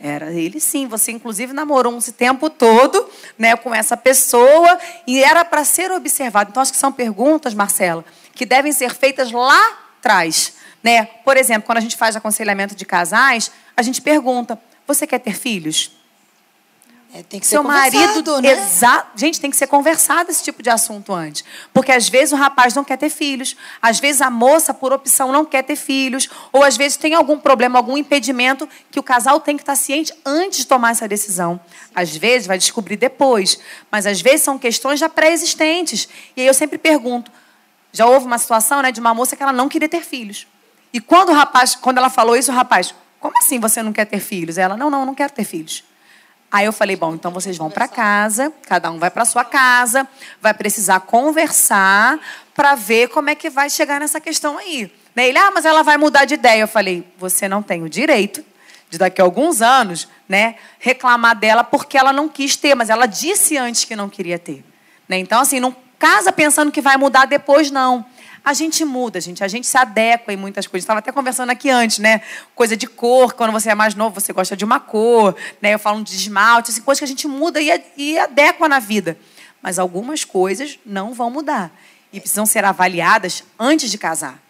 Era 0.00 0.32
ele 0.32 0.58
sim. 0.58 0.88
Você, 0.88 1.12
inclusive, 1.12 1.52
namorou 1.52 1.96
esse 1.96 2.10
tempo 2.10 2.50
todo 2.50 3.08
né, 3.38 3.54
com 3.54 3.72
essa 3.72 3.96
pessoa 3.96 4.76
e 5.06 5.22
era 5.22 5.44
para 5.44 5.62
ser 5.62 5.92
observado. 5.92 6.50
Então, 6.50 6.60
acho 6.60 6.72
que 6.72 6.78
são 6.78 6.90
perguntas, 6.90 7.54
Marcela, 7.54 8.04
que 8.34 8.44
devem 8.44 8.72
ser 8.72 8.92
feitas 8.92 9.30
lá 9.30 9.78
atrás. 10.00 10.54
Né? 10.82 11.04
Por 11.24 11.36
exemplo, 11.36 11.66
quando 11.66 11.78
a 11.78 11.82
gente 11.82 11.96
faz 11.96 12.16
aconselhamento 12.16 12.74
de 12.74 12.84
casais, 12.84 13.52
a 13.76 13.82
gente 13.82 14.02
pergunta: 14.02 14.60
você 14.88 15.06
quer 15.06 15.20
ter 15.20 15.38
filhos? 15.38 15.92
É, 17.12 17.22
tem 17.22 17.40
que 17.40 17.46
Seu 17.46 17.62
ser 17.62 17.68
marido, 17.68 18.40
né? 18.42 18.50
Exato. 18.52 19.18
Gente, 19.18 19.40
tem 19.40 19.50
que 19.50 19.56
ser 19.56 19.66
conversado 19.66 20.30
esse 20.30 20.44
tipo 20.44 20.62
de 20.62 20.68
assunto 20.68 21.14
antes. 21.14 21.42
Porque 21.72 21.90
às 21.90 22.08
vezes 22.08 22.32
o 22.32 22.36
rapaz 22.36 22.74
não 22.74 22.84
quer 22.84 22.98
ter 22.98 23.08
filhos, 23.08 23.56
às 23.80 23.98
vezes 23.98 24.20
a 24.20 24.30
moça, 24.30 24.74
por 24.74 24.92
opção, 24.92 25.32
não 25.32 25.44
quer 25.44 25.62
ter 25.62 25.76
filhos, 25.76 26.28
ou 26.52 26.62
às 26.62 26.76
vezes 26.76 26.98
tem 26.98 27.14
algum 27.14 27.38
problema, 27.38 27.78
algum 27.78 27.96
impedimento 27.96 28.68
que 28.90 29.00
o 29.00 29.02
casal 29.02 29.40
tem 29.40 29.56
que 29.56 29.62
estar 29.62 29.74
ciente 29.74 30.12
antes 30.24 30.58
de 30.60 30.66
tomar 30.66 30.90
essa 30.90 31.08
decisão. 31.08 31.58
Às 31.94 32.14
vezes 32.14 32.46
vai 32.46 32.58
descobrir 32.58 32.96
depois, 32.96 33.58
mas 33.90 34.06
às 34.06 34.20
vezes 34.20 34.42
são 34.42 34.58
questões 34.58 35.00
já 35.00 35.08
pré-existentes. 35.08 36.08
E 36.36 36.42
aí 36.42 36.46
eu 36.46 36.54
sempre 36.54 36.76
pergunto: 36.76 37.32
já 37.90 38.06
houve 38.06 38.26
uma 38.26 38.38
situação 38.38 38.82
né, 38.82 38.92
de 38.92 39.00
uma 39.00 39.14
moça 39.14 39.34
que 39.34 39.42
ela 39.42 39.52
não 39.52 39.68
queria 39.68 39.88
ter 39.88 40.02
filhos. 40.02 40.46
E 40.92 41.00
quando 41.00 41.30
o 41.30 41.34
rapaz, 41.34 41.74
quando 41.74 41.96
ela 41.96 42.10
falou 42.10 42.36
isso, 42.36 42.52
o 42.52 42.54
rapaz, 42.54 42.94
como 43.18 43.36
assim 43.38 43.58
você 43.58 43.82
não 43.82 43.92
quer 43.94 44.04
ter 44.04 44.20
filhos? 44.20 44.58
Ela, 44.58 44.76
não, 44.76 44.90
não, 44.90 45.06
não 45.06 45.14
quero 45.14 45.32
ter 45.32 45.44
filhos. 45.44 45.87
Aí 46.50 46.64
eu 46.64 46.72
falei, 46.72 46.96
bom, 46.96 47.14
então 47.14 47.30
vocês 47.30 47.56
vão 47.58 47.70
para 47.70 47.86
casa, 47.86 48.52
cada 48.66 48.90
um 48.90 48.98
vai 48.98 49.10
para 49.10 49.24
sua 49.24 49.44
casa, 49.44 50.08
vai 50.40 50.54
precisar 50.54 51.00
conversar 51.00 52.18
para 52.54 52.74
ver 52.74 53.08
como 53.08 53.28
é 53.28 53.34
que 53.34 53.50
vai 53.50 53.68
chegar 53.68 54.00
nessa 54.00 54.20
questão 54.20 54.56
aí. 54.56 54.90
Né? 55.14 55.28
Ele, 55.28 55.38
ah, 55.38 55.50
mas 55.50 55.64
ela 55.64 55.82
vai 55.82 55.98
mudar 55.98 56.24
de 56.24 56.34
ideia. 56.34 56.62
Eu 56.62 56.68
falei, 56.68 57.06
você 57.18 57.48
não 57.48 57.62
tem 57.62 57.82
o 57.82 57.88
direito 57.88 58.42
de 58.88 58.96
daqui 58.96 59.20
a 59.20 59.24
alguns 59.24 59.60
anos, 59.60 60.08
né, 60.26 60.54
reclamar 60.78 61.36
dela 61.36 61.62
porque 61.62 61.98
ela 61.98 62.12
não 62.12 62.28
quis 62.28 62.56
ter, 62.56 62.74
mas 62.74 62.88
ela 62.88 63.04
disse 63.04 63.56
antes 63.56 63.84
que 63.84 63.94
não 63.94 64.08
queria 64.08 64.38
ter. 64.38 64.64
Né? 65.06 65.18
Então, 65.18 65.40
assim, 65.40 65.60
não 65.60 65.76
casa 65.98 66.32
pensando 66.32 66.72
que 66.72 66.80
vai 66.80 66.96
mudar 66.96 67.26
depois, 67.26 67.70
não. 67.70 68.04
A 68.48 68.54
gente 68.54 68.82
muda, 68.82 69.20
gente. 69.20 69.44
A 69.44 69.48
gente 69.48 69.66
se 69.66 69.76
adequa 69.76 70.32
em 70.32 70.36
muitas 70.38 70.66
coisas. 70.66 70.84
Estava 70.84 71.00
até 71.00 71.12
conversando 71.12 71.50
aqui 71.50 71.68
antes, 71.68 71.98
né? 71.98 72.22
Coisa 72.54 72.78
de 72.78 72.86
cor. 72.86 73.34
Quando 73.34 73.52
você 73.52 73.68
é 73.68 73.74
mais 73.74 73.94
novo, 73.94 74.18
você 74.18 74.32
gosta 74.32 74.56
de 74.56 74.64
uma 74.64 74.80
cor. 74.80 75.36
Né? 75.60 75.74
Eu 75.74 75.78
falo 75.78 76.02
de 76.02 76.16
esmalte. 76.16 76.70
Assim, 76.70 76.80
coisas 76.80 76.98
que 76.98 77.04
a 77.04 77.08
gente 77.08 77.28
muda 77.28 77.60
e, 77.60 77.68
e 77.94 78.18
adequa 78.18 78.66
na 78.66 78.78
vida. 78.78 79.18
Mas 79.60 79.78
algumas 79.78 80.24
coisas 80.24 80.78
não 80.86 81.12
vão 81.12 81.30
mudar. 81.30 81.70
E 82.10 82.20
precisam 82.20 82.46
ser 82.46 82.64
avaliadas 82.64 83.44
antes 83.58 83.90
de 83.90 83.98
casar. 83.98 84.42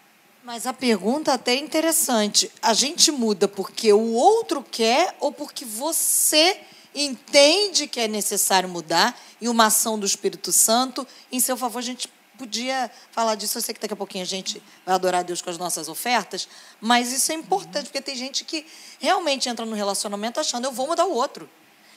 Mas 0.45 0.65
a 0.65 0.71
pergunta 0.71 1.33
até 1.33 1.51
é 1.51 1.59
interessante. 1.59 2.49
A 2.61 2.73
gente 2.73 3.11
muda 3.11 3.49
porque 3.49 3.91
o 3.91 4.13
outro 4.13 4.63
quer 4.63 5.13
ou 5.19 5.33
porque 5.33 5.65
você 5.65 6.57
entende 6.95 7.85
que 7.85 7.99
é 7.99 8.07
necessário 8.07 8.69
mudar 8.69 9.13
e 9.41 9.49
uma 9.49 9.65
ação 9.65 9.99
do 9.99 10.05
Espírito 10.05 10.53
Santo 10.53 11.05
em 11.29 11.41
seu 11.41 11.57
favor 11.57 11.79
a 11.79 11.81
gente 11.81 12.07
podia 12.39 12.89
falar 13.11 13.35
disso. 13.35 13.57
Eu 13.57 13.61
sei 13.61 13.75
que 13.75 13.81
daqui 13.81 13.93
a 13.93 13.97
pouquinho 13.97 14.23
a 14.23 14.27
gente 14.27 14.63
vai 14.85 14.95
adorar 14.95 15.19
a 15.19 15.23
Deus 15.23 15.41
com 15.41 15.49
as 15.49 15.57
nossas 15.57 15.89
ofertas, 15.89 16.47
mas 16.79 17.11
isso 17.11 17.29
é 17.33 17.35
importante, 17.35 17.87
porque 17.87 18.01
tem 18.01 18.15
gente 18.15 18.45
que 18.45 18.65
realmente 18.97 19.49
entra 19.49 19.65
no 19.65 19.75
relacionamento 19.75 20.39
achando 20.39 20.63
eu 20.63 20.71
vou 20.71 20.87
mudar 20.87 21.05
o 21.05 21.13
outro. 21.13 21.49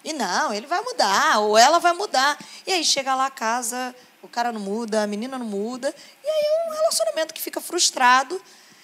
E 0.05 0.13
não, 0.13 0.53
ele 0.53 0.67
vai 0.67 0.81
mudar, 0.81 1.39
ou 1.39 1.57
ela 1.57 1.79
vai 1.79 1.93
mudar. 1.93 2.37
E 2.67 2.73
aí 2.73 2.85
chega 2.85 3.15
lá 3.15 3.27
a 3.27 3.31
casa, 3.31 3.95
o 4.21 4.27
cara 4.27 4.51
não 4.51 4.61
muda, 4.61 5.05
a 5.05 5.07
menina 5.07 5.39
não 5.39 5.47
muda, 5.47 5.95
e 6.25 6.29
aí 6.29 6.45
é 6.45 6.69
um 6.69 6.75
relacionamento 6.75 7.33
que 7.33 7.41
fica 7.41 7.61
frustrado 7.61 8.43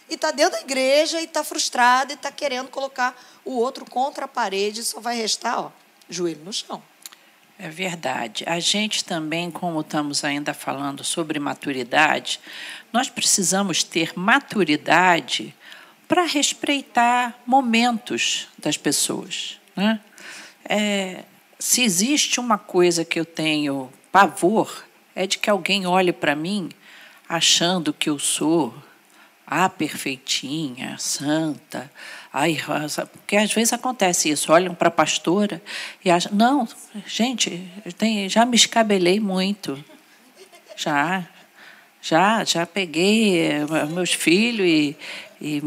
e 0.09 0.14
está 0.14 0.30
dentro 0.30 0.52
da 0.52 0.61
igreja 0.61 1.20
e 1.20 1.24
está 1.24 1.42
frustrada 1.42 2.12
e 2.12 2.14
está 2.14 2.30
querendo 2.30 2.68
colocar 2.68 3.20
o 3.44 3.52
outro 3.56 3.84
contra 3.84 4.26
a 4.26 4.28
parede, 4.28 4.84
só 4.84 5.00
vai 5.00 5.16
restar, 5.16 5.61
ó, 5.61 5.72
joelho 6.09 6.44
no 6.44 6.52
chão. 6.52 6.80
É 7.59 7.68
verdade. 7.68 8.44
A 8.46 8.61
gente 8.61 9.04
também, 9.04 9.50
como 9.50 9.80
estamos 9.80 10.22
ainda 10.22 10.54
falando 10.54 11.02
sobre 11.02 11.40
maturidade, 11.40 12.38
nós 12.92 13.11
precisamos 13.11 13.82
ter 13.82 14.12
maturidade 14.16 15.52
para 16.06 16.22
respeitar 16.22 17.36
momentos 17.44 18.46
das 18.56 18.76
pessoas. 18.76 19.59
Né? 19.74 20.00
É, 20.64 21.24
se 21.59 21.82
existe 21.82 22.38
uma 22.38 22.59
coisa 22.59 23.04
que 23.04 23.18
eu 23.18 23.24
tenho 23.24 23.92
pavor, 24.12 24.84
é 25.14 25.26
de 25.26 25.36
que 25.36 25.50
alguém 25.50 25.84
olhe 25.84 26.12
para 26.12 26.36
mim 26.36 26.70
achando 27.28 27.92
que 27.92 28.09
eu 28.09 28.20
sou 28.20 28.72
a 29.44 29.68
perfeitinha, 29.68 30.96
santa, 30.98 31.90
Ai, 32.33 32.59
porque 33.12 33.37
às 33.37 33.53
vezes 33.53 33.72
acontece 33.72 34.31
isso, 34.31 34.53
olham 34.53 34.74
para 34.74 34.89
a 34.89 34.93
pastora 34.93 35.62
e 36.05 36.11
acham, 36.11 36.33
não, 36.35 36.68
gente, 37.07 37.66
tem, 37.97 38.29
já 38.29 38.45
me 38.45 38.55
escabelei 38.55 39.18
muito. 39.18 39.83
Já, 40.76 41.26
já, 42.03 42.45
já 42.45 42.66
peguei 42.66 43.41
eh, 43.41 43.66
meus 43.91 44.12
filhos 44.12 44.66
e, 44.66 44.97
e 45.41 45.62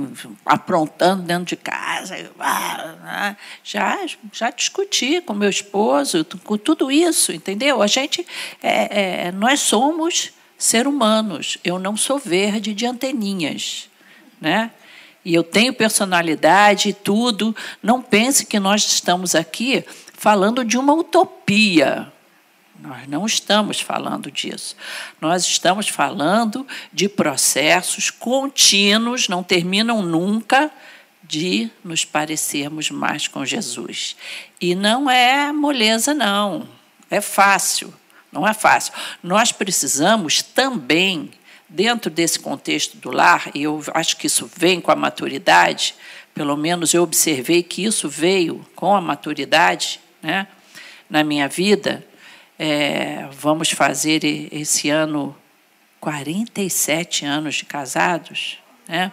aprontando 0.45 1.23
dentro 1.23 1.45
de 1.45 1.55
casa. 1.55 2.31
Ah, 2.39 3.35
já, 3.63 3.97
já 4.31 4.51
discuti 4.51 5.19
com 5.19 5.33
meu 5.33 5.49
esposo, 5.49 6.25
com 6.43 6.57
tudo 6.57 6.91
isso, 6.91 7.31
entendeu? 7.31 7.81
A 7.81 7.87
gente, 7.87 8.25
é, 8.61 9.27
é, 9.27 9.31
nós 9.31 9.59
somos 9.61 10.31
ser 10.57 10.87
humanos. 10.87 11.57
Eu 11.63 11.79
não 11.79 11.97
sou 11.97 12.19
verde 12.19 12.73
de 12.73 12.85
anteninhas, 12.85 13.89
né? 14.39 14.71
E 15.23 15.33
eu 15.33 15.43
tenho 15.43 15.73
personalidade 15.73 16.89
e 16.89 16.93
tudo. 16.93 17.55
Não 17.81 18.01
pense 18.01 18.45
que 18.45 18.59
nós 18.59 18.83
estamos 18.85 19.35
aqui 19.35 19.85
falando 20.13 20.65
de 20.65 20.77
uma 20.77 20.93
utopia. 20.93 22.11
Nós 22.79 23.07
não 23.07 23.25
estamos 23.25 23.79
falando 23.79 24.31
disso. 24.31 24.75
Nós 25.19 25.45
estamos 25.45 25.87
falando 25.87 26.65
de 26.91 27.07
processos 27.07 28.09
contínuos, 28.09 29.29
não 29.29 29.43
terminam 29.43 30.01
nunca, 30.01 30.71
de 31.23 31.69
nos 31.83 32.03
parecermos 32.03 32.89
mais 32.89 33.27
com 33.27 33.45
Jesus. 33.45 34.15
E 34.59 34.73
não 34.73 35.09
é 35.09 35.51
moleza, 35.51 36.13
não. 36.13 36.67
É 37.09 37.21
fácil. 37.21 37.93
Não 38.31 38.47
é 38.47 38.53
fácil. 38.53 38.93
Nós 39.21 39.51
precisamos 39.51 40.41
também 40.41 41.29
dentro 41.71 42.11
desse 42.11 42.37
contexto 42.37 42.97
do 42.97 43.11
lar, 43.11 43.49
e 43.55 43.63
eu 43.63 43.81
acho 43.93 44.17
que 44.17 44.27
isso 44.27 44.49
vem 44.55 44.81
com 44.81 44.91
a 44.91 44.95
maturidade, 44.95 45.95
pelo 46.33 46.57
menos 46.57 46.93
eu 46.93 47.01
observei 47.01 47.63
que 47.63 47.85
isso 47.85 48.09
veio 48.09 48.65
com 48.75 48.93
a 48.93 49.01
maturidade 49.01 49.99
né, 50.21 50.47
na 51.09 51.23
minha 51.23 51.47
vida. 51.47 52.05
É, 52.59 53.27
vamos 53.31 53.71
fazer 53.71 54.23
esse 54.51 54.89
ano 54.89 55.35
47 55.99 57.25
anos 57.25 57.55
de 57.55 57.65
casados, 57.65 58.59
né? 58.87 59.11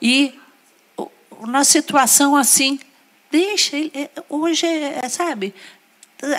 E 0.00 0.38
na 1.46 1.64
situação 1.64 2.36
assim, 2.36 2.78
deixa 3.30 3.76
ele, 3.76 4.10
hoje, 4.28 4.66
é, 4.66 5.08
sabe, 5.08 5.54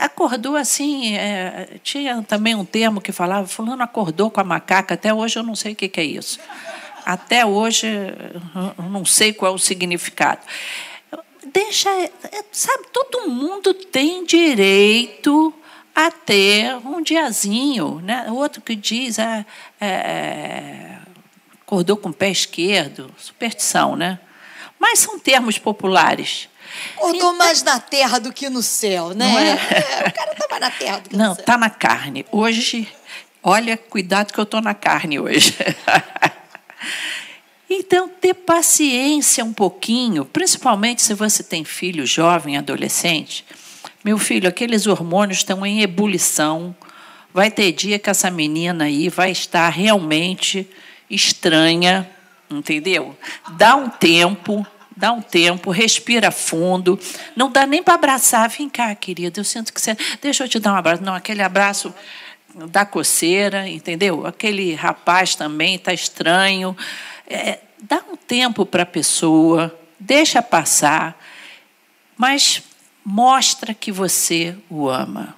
acordou 0.02 0.56
assim, 0.56 1.16
é, 1.16 1.80
tinha 1.84 2.22
também 2.24 2.56
um 2.56 2.66
termo 2.66 3.02
que 3.02 3.12
falava, 3.12 3.48
fulano 3.48 3.82
acordou 3.82 4.30
com 4.30 4.40
a 4.40 4.44
macaca, 4.44 4.94
até 4.94 5.14
hoje 5.14 5.40
eu 5.40 5.44
não 5.44 5.56
sei 5.56 5.74
o 5.74 5.76
que, 5.76 5.92
é 6.00 6.04
isso. 6.04 6.40
Até 7.06 7.46
hoje 7.46 7.88
eu 8.78 8.84
não 8.86 9.04
sei 9.06 9.34
qual 9.34 9.52
é 9.52 9.56
o 9.56 9.60
significado. 9.60 10.42
Deixa, 11.52 11.90
é, 11.90 12.12
sabe, 12.52 12.86
todo 12.94 13.28
mundo 13.28 13.74
tem 13.74 14.24
direito 14.24 15.54
a 15.96 16.12
ter 16.12 16.76
um 16.86 17.02
diazinho, 17.02 18.00
né? 18.02 18.32
Outro 18.32 18.62
que 18.62 18.76
diz, 18.76 19.20
ah, 19.20 19.46
é, 19.80 20.98
acordou 21.62 21.98
com 21.98 22.10
o 22.10 22.14
pé 22.14 22.30
esquerdo, 22.30 23.12
superstição, 23.18 23.96
né? 23.96 24.20
Mas 24.80 25.00
são 25.00 25.20
termos 25.20 25.58
populares. 25.58 26.48
Acordou 26.96 27.34
mais 27.34 27.64
na 27.64 27.80
terra 27.80 28.20
do 28.20 28.32
que 28.32 28.50
no 28.50 28.62
céu, 28.62 29.10
né? 29.10 29.58
É? 29.72 30.06
É, 30.06 30.08
o 30.08 30.14
cara 30.14 30.32
está 30.34 30.48
mais 30.50 30.62
na 30.62 30.72
terra 30.72 31.00
do 31.00 31.10
que 31.10 31.16
Não, 31.16 31.30
no 31.30 31.36
céu. 31.36 31.36
Não, 31.36 31.42
está 31.42 31.58
na 31.58 31.70
carne. 31.70 32.26
Hoje, 32.32 32.88
olha, 33.42 33.78
cuidado 33.78 34.32
que 34.34 34.40
eu 34.40 34.44
estou 34.44 34.62
na 34.62 34.74
carne 34.74 35.20
hoje. 35.20 35.56
Então, 37.74 38.10
ter 38.10 38.34
paciência 38.34 39.46
um 39.46 39.54
pouquinho, 39.54 40.26
principalmente 40.26 41.02
se 41.02 41.14
você 41.14 41.42
tem 41.42 41.64
filho 41.64 42.06
jovem, 42.06 42.58
adolescente. 42.58 43.46
Meu 44.04 44.18
filho, 44.18 44.50
aqueles 44.50 44.88
hormônios 44.88 45.38
estão 45.38 45.66
em 45.66 45.82
ebulição. 45.82 46.76
Vai 47.34 47.50
ter 47.50 47.72
dia 47.72 47.98
que 47.98 48.10
essa 48.10 48.30
menina 48.30 48.84
aí 48.84 49.08
vai 49.08 49.32
estar 49.32 49.70
realmente 49.70 50.70
estranha, 51.10 52.10
entendeu? 52.50 53.18
Dá 53.52 53.78
um 53.78 53.88
tempo, 53.88 54.68
Dá 55.02 55.12
um 55.12 55.20
tempo, 55.20 55.72
respira 55.72 56.30
fundo. 56.30 56.99
Não 57.36 57.49
dá 57.49 57.66
nem 57.66 57.82
para 57.82 57.95
abraçar. 57.95 58.47
Vem 58.47 58.70
cá, 58.70 58.93
querida, 58.93 59.39
eu 59.39 59.43
sinto 59.43 59.74
que 59.74 59.82
você. 59.82 59.97
Deixa 60.22 60.43
eu 60.43 60.47
te 60.47 60.60
dar 60.60 60.74
um 60.74 60.76
abraço. 60.76 61.02
Não, 61.02 61.16
aquele 61.16 61.41
abraço 61.41 61.91
da 62.70 62.86
coceira, 62.86 63.68
entendeu? 63.68 64.28
Aquele 64.28 64.76
rapaz 64.76 65.34
também 65.34 65.74
está 65.74 65.91
estranho. 65.91 66.78
É, 67.26 67.58
dá 67.82 68.04
um 68.12 68.16
tempo 68.16 68.64
para 68.64 68.84
a 68.84 68.86
pessoa, 68.86 69.76
deixa 69.99 70.39
passar, 70.39 71.20
mas 72.16 72.62
mostra 73.04 73.74
que 73.74 73.91
você 73.91 74.56
o 74.70 74.88
ama. 74.88 75.36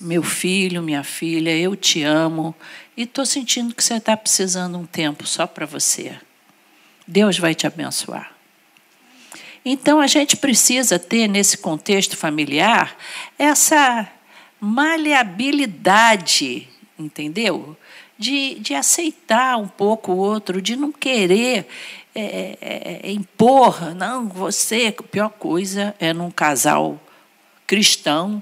Meu 0.00 0.22
filho, 0.22 0.84
minha 0.84 1.02
filha, 1.02 1.50
eu 1.50 1.74
te 1.74 2.04
amo 2.04 2.54
e 2.96 3.02
estou 3.02 3.26
sentindo 3.26 3.74
que 3.74 3.82
você 3.82 3.94
está 3.94 4.16
precisando 4.16 4.78
um 4.78 4.86
tempo 4.86 5.26
só 5.26 5.48
para 5.48 5.66
você. 5.66 6.16
Deus 7.08 7.40
vai 7.40 7.52
te 7.52 7.66
abençoar. 7.66 8.35
Então, 9.68 10.00
a 10.00 10.06
gente 10.06 10.36
precisa 10.36 10.96
ter, 10.96 11.26
nesse 11.26 11.58
contexto 11.58 12.16
familiar, 12.16 12.96
essa 13.36 14.08
maleabilidade, 14.60 16.68
entendeu? 16.96 17.76
De, 18.16 18.54
de 18.60 18.76
aceitar 18.76 19.56
um 19.56 19.66
pouco 19.66 20.12
o 20.12 20.18
outro, 20.18 20.62
de 20.62 20.76
não 20.76 20.92
querer 20.92 21.66
é, 22.14 22.56
é, 22.60 23.00
é 23.08 23.10
impor, 23.10 23.92
não, 23.92 24.28
você. 24.28 24.94
A 24.96 25.02
pior 25.02 25.30
coisa 25.30 25.96
é 25.98 26.12
num 26.12 26.30
casal 26.30 27.00
cristão, 27.66 28.40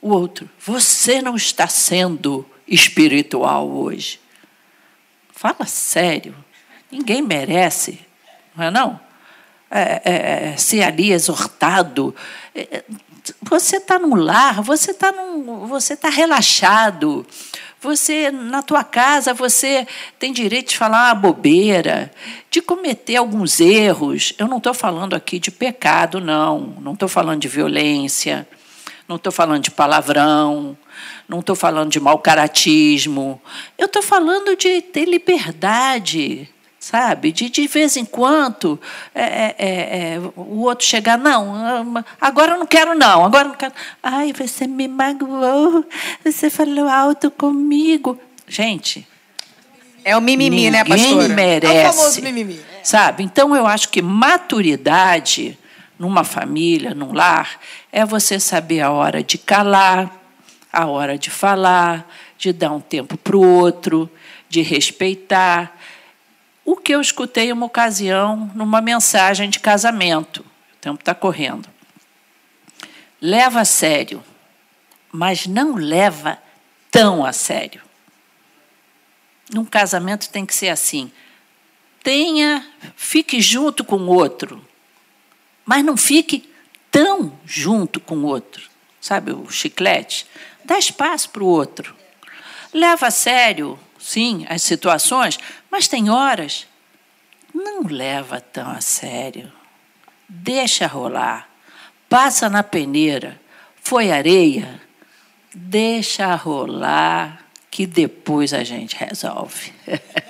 o 0.00 0.10
outro, 0.10 0.48
você 0.60 1.20
não 1.20 1.34
está 1.34 1.66
sendo 1.66 2.48
espiritual 2.64 3.68
hoje. 3.68 4.20
Fala 5.32 5.66
sério. 5.66 6.32
Ninguém 6.92 7.22
merece, 7.22 7.98
não 8.54 8.64
é 8.64 8.70
não? 8.70 9.07
É, 9.70 10.02
é, 10.04 10.48
é 10.52 10.56
ser 10.56 10.82
ali 10.82 11.12
exortado. 11.12 12.14
É, 12.54 12.82
você 13.42 13.76
está 13.76 13.98
no 13.98 14.14
lar, 14.14 14.62
você 14.62 14.92
está 14.92 15.12
você 15.66 15.96
tá 15.96 16.08
relaxado. 16.08 17.26
Você 17.80 18.30
na 18.30 18.62
tua 18.62 18.82
casa 18.82 19.32
você 19.32 19.86
tem 20.18 20.32
direito 20.32 20.70
de 20.70 20.78
falar 20.78 21.08
uma 21.08 21.14
bobeira, 21.14 22.10
de 22.50 22.60
cometer 22.60 23.16
alguns 23.16 23.60
erros. 23.60 24.32
Eu 24.38 24.48
não 24.48 24.56
estou 24.56 24.74
falando 24.74 25.14
aqui 25.14 25.38
de 25.38 25.50
pecado, 25.50 26.20
não. 26.20 26.76
Não 26.80 26.94
estou 26.94 27.08
falando 27.08 27.40
de 27.40 27.48
violência. 27.48 28.48
Não 29.06 29.16
estou 29.16 29.32
falando 29.32 29.62
de 29.62 29.70
palavrão 29.70 30.76
não 31.28 31.40
estou 31.40 31.54
falando 31.54 31.90
de 31.90 32.00
mau 32.00 32.18
caratismo, 32.18 33.40
eu 33.76 33.84
estou 33.86 34.02
falando 34.02 34.56
de 34.56 34.80
ter 34.80 35.04
liberdade, 35.04 36.48
sabe? 36.78 37.32
De, 37.32 37.48
de 37.48 37.66
vez 37.66 37.96
em 37.96 38.04
quando 38.04 38.80
é, 39.14 39.22
é, 39.22 39.54
é, 39.58 40.14
é 40.14 40.20
o 40.36 40.60
outro 40.62 40.86
chegar, 40.86 41.18
não, 41.18 42.04
agora 42.20 42.52
eu 42.52 42.58
não 42.58 42.66
quero, 42.66 42.94
não, 42.94 43.24
agora 43.24 43.46
eu 43.46 43.48
não 43.50 43.56
quero. 43.56 43.72
Ai, 44.02 44.32
você 44.32 44.66
me 44.66 44.86
magoou, 44.86 45.84
você 46.24 46.48
falou 46.48 46.88
alto 46.88 47.30
comigo. 47.30 48.18
Gente. 48.46 49.06
É 50.04 50.16
o 50.16 50.20
mimimi, 50.20 50.70
né, 50.70 50.84
pastora? 50.84 51.28
merece. 51.28 51.74
É 51.74 51.90
o 51.90 51.92
famoso 51.92 52.22
mimimi. 52.22 52.60
Sabe? 52.82 53.22
Então, 53.22 53.54
eu 53.54 53.66
acho 53.66 53.90
que 53.90 54.00
maturidade 54.00 55.58
numa 55.98 56.24
família, 56.24 56.94
num 56.94 57.12
lar, 57.12 57.58
é 57.92 58.06
você 58.06 58.38
saber 58.38 58.80
a 58.80 58.90
hora 58.90 59.22
de 59.22 59.36
calar, 59.36 60.10
a 60.72 60.86
hora 60.86 61.18
de 61.18 61.28
falar, 61.28 62.08
de 62.38 62.52
dar 62.52 62.72
um 62.72 62.80
tempo 62.80 63.18
para 63.18 63.36
o 63.36 63.44
outro, 63.44 64.08
de 64.48 64.62
respeitar 64.62 65.77
o 66.70 66.76
que 66.76 66.94
eu 66.94 67.00
escutei 67.00 67.50
uma 67.50 67.64
ocasião 67.64 68.52
numa 68.54 68.82
mensagem 68.82 69.48
de 69.48 69.58
casamento. 69.58 70.40
O 70.74 70.76
tempo 70.78 71.00
está 71.00 71.14
correndo. 71.14 71.66
Leva 73.22 73.62
a 73.62 73.64
sério, 73.64 74.22
mas 75.10 75.46
não 75.46 75.76
leva 75.76 76.36
tão 76.90 77.24
a 77.24 77.32
sério. 77.32 77.80
Num 79.50 79.64
casamento 79.64 80.28
tem 80.28 80.44
que 80.44 80.54
ser 80.54 80.68
assim. 80.68 81.10
tenha, 82.02 82.70
fique 82.94 83.40
junto 83.40 83.82
com 83.82 83.96
o 83.96 84.08
outro, 84.08 84.62
mas 85.64 85.82
não 85.82 85.96
fique 85.96 86.52
tão 86.90 87.32
junto 87.46 87.98
com 87.98 88.18
o 88.18 88.26
outro. 88.26 88.68
Sabe 89.00 89.32
o 89.32 89.48
chiclete? 89.50 90.26
Dá 90.66 90.78
espaço 90.78 91.30
para 91.30 91.42
o 91.42 91.46
outro. 91.46 91.96
Leva 92.74 93.06
a 93.06 93.10
sério, 93.10 93.78
sim, 94.08 94.46
as 94.48 94.62
situações, 94.62 95.38
mas 95.70 95.86
tem 95.86 96.08
horas. 96.08 96.66
Não 97.54 97.82
leva 97.82 98.40
tão 98.40 98.70
a 98.70 98.80
sério. 98.80 99.52
Deixa 100.28 100.86
rolar. 100.86 101.48
Passa 102.08 102.48
na 102.48 102.62
peneira. 102.62 103.40
Foi 103.82 104.10
areia. 104.10 104.80
Deixa 105.54 106.34
rolar, 106.34 107.44
que 107.70 107.86
depois 107.86 108.52
a 108.52 108.64
gente 108.64 108.96
resolve. 108.96 109.72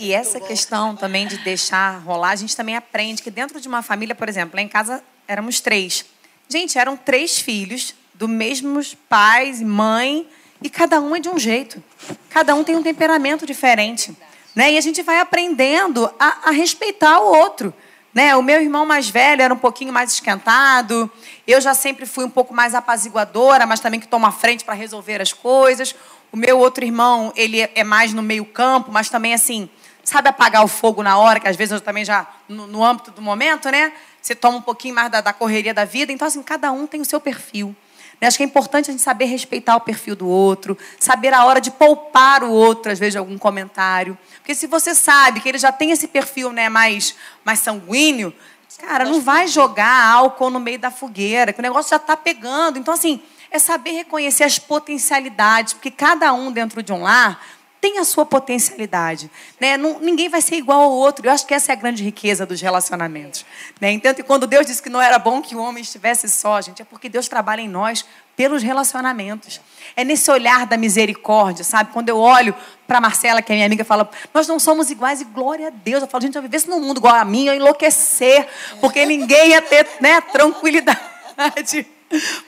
E 0.00 0.12
essa 0.12 0.38
questão 0.38 0.94
também 0.94 1.26
de 1.26 1.38
deixar 1.38 1.98
rolar, 2.04 2.30
a 2.30 2.36
gente 2.36 2.56
também 2.56 2.76
aprende 2.76 3.20
que 3.20 3.32
dentro 3.32 3.60
de 3.60 3.66
uma 3.66 3.82
família, 3.82 4.14
por 4.14 4.28
exemplo, 4.28 4.54
lá 4.54 4.62
em 4.62 4.68
casa 4.68 5.02
éramos 5.26 5.60
três. 5.60 6.04
Gente, 6.48 6.78
eram 6.78 6.96
três 6.96 7.40
filhos, 7.40 7.94
do 8.14 8.28
mesmos 8.28 8.94
pais 9.08 9.60
e 9.60 9.64
mãe, 9.64 10.24
e 10.62 10.68
cada 10.68 11.00
um 11.00 11.14
é 11.14 11.20
de 11.20 11.28
um 11.28 11.38
jeito. 11.38 11.82
Cada 12.30 12.54
um 12.54 12.64
tem 12.64 12.76
um 12.76 12.82
temperamento 12.82 13.46
diferente. 13.46 14.16
Né? 14.54 14.72
E 14.72 14.78
a 14.78 14.80
gente 14.80 15.02
vai 15.02 15.20
aprendendo 15.20 16.10
a, 16.18 16.48
a 16.48 16.50
respeitar 16.50 17.20
o 17.20 17.32
outro. 17.36 17.72
Né? 18.12 18.34
O 18.34 18.42
meu 18.42 18.60
irmão 18.60 18.84
mais 18.84 19.08
velho 19.08 19.42
era 19.42 19.54
um 19.54 19.58
pouquinho 19.58 19.92
mais 19.92 20.12
esquentado. 20.12 21.10
Eu 21.46 21.60
já 21.60 21.74
sempre 21.74 22.06
fui 22.06 22.24
um 22.24 22.30
pouco 22.30 22.52
mais 22.52 22.74
apaziguadora, 22.74 23.66
mas 23.66 23.80
também 23.80 24.00
que 24.00 24.08
toma 24.08 24.32
frente 24.32 24.64
para 24.64 24.74
resolver 24.74 25.20
as 25.20 25.32
coisas. 25.32 25.94
O 26.32 26.36
meu 26.36 26.58
outro 26.58 26.84
irmão, 26.84 27.32
ele 27.36 27.60
é 27.74 27.84
mais 27.84 28.12
no 28.12 28.22
meio 28.22 28.44
campo, 28.44 28.90
mas 28.90 29.08
também 29.08 29.32
assim, 29.32 29.70
sabe 30.02 30.28
apagar 30.28 30.64
o 30.64 30.68
fogo 30.68 31.02
na 31.02 31.16
hora, 31.16 31.38
que 31.38 31.48
às 31.48 31.56
vezes 31.56 31.72
eu 31.72 31.80
também 31.80 32.04
já, 32.04 32.26
no, 32.48 32.66
no 32.66 32.84
âmbito 32.84 33.10
do 33.10 33.22
momento, 33.22 33.70
né? 33.70 33.92
Você 34.20 34.34
toma 34.34 34.58
um 34.58 34.62
pouquinho 34.62 34.94
mais 34.94 35.10
da, 35.10 35.20
da, 35.20 35.32
correria 35.32 35.72
da 35.72 35.84
vida. 35.84 36.12
Então, 36.12 36.26
assim, 36.26 36.42
cada 36.42 36.72
um 36.72 36.86
tem 36.86 37.00
o 37.00 37.04
seu 37.04 37.20
perfil. 37.20 37.74
Né? 38.20 38.26
Acho 38.26 38.36
que 38.36 38.42
é 38.42 38.46
importante 38.46 38.90
a 38.90 38.92
gente 38.92 39.02
saber 39.02 39.26
respeitar 39.26 39.76
o 39.76 39.80
perfil 39.80 40.16
do 40.16 40.28
outro, 40.28 40.76
saber 40.98 41.32
a 41.32 41.44
hora 41.44 41.60
de 41.60 41.70
poupar 41.70 42.42
o 42.42 42.50
outro, 42.50 42.90
às 42.90 42.98
vezes, 42.98 43.12
de 43.12 43.18
algum 43.18 43.38
comentário. 43.38 44.16
Porque 44.38 44.54
se 44.54 44.66
você 44.66 44.94
sabe 44.94 45.40
que 45.40 45.48
ele 45.48 45.58
já 45.58 45.70
tem 45.70 45.90
esse 45.90 46.08
perfil 46.08 46.52
né, 46.52 46.68
mais, 46.68 47.14
mais 47.44 47.60
sanguíneo, 47.60 48.34
cara, 48.78 49.04
não 49.04 49.20
vai 49.20 49.46
jogar 49.46 50.12
álcool 50.12 50.50
no 50.50 50.60
meio 50.60 50.78
da 50.78 50.90
fogueira, 50.90 51.52
que 51.52 51.60
o 51.60 51.62
negócio 51.62 51.90
já 51.90 51.96
está 51.96 52.16
pegando. 52.16 52.78
Então, 52.78 52.94
assim, 52.94 53.20
é 53.50 53.58
saber 53.58 53.92
reconhecer 53.92 54.44
as 54.44 54.58
potencialidades, 54.58 55.72
porque 55.72 55.90
cada 55.90 56.32
um 56.32 56.52
dentro 56.52 56.82
de 56.82 56.92
um 56.92 57.02
lar 57.02 57.40
tem 57.80 57.98
a 57.98 58.04
sua 58.04 58.26
potencialidade. 58.26 59.30
Né? 59.60 59.76
Não, 59.76 60.00
ninguém 60.00 60.28
vai 60.28 60.40
ser 60.40 60.56
igual 60.56 60.82
ao 60.82 60.92
outro. 60.92 61.26
Eu 61.26 61.32
acho 61.32 61.46
que 61.46 61.54
essa 61.54 61.72
é 61.72 61.74
a 61.74 61.76
grande 61.76 62.02
riqueza 62.02 62.44
dos 62.44 62.60
relacionamentos. 62.60 63.44
Né? 63.80 63.92
Então, 63.92 64.12
quando 64.26 64.46
Deus 64.46 64.66
disse 64.66 64.82
que 64.82 64.90
não 64.90 65.00
era 65.00 65.18
bom 65.18 65.40
que 65.40 65.54
o 65.54 65.60
homem 65.60 65.82
estivesse 65.82 66.28
só, 66.28 66.60
gente, 66.60 66.82
é 66.82 66.84
porque 66.84 67.08
Deus 67.08 67.28
trabalha 67.28 67.60
em 67.60 67.68
nós 67.68 68.04
pelos 68.36 68.62
relacionamentos. 68.62 69.60
É 69.96 70.04
nesse 70.04 70.30
olhar 70.30 70.66
da 70.66 70.76
misericórdia, 70.76 71.64
sabe? 71.64 71.92
Quando 71.92 72.08
eu 72.08 72.18
olho 72.18 72.54
para 72.86 73.00
Marcela, 73.00 73.42
que 73.42 73.52
é 73.52 73.54
minha 73.56 73.66
amiga, 73.66 73.84
fala, 73.84 74.08
nós 74.32 74.46
não 74.46 74.60
somos 74.60 74.90
iguais, 74.90 75.20
e 75.20 75.24
glória 75.24 75.66
a 75.66 75.70
Deus. 75.70 76.02
Eu 76.02 76.08
falo, 76.08 76.22
gente, 76.22 76.36
eu 76.36 76.42
vivesse 76.42 76.68
num 76.68 76.80
mundo 76.80 76.98
igual 76.98 77.16
a 77.16 77.24
mim, 77.24 77.46
eu 77.46 77.54
enlouquecer, 77.54 78.46
porque 78.80 79.04
ninguém 79.04 79.50
ia 79.50 79.60
ter 79.60 79.88
né, 80.00 80.20
tranquilidade. 80.20 81.86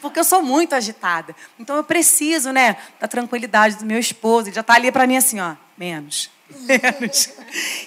Porque 0.01 0.19
eu 0.19 0.25
sou 0.25 0.43
muito 0.43 0.75
agitada. 0.75 1.35
Então 1.59 1.77
eu 1.77 1.85
preciso, 1.85 2.53
né, 2.53 2.77
da 2.99 3.07
tranquilidade 3.07 3.77
do 3.77 3.85
meu 3.85 3.99
esposo. 3.99 4.49
Ele 4.49 4.55
já 4.55 4.61
está 4.61 4.75
ali 4.75 4.91
para 4.91 5.07
mim 5.07 5.17
assim, 5.17 5.41
ó, 5.41 5.55
menos. 5.77 6.31
Menos. 6.67 7.29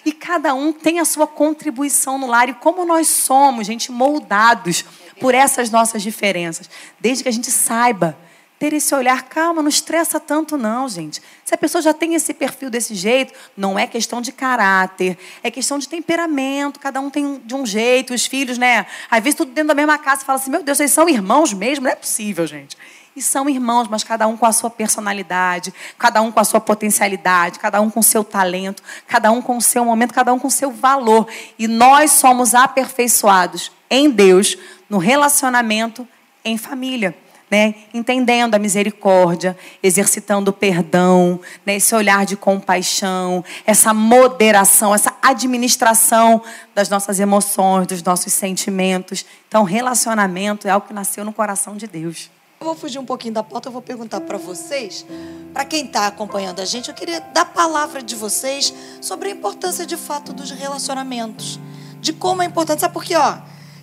E 0.05 0.13
cada 0.13 0.53
um 0.53 0.71
tem 0.71 1.01
a 1.01 1.03
sua 1.03 1.28
contribuição 1.28 2.17
no 2.17 2.28
lar. 2.28 2.47
E 2.47 2.53
como 2.53 2.86
nós 2.86 3.09
somos, 3.09 3.67
gente, 3.67 3.91
moldados 3.91 4.86
por 5.19 5.36
essas 5.36 5.69
nossas 5.69 6.01
diferenças. 6.01 6.69
Desde 6.97 7.24
que 7.24 7.30
a 7.30 7.32
gente 7.32 7.51
saiba 7.51 8.17
ter 8.64 8.72
esse 8.72 8.95
olhar, 8.95 9.24
calma, 9.24 9.61
não 9.61 9.68
estressa 9.68 10.22
tanto 10.22 10.55
não, 10.55 10.88
gente. 10.88 11.22
Se 11.43 11.53
a 11.53 11.57
pessoa 11.57 11.82
já 11.82 11.93
tem 11.93 12.16
esse 12.16 12.34
perfil 12.34 12.70
desse 12.70 12.95
jeito, 12.95 13.34
não 13.57 13.78
é 13.78 13.86
questão 13.86 14.22
de 14.22 14.32
caráter, 14.32 15.18
é 15.43 15.51
questão 15.51 15.78
de 15.78 15.89
temperamento, 15.89 16.80
cada 16.80 17.01
um 17.01 17.09
tem 17.09 17.41
de 17.43 17.53
um 17.53 17.66
jeito, 17.66 18.14
os 18.14 18.26
filhos, 18.26 18.57
né? 18.57 18.86
Às 19.11 19.22
vezes 19.22 19.36
tudo 19.36 19.51
dentro 19.51 19.68
da 19.68 19.74
mesma 19.74 19.97
casa, 19.97 20.24
fala 20.24 20.39
assim, 20.39 20.49
meu 20.49 20.64
Deus, 20.64 20.78
vocês 20.78 20.91
são 20.91 21.09
irmãos 21.09 21.51
mesmo? 21.51 21.84
Não 21.84 21.91
é 21.91 21.95
possível, 21.95 22.47
gente. 22.47 22.78
E 23.14 23.22
são 23.22 23.49
irmãos, 23.49 23.89
mas 23.89 24.01
cada 24.01 24.26
um 24.28 24.38
com 24.38 24.45
a 24.45 24.53
sua 24.53 24.70
personalidade, 24.70 25.74
cada 25.97 26.22
um 26.22 26.32
com 26.32 26.39
a 26.39 26.45
sua 26.45 26.61
potencialidade, 26.61 27.59
cada 27.59 27.82
um 27.82 27.89
com 27.89 27.99
o 27.99 28.03
seu 28.03 28.24
talento, 28.24 28.82
cada 29.05 29.30
um 29.30 29.41
com 29.41 29.57
o 29.57 29.61
seu 29.61 29.84
momento, 29.84 30.14
cada 30.14 30.34
um 30.34 30.39
com 30.39 30.47
o 30.47 30.51
seu 30.51 30.72
valor. 30.72 31.28
E 31.59 31.68
nós 31.68 32.11
somos 32.11 32.55
aperfeiçoados 32.55 33.74
em 33.89 34.09
Deus, 34.09 34.57
no 34.89 34.99
relacionamento 34.99 36.07
em 36.45 36.57
família 36.57 37.14
né? 37.53 37.75
entendendo 37.93 38.55
a 38.55 38.57
misericórdia, 38.57 39.55
exercitando 39.83 40.49
o 40.49 40.53
perdão, 40.53 41.39
né? 41.63 41.75
esse 41.75 41.93
olhar 41.93 42.25
de 42.25 42.35
compaixão, 42.35 43.45
essa 43.63 43.93
moderação, 43.93 44.95
essa 44.95 45.13
administração 45.21 46.41
das 46.73 46.89
nossas 46.89 47.19
emoções, 47.19 47.85
dos 47.85 48.01
nossos 48.01 48.33
sentimentos. 48.33 49.23
Então, 49.47 49.63
relacionamento 49.63 50.67
é 50.67 50.71
algo 50.71 50.87
que 50.87 50.93
nasceu 50.95 51.23
no 51.23 51.31
coração 51.31 51.77
de 51.77 51.85
Deus. 51.85 52.31
Eu 52.59 52.65
vou 52.65 52.75
fugir 52.75 52.97
um 52.97 53.05
pouquinho 53.05 53.35
da 53.35 53.43
pauta, 53.43 53.67
eu 53.67 53.71
vou 53.71 53.83
perguntar 53.83 54.21
para 54.21 54.39
vocês, 54.39 55.05
para 55.53 55.63
quem 55.63 55.85
está 55.85 56.07
acompanhando 56.07 56.59
a 56.59 56.65
gente, 56.65 56.89
eu 56.89 56.95
queria 56.95 57.19
dar 57.19 57.41
a 57.41 57.45
palavra 57.45 58.01
de 58.01 58.15
vocês 58.15 58.73
sobre 58.99 59.29
a 59.29 59.31
importância 59.31 59.85
de 59.85 59.95
fato 59.95 60.33
dos 60.33 60.49
relacionamentos. 60.49 61.59
De 62.01 62.13
como 62.13 62.41
é 62.41 62.45
importante. 62.45 62.79
Sabe 62.79 62.95
por 62.95 63.03
quê? 63.03 63.15
Ó, 63.15 63.37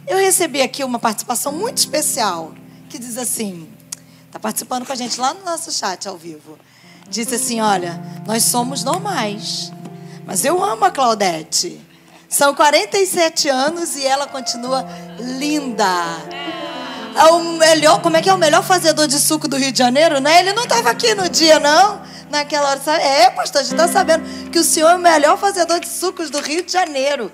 eu 0.09 0.19
recebi 0.19 0.61
aqui 0.61 0.83
uma 0.83 0.99
participação 0.99 1.53
muito 1.53 1.79
especial 1.79 2.53
que 2.91 2.99
diz 2.99 3.17
assim, 3.17 3.69
está 4.27 4.41
participando 4.41 4.85
com 4.85 4.93
a 4.93 4.97
gente 4.97 5.19
lá 5.21 5.33
no 5.33 5.45
nosso 5.45 5.71
chat 5.71 6.09
ao 6.09 6.19
vivo. 6.19 6.59
Disse 7.09 7.37
assim: 7.37 7.61
Olha, 7.61 8.03
nós 8.27 8.43
somos 8.43 8.83
normais, 8.83 9.73
mas 10.27 10.45
eu 10.45 10.63
amo 10.63 10.85
a 10.85 10.91
Claudete. 10.91 11.81
São 12.29 12.55
47 12.55 13.49
anos 13.49 13.97
e 13.97 14.07
ela 14.07 14.27
continua 14.27 14.87
linda. 15.19 15.85
É 17.17 17.25
o 17.33 17.43
melhor, 17.59 18.01
como 18.03 18.17
é 18.17 18.23
que 18.23 18.29
é 18.29 18.35
o 18.35 18.39
melhor 18.39 18.63
fazedor 18.63 19.09
de 19.09 19.19
suco 19.19 19.49
do 19.49 19.57
Rio 19.57 19.73
de 19.73 19.79
Janeiro, 19.79 20.21
né? 20.21 20.41
Ele 20.41 20.53
não 20.53 20.63
estava 20.63 20.91
aqui 20.91 21.13
no 21.15 21.29
dia, 21.29 21.59
não. 21.59 22.01
Naquela 22.31 22.71
hora, 22.71 22.81
sabe? 22.81 23.03
É, 23.03 23.31
pastor, 23.31 23.63
a 23.63 23.65
gente 23.65 23.73
está 23.73 23.89
sabendo 23.89 24.51
que 24.51 24.59
o 24.61 24.65
senhor 24.65 24.91
é 24.91 24.95
o 24.95 24.99
melhor 25.01 25.37
fazedor 25.37 25.81
de 25.81 25.89
sucos 25.89 26.31
do 26.31 26.41
Rio 26.41 26.65
de 26.65 26.71
Janeiro. 26.73 27.33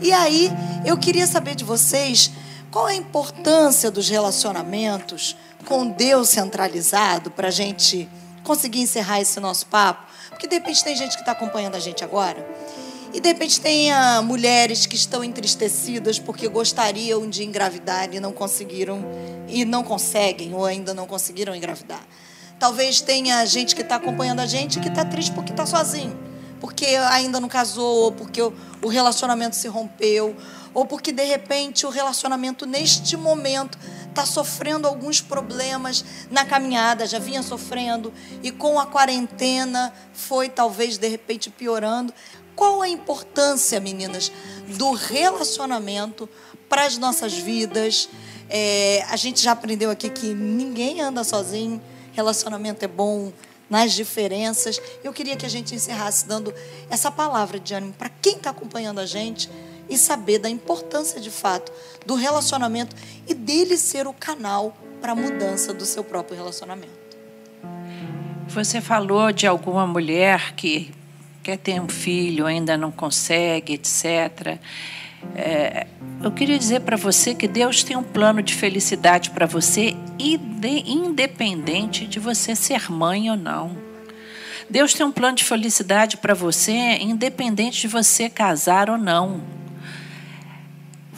E 0.00 0.12
aí, 0.12 0.50
eu 0.84 0.96
queria 0.96 1.28
saber 1.28 1.54
de 1.54 1.62
vocês 1.62 2.32
qual 2.72 2.86
a 2.86 2.94
importância 2.94 3.90
dos 3.90 4.08
relacionamentos 4.08 5.36
com 5.66 5.86
Deus 5.86 6.30
centralizado 6.30 7.30
para 7.30 7.48
a 7.48 7.50
gente 7.50 8.08
conseguir 8.42 8.80
encerrar 8.80 9.20
esse 9.20 9.38
nosso 9.38 9.66
papo? 9.66 10.10
Porque 10.30 10.46
de 10.48 10.54
repente 10.54 10.82
tem 10.82 10.96
gente 10.96 11.12
que 11.12 11.20
está 11.20 11.32
acompanhando 11.32 11.74
a 11.74 11.78
gente 11.78 12.02
agora 12.02 12.44
e 13.12 13.20
de 13.20 13.28
repente 13.28 13.60
tem 13.60 13.92
ah, 13.92 14.22
mulheres 14.22 14.86
que 14.86 14.96
estão 14.96 15.22
entristecidas 15.22 16.18
porque 16.18 16.48
gostariam 16.48 17.28
de 17.28 17.44
engravidar 17.44 18.12
e 18.12 18.18
não 18.18 18.32
conseguiram 18.32 19.04
e 19.46 19.66
não 19.66 19.84
conseguem 19.84 20.54
ou 20.54 20.64
ainda 20.64 20.94
não 20.94 21.06
conseguiram 21.06 21.54
engravidar. 21.54 22.00
Talvez 22.58 23.02
tenha 23.02 23.44
gente 23.44 23.74
que 23.74 23.82
está 23.82 23.96
acompanhando 23.96 24.40
a 24.40 24.46
gente 24.46 24.80
que 24.80 24.88
está 24.88 25.04
triste 25.04 25.32
porque 25.32 25.52
está 25.52 25.66
sozinho, 25.66 26.18
porque 26.58 26.86
ainda 26.86 27.38
não 27.38 27.50
casou, 27.50 28.12
porque 28.12 28.40
o 28.40 28.88
relacionamento 28.88 29.56
se 29.56 29.68
rompeu, 29.68 30.34
ou 30.74 30.84
porque 30.86 31.12
de 31.12 31.24
repente 31.24 31.86
o 31.86 31.90
relacionamento 31.90 32.66
neste 32.66 33.16
momento 33.16 33.78
está 34.08 34.26
sofrendo 34.26 34.86
alguns 34.86 35.20
problemas 35.20 36.04
na 36.30 36.44
caminhada, 36.44 37.06
já 37.06 37.18
vinha 37.18 37.42
sofrendo 37.42 38.12
e 38.42 38.50
com 38.50 38.78
a 38.78 38.86
quarentena 38.86 39.92
foi 40.12 40.48
talvez 40.48 40.98
de 40.98 41.08
repente 41.08 41.50
piorando. 41.50 42.12
Qual 42.54 42.82
a 42.82 42.88
importância, 42.88 43.80
meninas, 43.80 44.30
do 44.76 44.92
relacionamento 44.92 46.28
para 46.68 46.84
as 46.84 46.98
nossas 46.98 47.32
vidas? 47.32 48.08
É, 48.48 49.04
a 49.08 49.16
gente 49.16 49.40
já 49.40 49.52
aprendeu 49.52 49.90
aqui 49.90 50.10
que 50.10 50.34
ninguém 50.34 51.00
anda 51.00 51.24
sozinho, 51.24 51.80
relacionamento 52.12 52.84
é 52.84 52.88
bom 52.88 53.32
nas 53.70 53.92
diferenças. 53.92 54.78
Eu 55.02 55.14
queria 55.14 55.34
que 55.34 55.46
a 55.46 55.48
gente 55.48 55.74
encerrasse 55.74 56.26
dando 56.26 56.52
essa 56.90 57.10
palavra 57.10 57.58
de 57.58 57.72
ânimo 57.72 57.94
para 57.94 58.10
quem 58.10 58.36
está 58.36 58.50
acompanhando 58.50 59.00
a 59.00 59.06
gente 59.06 59.48
e 59.92 59.98
saber 59.98 60.38
da 60.38 60.48
importância 60.48 61.20
de 61.20 61.30
fato 61.30 61.70
do 62.06 62.14
relacionamento 62.14 62.96
e 63.28 63.34
dele 63.34 63.76
ser 63.76 64.06
o 64.06 64.12
canal 64.12 64.76
para 65.00 65.12
a 65.12 65.14
mudança 65.14 65.74
do 65.74 65.84
seu 65.84 66.02
próprio 66.02 66.36
relacionamento. 66.36 67.02
Você 68.48 68.80
falou 68.80 69.32
de 69.32 69.46
alguma 69.46 69.86
mulher 69.86 70.54
que 70.54 70.92
quer 71.42 71.58
ter 71.58 71.80
um 71.80 71.88
filho, 71.88 72.46
ainda 72.46 72.76
não 72.76 72.90
consegue, 72.90 73.74
etc. 73.74 74.58
É, 75.34 75.86
eu 76.22 76.30
queria 76.32 76.58
dizer 76.58 76.80
para 76.80 76.96
você 76.96 77.34
que 77.34 77.48
Deus 77.48 77.82
tem 77.82 77.96
um 77.96 78.02
plano 78.02 78.42
de 78.42 78.54
felicidade 78.54 79.30
para 79.30 79.46
você, 79.46 79.94
independente 80.86 82.06
de 82.06 82.18
você 82.18 82.54
ser 82.54 82.90
mãe 82.90 83.30
ou 83.30 83.36
não. 83.36 83.76
Deus 84.70 84.94
tem 84.94 85.04
um 85.04 85.12
plano 85.12 85.36
de 85.36 85.44
felicidade 85.44 86.16
para 86.16 86.34
você, 86.34 86.72
independente 87.00 87.82
de 87.82 87.88
você 87.88 88.30
casar 88.30 88.88
ou 88.88 88.96
não. 88.96 89.61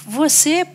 Você 0.07 0.66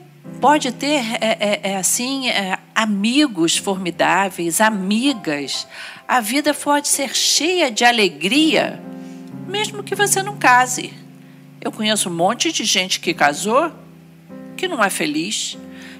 pode 0.41 0.71
ter 0.71 1.03
é, 1.21 1.37
é, 1.39 1.59
é 1.71 1.77
assim 1.77 2.29
é, 2.29 2.57
amigos 2.73 3.57
formidáveis, 3.57 4.59
amigas. 4.59 5.67
A 6.07 6.19
vida 6.19 6.51
pode 6.51 6.87
ser 6.87 7.15
cheia 7.15 7.69
de 7.69 7.85
alegria, 7.85 8.81
mesmo 9.47 9.83
que 9.83 9.93
você 9.93 10.23
não 10.23 10.35
case. 10.35 10.91
Eu 11.61 11.71
conheço 11.71 12.09
um 12.09 12.13
monte 12.13 12.51
de 12.51 12.63
gente 12.63 12.99
que 12.99 13.13
casou 13.13 13.71
que 14.57 14.67
não 14.67 14.83
é 14.83 14.89
feliz. 14.89 15.57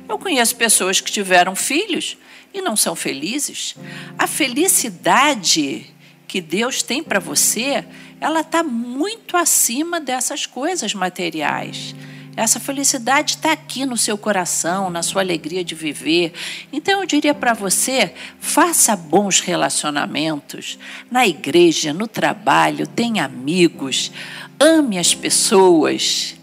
Eu 0.08 0.18
conheço 0.18 0.56
pessoas 0.56 1.00
que 1.00 1.12
tiveram 1.12 1.56
filhos 1.56 2.18
e 2.52 2.62
não 2.64 2.76
são 2.76 2.96
felizes. 2.96 3.76
A 4.18 4.26
felicidade 4.26 5.86
que 6.28 6.42
Deus 6.42 6.82
tem 6.82 7.04
para 7.04 7.20
você, 7.20 7.86
ela 8.20 8.42
está 8.42 8.64
muito 8.64 9.38
acima 9.38 10.00
dessas 10.00 10.48
coisas 10.48 10.96
materiais. 10.96 11.96
Essa 12.40 12.58
felicidade 12.58 13.32
está 13.32 13.52
aqui 13.52 13.86
no 13.86 13.98
seu 13.98 14.18
coração, 14.18 14.90
na 14.90 15.04
sua 15.04 15.22
alegria 15.22 15.62
de 15.62 15.76
viver. 15.76 16.32
Então 16.72 17.02
eu 17.02 17.06
diria 17.06 17.34
para 17.34 17.54
você: 17.54 18.14
faça 18.40 18.96
bons 18.96 19.42
relacionamentos 19.42 20.80
na 21.12 21.28
igreja, 21.28 21.92
no 21.92 22.08
trabalho, 22.08 22.88
tenha 22.88 23.26
amigos, 23.26 24.10
ame 24.58 24.98
as 24.98 25.14
pessoas. 25.14 26.36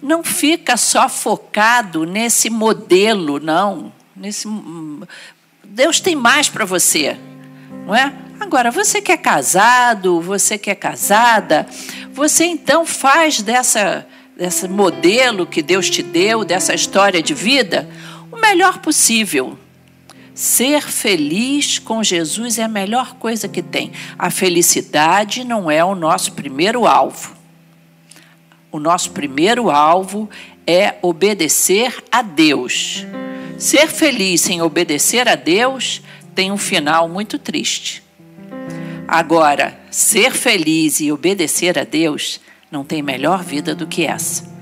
Não 0.00 0.24
fica 0.24 0.78
só 0.78 1.10
focado 1.10 2.06
nesse 2.06 2.48
modelo, 2.48 3.38
não. 3.38 3.92
Nesse 4.16 4.48
Deus 5.62 6.00
tem 6.00 6.16
mais 6.16 6.48
para 6.48 6.64
você, 6.64 7.18
não 7.86 7.94
é? 7.94 8.14
Agora, 8.40 8.70
você 8.70 9.02
que 9.02 9.12
é 9.12 9.16
casado, 9.18 10.22
você 10.22 10.56
que 10.56 10.70
é 10.70 10.74
casada, 10.74 11.66
você 12.14 12.46
então 12.46 12.86
faz 12.86 13.42
dessa, 13.42 14.06
desse 14.36 14.66
modelo 14.68 15.46
que 15.46 15.62
Deus 15.62 15.88
te 15.88 16.02
deu, 16.02 16.44
dessa 16.44 16.74
história 16.74 17.22
de 17.22 17.34
vida, 17.34 17.88
o 18.32 18.36
melhor 18.36 18.78
possível. 18.78 19.58
Ser 20.34 20.82
feliz 20.82 21.78
com 21.78 22.02
Jesus 22.02 22.58
é 22.58 22.64
a 22.64 22.68
melhor 22.68 23.14
coisa 23.14 23.48
que 23.48 23.62
tem. 23.62 23.92
A 24.18 24.30
felicidade 24.30 25.44
não 25.44 25.70
é 25.70 25.84
o 25.84 25.94
nosso 25.94 26.32
primeiro 26.32 26.86
alvo. 26.86 27.36
O 28.72 28.80
nosso 28.80 29.12
primeiro 29.12 29.70
alvo 29.70 30.28
é 30.66 30.96
obedecer 31.00 32.02
a 32.10 32.20
Deus. 32.20 33.06
Ser 33.56 33.86
feliz 33.86 34.40
sem 34.40 34.60
obedecer 34.60 35.28
a 35.28 35.36
Deus 35.36 36.02
tem 36.34 36.50
um 36.50 36.58
final 36.58 37.08
muito 37.08 37.38
triste. 37.38 38.02
Agora, 39.06 39.78
ser 39.90 40.32
feliz 40.32 40.98
e 40.98 41.12
obedecer 41.12 41.78
a 41.78 41.84
Deus 41.84 42.40
não 42.74 42.84
tem 42.84 43.02
melhor 43.02 43.44
vida 43.44 43.72
do 43.72 43.86
que 43.86 44.04
essa. 44.04 44.52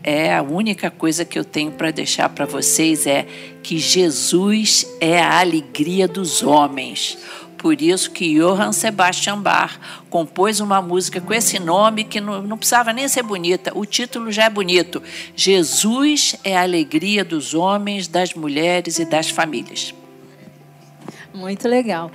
É 0.00 0.32
a 0.32 0.42
única 0.42 0.92
coisa 0.92 1.24
que 1.24 1.36
eu 1.36 1.44
tenho 1.44 1.72
para 1.72 1.90
deixar 1.90 2.28
para 2.28 2.46
vocês 2.46 3.04
é 3.04 3.26
que 3.64 3.78
Jesus 3.78 4.86
é 5.00 5.20
a 5.20 5.40
alegria 5.40 6.06
dos 6.06 6.44
homens. 6.44 7.18
Por 7.58 7.82
isso 7.82 8.12
que 8.12 8.34
Johann 8.38 8.72
Sebastian 8.72 9.40
Bach 9.40 9.76
compôs 10.08 10.60
uma 10.60 10.80
música 10.80 11.20
com 11.20 11.34
esse 11.34 11.58
nome 11.58 12.04
que 12.04 12.20
não, 12.20 12.42
não 12.42 12.56
precisava 12.56 12.92
nem 12.92 13.08
ser 13.08 13.24
bonita, 13.24 13.72
o 13.76 13.84
título 13.84 14.30
já 14.30 14.44
é 14.44 14.50
bonito. 14.50 15.02
Jesus 15.34 16.36
é 16.44 16.56
a 16.56 16.62
alegria 16.62 17.24
dos 17.24 17.54
homens, 17.54 18.06
das 18.06 18.34
mulheres 18.34 19.00
e 19.00 19.04
das 19.04 19.30
famílias. 19.30 19.92
Muito 21.34 21.68
legal. 21.68 22.10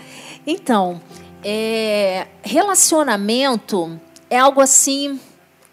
Então, 0.46 1.02
é, 1.44 2.28
relacionamento 2.44 4.00
é 4.30 4.38
algo 4.40 4.62
assim 4.62 5.20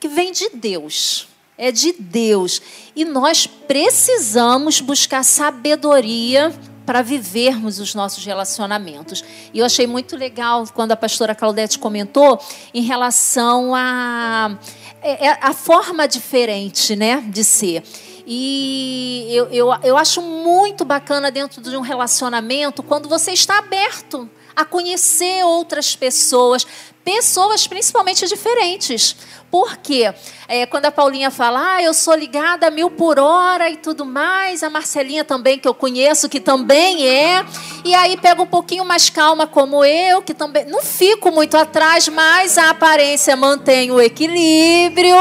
que 0.00 0.09
vem 0.09 0.32
de 0.32 0.50
Deus. 0.50 1.28
É 1.57 1.70
de 1.70 1.92
Deus. 1.92 2.61
E 2.96 3.05
nós 3.05 3.46
precisamos 3.46 4.80
buscar 4.80 5.22
sabedoria 5.22 6.52
para 6.84 7.00
vivermos 7.00 7.78
os 7.78 7.94
nossos 7.94 8.24
relacionamentos. 8.24 9.24
E 9.52 9.61
eu 9.61 9.66
achei 9.66 9.86
muito 9.86 10.16
legal 10.16 10.66
quando 10.74 10.92
a 10.92 10.96
pastora 10.96 11.34
Claudete 11.34 11.78
comentou 11.78 12.38
em 12.72 12.82
relação 12.82 13.74
a, 13.74 14.59
é, 15.00 15.28
é, 15.28 15.38
a 15.40 15.52
forma 15.52 16.07
diferente 16.07 16.94
né, 16.94 17.22
de 17.26 17.42
ser. 17.42 17.82
E 18.26 19.26
eu, 19.30 19.46
eu, 19.46 19.68
eu 19.82 19.96
acho 19.96 20.22
muito 20.22 20.84
bacana 20.84 21.30
dentro 21.30 21.61
de 21.61 21.76
um 21.76 21.82
relacionamento 21.82 22.82
quando 22.82 23.09
você 23.09 23.32
está 23.32 23.59
aberto 23.59 24.28
a 24.57 24.64
conhecer 24.64 25.44
outras 25.44 25.96
pessoas, 25.96 26.66
pessoas 27.05 27.66
principalmente 27.66 28.26
diferentes. 28.26 29.14
Porque 29.50 30.12
é, 30.48 30.66
quando 30.66 30.86
a 30.86 30.90
Paulinha 30.90 31.30
fala, 31.30 31.76
ah, 31.76 31.82
eu 31.82 31.94
sou 31.94 32.14
ligada 32.16 32.66
a 32.66 32.70
mil 32.72 32.90
por 32.90 33.20
hora 33.20 33.70
e 33.70 33.76
tudo 33.76 34.05
mais, 34.05 34.64
a 34.64 34.70
Marcelinha 34.70 35.24
também, 35.24 35.61
que 35.61 35.68
eu 35.68 35.74
conheço, 35.74 36.28
que 36.28 36.40
também 36.40 37.07
é, 37.07 37.46
e 37.84 37.94
aí 37.94 38.16
pega 38.16 38.42
um 38.42 38.46
pouquinho 38.46 38.84
mais 38.84 39.11
calma, 39.11 39.46
como 39.46 39.84
eu, 39.84 40.22
que 40.22 40.34
também 40.34 40.64
não 40.64 40.82
fico 40.82 41.30
muito 41.30 41.57
atrás, 41.57 42.09
mas 42.09 42.59
a 42.59 42.70
aparência 42.70 43.36
mantém 43.36 43.92
o 43.92 44.00
equilíbrio. 44.00 45.16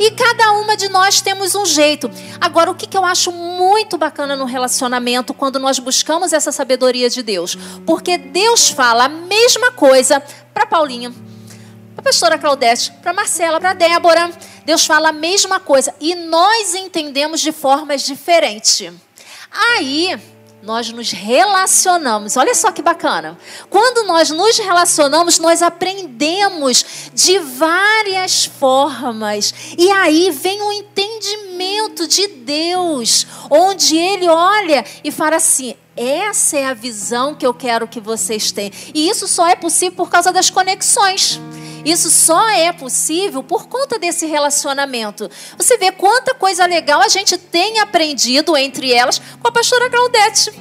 E 0.00 0.12
cada 0.12 0.52
uma 0.52 0.76
de 0.76 0.88
nós 0.88 1.20
temos 1.20 1.54
um 1.54 1.66
jeito. 1.66 2.08
Agora, 2.40 2.70
o 2.70 2.74
que, 2.74 2.86
que 2.86 2.96
eu 2.96 3.04
acho 3.04 3.32
muito 3.32 3.98
bacana 3.98 4.36
no 4.36 4.44
relacionamento 4.44 5.34
quando 5.34 5.58
nós 5.58 5.80
buscamos 5.80 6.32
essa 6.32 6.52
sabedoria 6.52 7.10
de 7.10 7.20
Deus? 7.22 7.56
Porque 7.84 8.16
Deus 8.16 8.70
fala 8.70 9.04
a 9.04 9.08
mesma 9.08 9.72
coisa 9.72 10.22
para 10.58 10.66
Paulinha 10.66 11.12
para 11.94 12.00
a 12.00 12.02
pastora 12.02 12.38
Claudete, 12.38 12.92
para 13.02 13.12
Marcela, 13.12 13.60
para 13.60 13.74
Débora. 13.74 14.30
Deus 14.64 14.86
fala 14.86 15.10
a 15.10 15.12
mesma 15.12 15.60
coisa 15.60 15.94
e 16.00 16.14
nós 16.14 16.74
entendemos 16.74 17.40
de 17.40 17.52
formas 17.52 18.02
diferentes. 18.02 18.92
Aí 19.50 20.16
nós 20.62 20.90
nos 20.90 21.10
relacionamos. 21.12 22.36
Olha 22.36 22.54
só 22.54 22.70
que 22.72 22.82
bacana. 22.82 23.38
Quando 23.70 24.06
nós 24.06 24.30
nos 24.30 24.58
relacionamos, 24.58 25.38
nós 25.38 25.62
aprendemos 25.62 27.10
de 27.14 27.38
várias 27.38 28.44
formas. 28.44 29.54
E 29.76 29.90
aí 29.90 30.30
vem 30.30 30.60
o 30.62 30.72
entendimento 30.72 32.06
de 32.06 32.26
Deus, 32.28 33.26
onde 33.50 33.96
ele 33.96 34.28
olha 34.28 34.84
e 35.02 35.10
fala 35.10 35.36
assim: 35.36 35.74
essa 35.96 36.56
é 36.56 36.64
a 36.64 36.74
visão 36.74 37.34
que 37.34 37.46
eu 37.46 37.52
quero 37.52 37.88
que 37.88 38.00
vocês 38.00 38.52
tenham. 38.52 38.72
E 38.94 39.08
isso 39.08 39.26
só 39.26 39.48
é 39.48 39.56
possível 39.56 39.96
por 39.96 40.10
causa 40.10 40.32
das 40.32 40.50
conexões. 40.50 41.40
Isso 41.90 42.10
só 42.10 42.50
é 42.50 42.70
possível 42.70 43.42
por 43.42 43.66
conta 43.66 43.98
desse 43.98 44.26
relacionamento. 44.26 45.30
Você 45.56 45.78
vê 45.78 45.90
quanta 45.90 46.34
coisa 46.34 46.66
legal 46.66 47.00
a 47.00 47.08
gente 47.08 47.38
tem 47.38 47.80
aprendido 47.80 48.54
entre 48.58 48.92
elas 48.92 49.18
com 49.40 49.48
a 49.48 49.52
pastora 49.52 49.88
Claudete. 49.88 50.52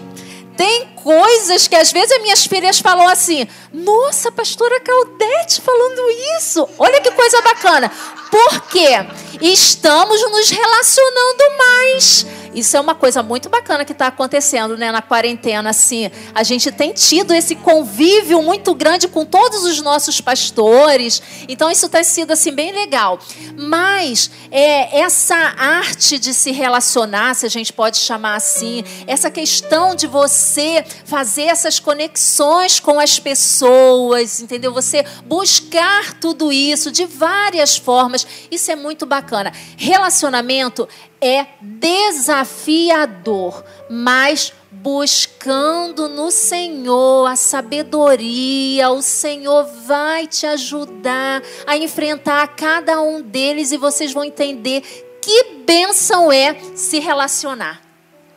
Tem 0.55 0.87
coisas 1.07 1.69
que 1.69 1.75
às 1.77 1.89
vezes 1.89 2.11
as 2.11 2.21
minhas 2.21 2.45
filhas 2.45 2.79
falam 2.79 3.07
assim: 3.07 3.47
Nossa, 3.71 4.29
pastora 4.29 4.81
Claudete 4.81 5.61
falando 5.61 6.01
isso. 6.37 6.67
Olha 6.77 6.99
que 6.99 7.09
coisa 7.11 7.41
bacana. 7.41 7.89
Por 8.29 8.61
quê? 8.67 9.05
Estamos 9.41 10.21
nos 10.29 10.49
relacionando 10.49 11.57
mais. 11.57 12.25
Isso 12.57 12.75
é 12.75 12.79
uma 12.79 12.95
coisa 12.95 13.21
muito 13.21 13.49
bacana 13.49 13.85
que 13.85 13.91
está 13.91 14.07
acontecendo 14.07 14.75
né, 14.75 14.91
na 14.91 14.99
quarentena. 14.99 15.69
Assim, 15.69 16.09
a 16.33 16.41
gente 16.41 16.71
tem 16.71 16.91
tido 16.91 17.31
esse 17.31 17.55
convívio 17.55 18.41
muito 18.41 18.73
grande 18.73 19.07
com 19.07 19.23
todos 19.23 19.63
os 19.63 19.79
nossos 19.79 20.19
pastores. 20.19 21.21
Então, 21.47 21.69
isso 21.69 21.87
tem 21.87 22.03
sido 22.03 22.31
assim, 22.31 22.51
bem 22.51 22.71
legal. 22.71 23.19
Mas 23.55 24.31
é, 24.49 25.01
essa 25.01 25.35
arte 25.35 26.17
de 26.17 26.33
se 26.33 26.51
relacionar, 26.51 27.35
se 27.35 27.45
a 27.45 27.49
gente 27.49 27.71
pode 27.71 27.97
chamar 27.97 28.35
assim, 28.35 28.83
essa 29.05 29.29
questão 29.29 29.93
de 29.93 30.07
você 30.07 30.83
fazer 31.05 31.43
essas 31.43 31.79
conexões 31.79 32.79
com 32.79 32.99
as 32.99 33.19
pessoas, 33.19 34.39
entendeu? 34.39 34.73
Você 34.73 35.05
buscar 35.25 36.19
tudo 36.19 36.51
isso 36.51 36.91
de 36.91 37.05
várias 37.05 37.77
formas. 37.77 38.25
Isso 38.49 38.71
é 38.71 38.75
muito 38.75 39.05
bacana. 39.05 39.53
Relacionamento 39.77 40.89
é 41.19 41.47
desafiador, 41.61 43.63
mas 43.89 44.53
buscando 44.71 46.07
no 46.07 46.31
Senhor 46.31 47.25
a 47.25 47.35
sabedoria, 47.35 48.89
o 48.89 49.01
Senhor 49.01 49.65
vai 49.85 50.27
te 50.27 50.45
ajudar 50.45 51.41
a 51.65 51.75
enfrentar 51.75 52.47
cada 52.49 53.01
um 53.01 53.21
deles 53.21 53.71
e 53.71 53.77
vocês 53.77 54.13
vão 54.13 54.23
entender 54.23 54.81
que 55.21 55.43
bênção 55.65 56.31
é 56.31 56.55
se 56.75 56.99
relacionar. 56.99 57.81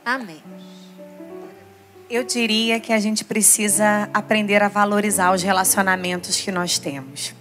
Amém. 0.05 0.60
Eu 2.11 2.25
diria 2.25 2.81
que 2.81 2.93
a 2.93 2.99
gente 2.99 3.25
precisa 3.25 4.11
aprender 4.13 4.61
a 4.65 4.67
valorizar 4.67 5.33
os 5.33 5.45
relacionamentos 5.45 6.41
que 6.41 6.51
nós 6.51 6.77
temos. 6.77 7.33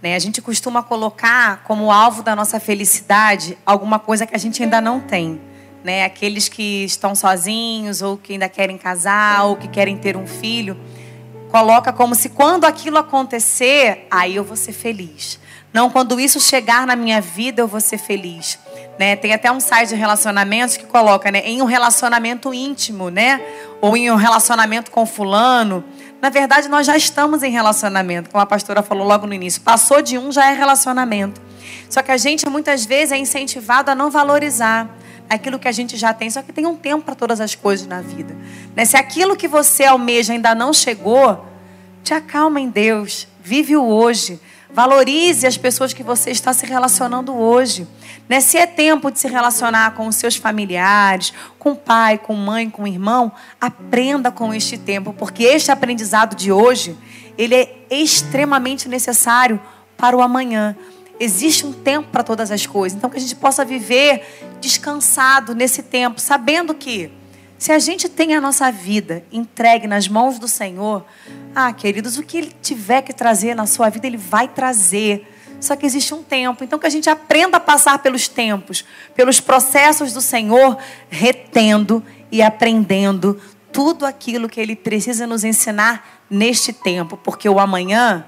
Né? 0.00 0.14
A 0.14 0.18
gente 0.20 0.40
costuma 0.40 0.80
colocar 0.80 1.64
como 1.64 1.90
alvo 1.90 2.22
da 2.22 2.36
nossa 2.36 2.60
felicidade 2.60 3.58
alguma 3.66 3.98
coisa 3.98 4.24
que 4.24 4.32
a 4.32 4.38
gente 4.38 4.62
ainda 4.62 4.80
não 4.80 5.00
tem. 5.00 5.40
Né? 5.82 6.04
Aqueles 6.04 6.48
que 6.48 6.84
estão 6.84 7.16
sozinhos, 7.16 8.00
ou 8.00 8.16
que 8.16 8.34
ainda 8.34 8.48
querem 8.48 8.78
casar, 8.78 9.42
ou 9.42 9.56
que 9.56 9.66
querem 9.66 9.96
ter 9.96 10.16
um 10.16 10.26
filho. 10.26 10.78
coloca 11.50 11.92
como 11.92 12.14
se 12.14 12.28
quando 12.28 12.64
aquilo 12.64 12.98
acontecer, 12.98 14.06
aí 14.08 14.36
eu 14.36 14.44
vou 14.44 14.56
ser 14.56 14.72
feliz. 14.72 15.40
Não 15.72 15.90
quando 15.90 16.20
isso 16.20 16.38
chegar 16.38 16.86
na 16.86 16.94
minha 16.94 17.20
vida, 17.20 17.60
eu 17.60 17.66
vou 17.66 17.80
ser 17.80 17.98
feliz. 17.98 18.56
Né? 18.98 19.16
Tem 19.16 19.32
até 19.32 19.50
um 19.50 19.60
site 19.60 19.90
de 19.90 19.94
relacionamentos 19.94 20.76
que 20.76 20.84
coloca, 20.84 21.30
né, 21.30 21.40
em 21.44 21.62
um 21.62 21.64
relacionamento 21.64 22.52
íntimo, 22.52 23.10
né? 23.10 23.40
Ou 23.80 23.96
em 23.96 24.10
um 24.10 24.16
relacionamento 24.16 24.90
com 24.90 25.06
fulano. 25.06 25.82
Na 26.20 26.28
verdade, 26.28 26.68
nós 26.68 26.86
já 26.86 26.96
estamos 26.96 27.42
em 27.42 27.50
relacionamento, 27.50 28.30
como 28.30 28.40
a 28.42 28.46
pastora 28.46 28.82
falou 28.82 29.06
logo 29.06 29.26
no 29.26 29.34
início. 29.34 29.60
Passou 29.62 30.00
de 30.00 30.18
um 30.18 30.30
já 30.30 30.50
é 30.50 30.54
relacionamento. 30.54 31.40
Só 31.88 32.00
que 32.00 32.12
a 32.12 32.16
gente 32.16 32.48
muitas 32.48 32.84
vezes 32.84 33.12
é 33.12 33.18
incentivado 33.18 33.90
a 33.90 33.94
não 33.94 34.10
valorizar 34.10 34.88
aquilo 35.28 35.58
que 35.58 35.66
a 35.66 35.72
gente 35.72 35.96
já 35.96 36.12
tem, 36.12 36.30
só 36.30 36.42
que 36.42 36.52
tem 36.52 36.66
um 36.66 36.76
tempo 36.76 37.04
para 37.04 37.14
todas 37.14 37.40
as 37.40 37.54
coisas 37.54 37.86
na 37.86 38.00
vida. 38.00 38.36
Né? 38.76 38.84
Se 38.84 38.96
aquilo 38.96 39.36
que 39.36 39.48
você 39.48 39.84
almeja 39.84 40.32
ainda 40.32 40.54
não 40.54 40.72
chegou, 40.72 41.46
te 42.04 42.14
acalma 42.14 42.60
em 42.60 42.68
Deus, 42.68 43.26
vive 43.42 43.76
o 43.76 43.84
hoje. 43.84 44.40
Valorize 44.70 45.46
as 45.46 45.56
pessoas 45.56 45.92
que 45.92 46.02
você 46.02 46.30
está 46.30 46.52
se 46.52 46.64
relacionando 46.66 47.34
hoje. 47.34 47.86
Né? 48.28 48.40
Se 48.40 48.56
é 48.56 48.66
tempo 48.66 49.10
de 49.10 49.18
se 49.18 49.28
relacionar 49.28 49.94
com 49.94 50.06
os 50.06 50.16
seus 50.16 50.36
familiares, 50.36 51.32
com 51.58 51.74
pai, 51.74 52.18
com 52.18 52.34
mãe, 52.34 52.70
com 52.70 52.86
irmão, 52.86 53.32
aprenda 53.60 54.30
com 54.30 54.54
este 54.54 54.78
tempo, 54.78 55.12
porque 55.12 55.44
este 55.44 55.70
aprendizado 55.70 56.34
de 56.34 56.50
hoje, 56.50 56.96
ele 57.36 57.54
é 57.54 57.76
extremamente 57.90 58.88
necessário 58.88 59.60
para 59.96 60.16
o 60.16 60.22
amanhã. 60.22 60.76
Existe 61.20 61.66
um 61.66 61.72
tempo 61.72 62.08
para 62.10 62.22
todas 62.22 62.50
as 62.50 62.66
coisas. 62.66 62.96
Então, 62.96 63.10
que 63.10 63.16
a 63.16 63.20
gente 63.20 63.36
possa 63.36 63.64
viver 63.64 64.56
descansado 64.60 65.54
nesse 65.54 65.82
tempo, 65.82 66.20
sabendo 66.20 66.74
que 66.74 67.12
se 67.62 67.70
a 67.70 67.78
gente 67.78 68.08
tem 68.08 68.34
a 68.34 68.40
nossa 68.40 68.72
vida 68.72 69.24
entregue 69.30 69.86
nas 69.86 70.08
mãos 70.08 70.36
do 70.36 70.48
Senhor, 70.48 71.04
ah, 71.54 71.72
queridos, 71.72 72.18
o 72.18 72.22
que 72.24 72.38
Ele 72.38 72.52
tiver 72.60 73.02
que 73.02 73.12
trazer 73.12 73.54
na 73.54 73.66
sua 73.66 73.88
vida, 73.88 74.04
Ele 74.04 74.16
vai 74.16 74.48
trazer. 74.48 75.31
Só 75.62 75.76
que 75.76 75.86
existe 75.86 76.12
um 76.12 76.22
tempo. 76.22 76.64
Então, 76.64 76.78
que 76.78 76.86
a 76.86 76.90
gente 76.90 77.08
aprenda 77.08 77.56
a 77.56 77.60
passar 77.60 77.98
pelos 78.00 78.28
tempos, 78.28 78.84
pelos 79.14 79.40
processos 79.40 80.12
do 80.12 80.20
Senhor, 80.20 80.76
retendo 81.08 82.04
e 82.30 82.42
aprendendo 82.42 83.40
tudo 83.72 84.04
aquilo 84.04 84.48
que 84.48 84.60
Ele 84.60 84.76
precisa 84.76 85.26
nos 85.26 85.44
ensinar 85.44 86.22
neste 86.28 86.72
tempo, 86.72 87.16
porque 87.16 87.48
o 87.48 87.60
amanhã 87.60 88.26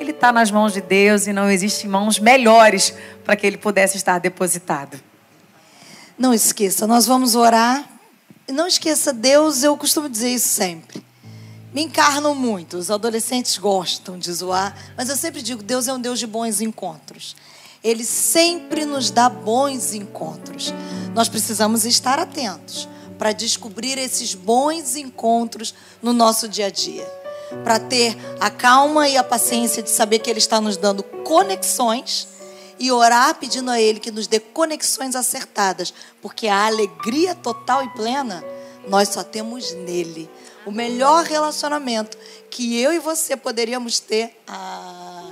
ele 0.00 0.10
está 0.10 0.32
nas 0.32 0.50
mãos 0.50 0.72
de 0.72 0.80
Deus 0.80 1.26
e 1.26 1.32
não 1.32 1.50
existem 1.50 1.88
mãos 1.88 2.18
melhores 2.18 2.94
para 3.24 3.36
que 3.36 3.46
ele 3.46 3.56
pudesse 3.56 3.96
estar 3.96 4.18
depositado. 4.18 5.00
Não 6.18 6.34
esqueça, 6.34 6.86
nós 6.86 7.06
vamos 7.06 7.34
orar. 7.34 7.88
Não 8.48 8.66
esqueça, 8.66 9.12
Deus, 9.12 9.62
eu 9.62 9.76
costumo 9.76 10.08
dizer 10.08 10.30
isso 10.30 10.48
sempre. 10.48 11.02
Me 11.74 11.82
encarnam 11.82 12.34
muito, 12.34 12.76
os 12.76 12.90
adolescentes 12.90 13.58
gostam 13.58 14.16
de 14.16 14.32
zoar, 14.32 14.74
mas 14.96 15.08
eu 15.08 15.16
sempre 15.16 15.42
digo: 15.42 15.62
Deus 15.62 15.88
é 15.88 15.92
um 15.92 16.00
Deus 16.00 16.18
de 16.18 16.26
bons 16.26 16.60
encontros. 16.60 17.36
Ele 17.82 18.04
sempre 18.04 18.86
nos 18.86 19.10
dá 19.10 19.28
bons 19.28 19.92
encontros. 19.92 20.72
Nós 21.14 21.28
precisamos 21.28 21.84
estar 21.84 22.18
atentos 22.18 22.88
para 23.18 23.32
descobrir 23.32 23.98
esses 23.98 24.34
bons 24.34 24.96
encontros 24.96 25.74
no 26.00 26.12
nosso 26.12 26.48
dia 26.48 26.66
a 26.66 26.70
dia 26.70 27.06
para 27.62 27.78
ter 27.78 28.16
a 28.40 28.50
calma 28.50 29.08
e 29.08 29.16
a 29.16 29.24
paciência 29.24 29.82
de 29.82 29.90
saber 29.90 30.18
que 30.18 30.30
Ele 30.30 30.38
está 30.38 30.60
nos 30.60 30.76
dando 30.76 31.02
conexões 31.02 32.28
e 32.78 32.90
orar 32.90 33.34
pedindo 33.36 33.70
a 33.70 33.80
Ele 33.80 34.00
que 34.00 34.10
nos 34.10 34.26
dê 34.26 34.40
conexões 34.40 35.14
acertadas, 35.14 35.92
porque 36.20 36.48
a 36.48 36.66
alegria 36.66 37.34
total 37.34 37.84
e 37.84 37.88
plena 37.90 38.42
nós 38.88 39.08
só 39.10 39.22
temos 39.22 39.72
nele. 39.72 40.28
O 40.66 40.70
melhor 40.70 41.24
relacionamento 41.24 42.16
que 42.50 42.80
eu 42.80 42.92
e 42.92 42.98
você 42.98 43.36
poderíamos 43.36 44.00
ter, 44.00 44.34
ah, 44.46 45.30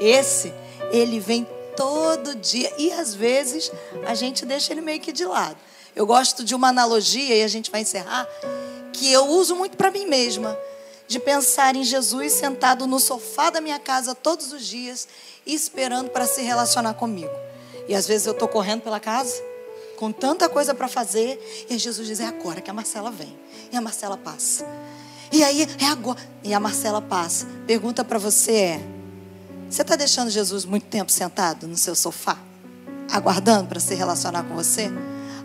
esse, 0.00 0.52
ele 0.92 1.18
vem 1.18 1.46
todo 1.76 2.34
dia 2.34 2.72
e 2.78 2.92
às 2.92 3.14
vezes 3.14 3.70
a 4.06 4.14
gente 4.14 4.44
deixa 4.44 4.72
ele 4.72 4.80
meio 4.80 5.00
que 5.00 5.12
de 5.12 5.24
lado. 5.24 5.56
Eu 5.94 6.06
gosto 6.06 6.44
de 6.44 6.54
uma 6.54 6.68
analogia 6.68 7.36
e 7.36 7.42
a 7.42 7.48
gente 7.48 7.70
vai 7.70 7.80
encerrar 7.80 8.28
que 8.92 9.12
eu 9.12 9.26
uso 9.26 9.56
muito 9.56 9.76
para 9.76 9.90
mim 9.90 10.06
mesma 10.06 10.58
de 11.06 11.18
pensar 11.18 11.76
em 11.76 11.84
Jesus 11.84 12.32
sentado 12.32 12.86
no 12.86 12.98
sofá 12.98 13.50
da 13.50 13.60
minha 13.60 13.78
casa 13.78 14.14
todos 14.14 14.52
os 14.52 14.66
dias, 14.66 15.06
esperando 15.44 16.10
para 16.10 16.26
se 16.26 16.42
relacionar 16.42 16.94
comigo. 16.94 17.32
E 17.86 17.94
às 17.94 18.06
vezes 18.06 18.26
eu 18.26 18.32
estou 18.32 18.48
correndo 18.48 18.82
pela 18.82 18.98
casa, 18.98 19.42
com 19.96 20.10
tanta 20.10 20.48
coisa 20.48 20.74
para 20.74 20.88
fazer, 20.88 21.66
e 21.68 21.76
Jesus 21.76 22.08
diz: 22.08 22.20
é 22.20 22.24
agora 22.24 22.60
que 22.60 22.70
a 22.70 22.74
Marcela 22.74 23.10
vem. 23.10 23.36
E 23.74 23.76
a 23.76 23.80
Marcela 23.80 24.16
passa. 24.16 24.64
E 25.32 25.42
aí, 25.42 25.62
é 25.80 25.86
agora. 25.86 26.20
E 26.44 26.54
a 26.54 26.60
Marcela 26.60 27.02
passa. 27.02 27.44
Pergunta 27.66 28.04
para 28.04 28.20
você 28.20 28.52
é: 28.52 28.80
você 29.68 29.82
está 29.82 29.96
deixando 29.96 30.30
Jesus 30.30 30.64
muito 30.64 30.86
tempo 30.86 31.10
sentado 31.10 31.66
no 31.66 31.76
seu 31.76 31.96
sofá, 31.96 32.38
aguardando 33.10 33.66
para 33.66 33.80
se 33.80 33.96
relacionar 33.96 34.44
com 34.44 34.54
você? 34.54 34.92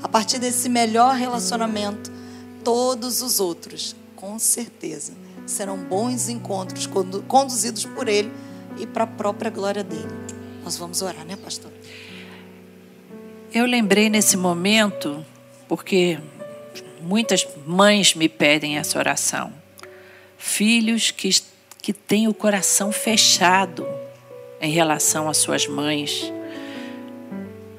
A 0.04 0.08
partir 0.08 0.38
desse 0.38 0.70
melhor 0.70 1.16
relacionamento, 1.16 2.12
todos 2.64 3.24
os 3.24 3.40
outros, 3.40 3.96
com 4.16 4.38
certeza 4.38 5.14
serão 5.48 5.76
bons 5.76 6.30
encontros 6.30 6.88
conduzidos 7.28 7.84
por 7.84 8.08
Ele 8.08 8.32
e 8.78 8.86
para 8.86 9.06
a 9.06 9.08
própria 9.08 9.50
glória 9.50 9.84
dele. 9.84 10.14
Nós 10.64 10.78
vamos 10.78 11.02
orar, 11.02 11.26
né, 11.26 11.36
pastor? 11.36 11.72
Eu 13.52 13.66
lembrei 13.66 14.08
nesse 14.08 14.38
momento, 14.38 15.26
porque 15.68 16.20
muitas 17.02 17.48
mães 17.66 18.14
me 18.14 18.30
pedem 18.30 18.78
essa 18.78 18.98
oração. 18.98 19.54
Filhos 20.38 21.12
que, 21.12 21.30
que 21.82 21.94
têm 21.94 22.28
o 22.28 22.34
coração 22.34 22.92
fechado 22.92 23.88
em 24.62 24.72
relação 24.72 25.30
às 25.30 25.38
suas 25.38 25.68
mães, 25.68 26.32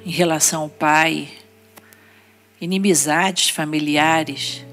em 0.05 0.11
relação 0.11 0.63
ao 0.63 0.69
pai, 0.69 1.29
inimizades 2.61 3.51
familiares 3.51 4.65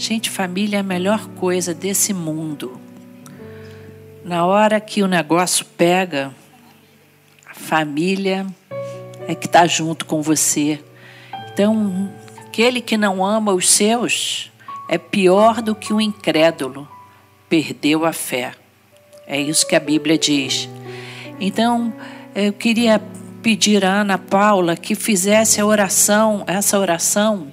Gente, 0.00 0.30
família 0.30 0.78
é 0.78 0.80
a 0.80 0.82
melhor 0.82 1.26
coisa 1.34 1.74
desse 1.74 2.14
mundo. 2.14 2.80
Na 4.24 4.46
hora 4.46 4.80
que 4.80 5.02
o 5.02 5.06
negócio 5.06 5.62
pega, 5.76 6.34
a 7.44 7.52
família 7.52 8.46
é 9.28 9.34
que 9.34 9.44
está 9.44 9.66
junto 9.66 10.06
com 10.06 10.22
você. 10.22 10.82
Então, 11.52 12.10
aquele 12.50 12.80
que 12.80 12.96
não 12.96 13.24
ama 13.24 13.52
os 13.52 13.70
seus 13.70 14.50
é 14.88 14.98
pior 14.98 15.62
do 15.62 15.72
que 15.72 15.92
o 15.92 16.00
incrédulo, 16.00 16.86
perdeu 17.48 18.04
a 18.04 18.12
fé. 18.12 18.54
É 19.24 19.40
isso 19.40 19.64
que 19.64 19.76
a 19.76 19.80
Bíblia 19.80 20.18
diz. 20.18 20.68
Então, 21.40 21.92
eu 22.34 22.52
queria 22.52 23.00
pedir 23.40 23.84
a 23.84 24.00
Ana 24.00 24.18
Paula 24.18 24.74
que 24.74 24.96
fizesse 24.96 25.60
a 25.60 25.64
oração, 25.64 26.42
essa 26.44 26.76
oração, 26.76 27.52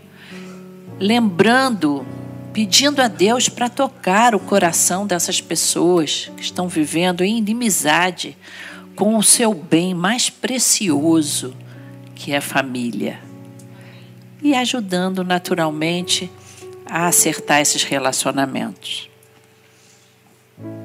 lembrando 1.00 2.04
pedindo 2.52 3.00
a 3.00 3.08
Deus 3.08 3.48
para 3.48 3.70
tocar 3.70 4.34
o 4.34 4.40
coração 4.40 5.06
dessas 5.06 5.40
pessoas 5.40 6.32
que 6.36 6.42
estão 6.42 6.68
vivendo 6.68 7.24
em 7.24 7.38
inimizade 7.38 8.36
com 8.96 9.16
o 9.16 9.22
seu 9.22 9.54
bem 9.54 9.94
mais 9.94 10.32
precioso, 10.32 11.56
que 12.16 12.34
é 12.34 12.38
a 12.38 12.42
família. 12.42 13.27
E 14.42 14.56
ajudando 14.56 15.24
naturalmente 15.24 16.32
a 16.86 17.08
acertar 17.08 17.60
esses 17.60 17.84
relacionamentos. 17.84 19.10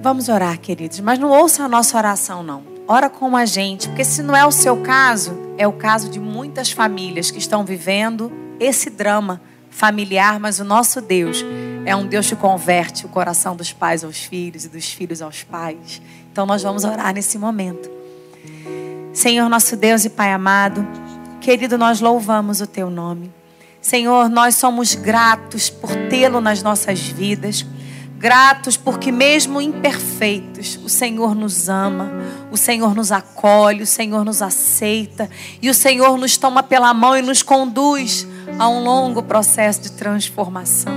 Vamos 0.02 0.28
orar, 0.28 0.58
queridos, 0.58 1.00
mas 1.00 1.18
não 1.18 1.30
ouça 1.30 1.64
a 1.64 1.68
nossa 1.68 1.96
oração, 1.96 2.42
não. 2.42 2.62
Ora 2.86 3.08
com 3.08 3.36
a 3.36 3.46
gente, 3.46 3.88
porque 3.88 4.04
se 4.04 4.22
não 4.22 4.36
é 4.36 4.44
o 4.44 4.50
seu 4.50 4.78
caso, 4.82 5.32
é 5.56 5.66
o 5.66 5.72
caso 5.72 6.10
de 6.10 6.18
muitas 6.18 6.70
famílias 6.70 7.30
que 7.30 7.38
estão 7.38 7.64
vivendo 7.64 8.30
esse 8.58 8.90
drama 8.90 9.40
familiar, 9.70 10.38
mas 10.38 10.58
o 10.58 10.64
nosso 10.64 11.00
Deus 11.00 11.44
é 11.86 11.96
um 11.96 12.06
Deus 12.06 12.28
que 12.28 12.36
converte 12.36 13.06
o 13.06 13.08
coração 13.08 13.56
dos 13.56 13.72
pais 13.72 14.04
aos 14.04 14.18
filhos 14.18 14.64
e 14.64 14.68
dos 14.68 14.92
filhos 14.92 15.22
aos 15.22 15.42
pais. 15.42 16.02
Então 16.30 16.44
nós 16.44 16.62
vamos 16.62 16.84
orar 16.84 17.14
nesse 17.14 17.38
momento. 17.38 17.90
Senhor, 19.12 19.48
nosso 19.48 19.76
Deus 19.76 20.04
e 20.04 20.10
Pai 20.10 20.32
amado, 20.32 20.86
querido, 21.40 21.78
nós 21.78 22.00
louvamos 22.00 22.60
o 22.60 22.66
teu 22.66 22.90
nome. 22.90 23.32
Senhor, 23.82 24.28
nós 24.28 24.54
somos 24.54 24.94
gratos 24.94 25.68
por 25.68 25.90
tê-lo 26.08 26.40
nas 26.40 26.62
nossas 26.62 27.00
vidas. 27.00 27.66
Gratos 28.16 28.76
porque, 28.76 29.10
mesmo 29.10 29.60
imperfeitos, 29.60 30.78
o 30.84 30.88
Senhor 30.88 31.34
nos 31.34 31.68
ama, 31.68 32.08
o 32.52 32.56
Senhor 32.56 32.94
nos 32.94 33.10
acolhe, 33.10 33.82
o 33.82 33.86
Senhor 33.86 34.24
nos 34.24 34.40
aceita 34.40 35.28
e 35.60 35.68
o 35.68 35.74
Senhor 35.74 36.16
nos 36.16 36.36
toma 36.36 36.62
pela 36.62 36.94
mão 36.94 37.16
e 37.16 37.22
nos 37.22 37.42
conduz 37.42 38.24
a 38.56 38.68
um 38.68 38.84
longo 38.84 39.24
processo 39.24 39.82
de 39.82 39.90
transformação. 39.90 40.94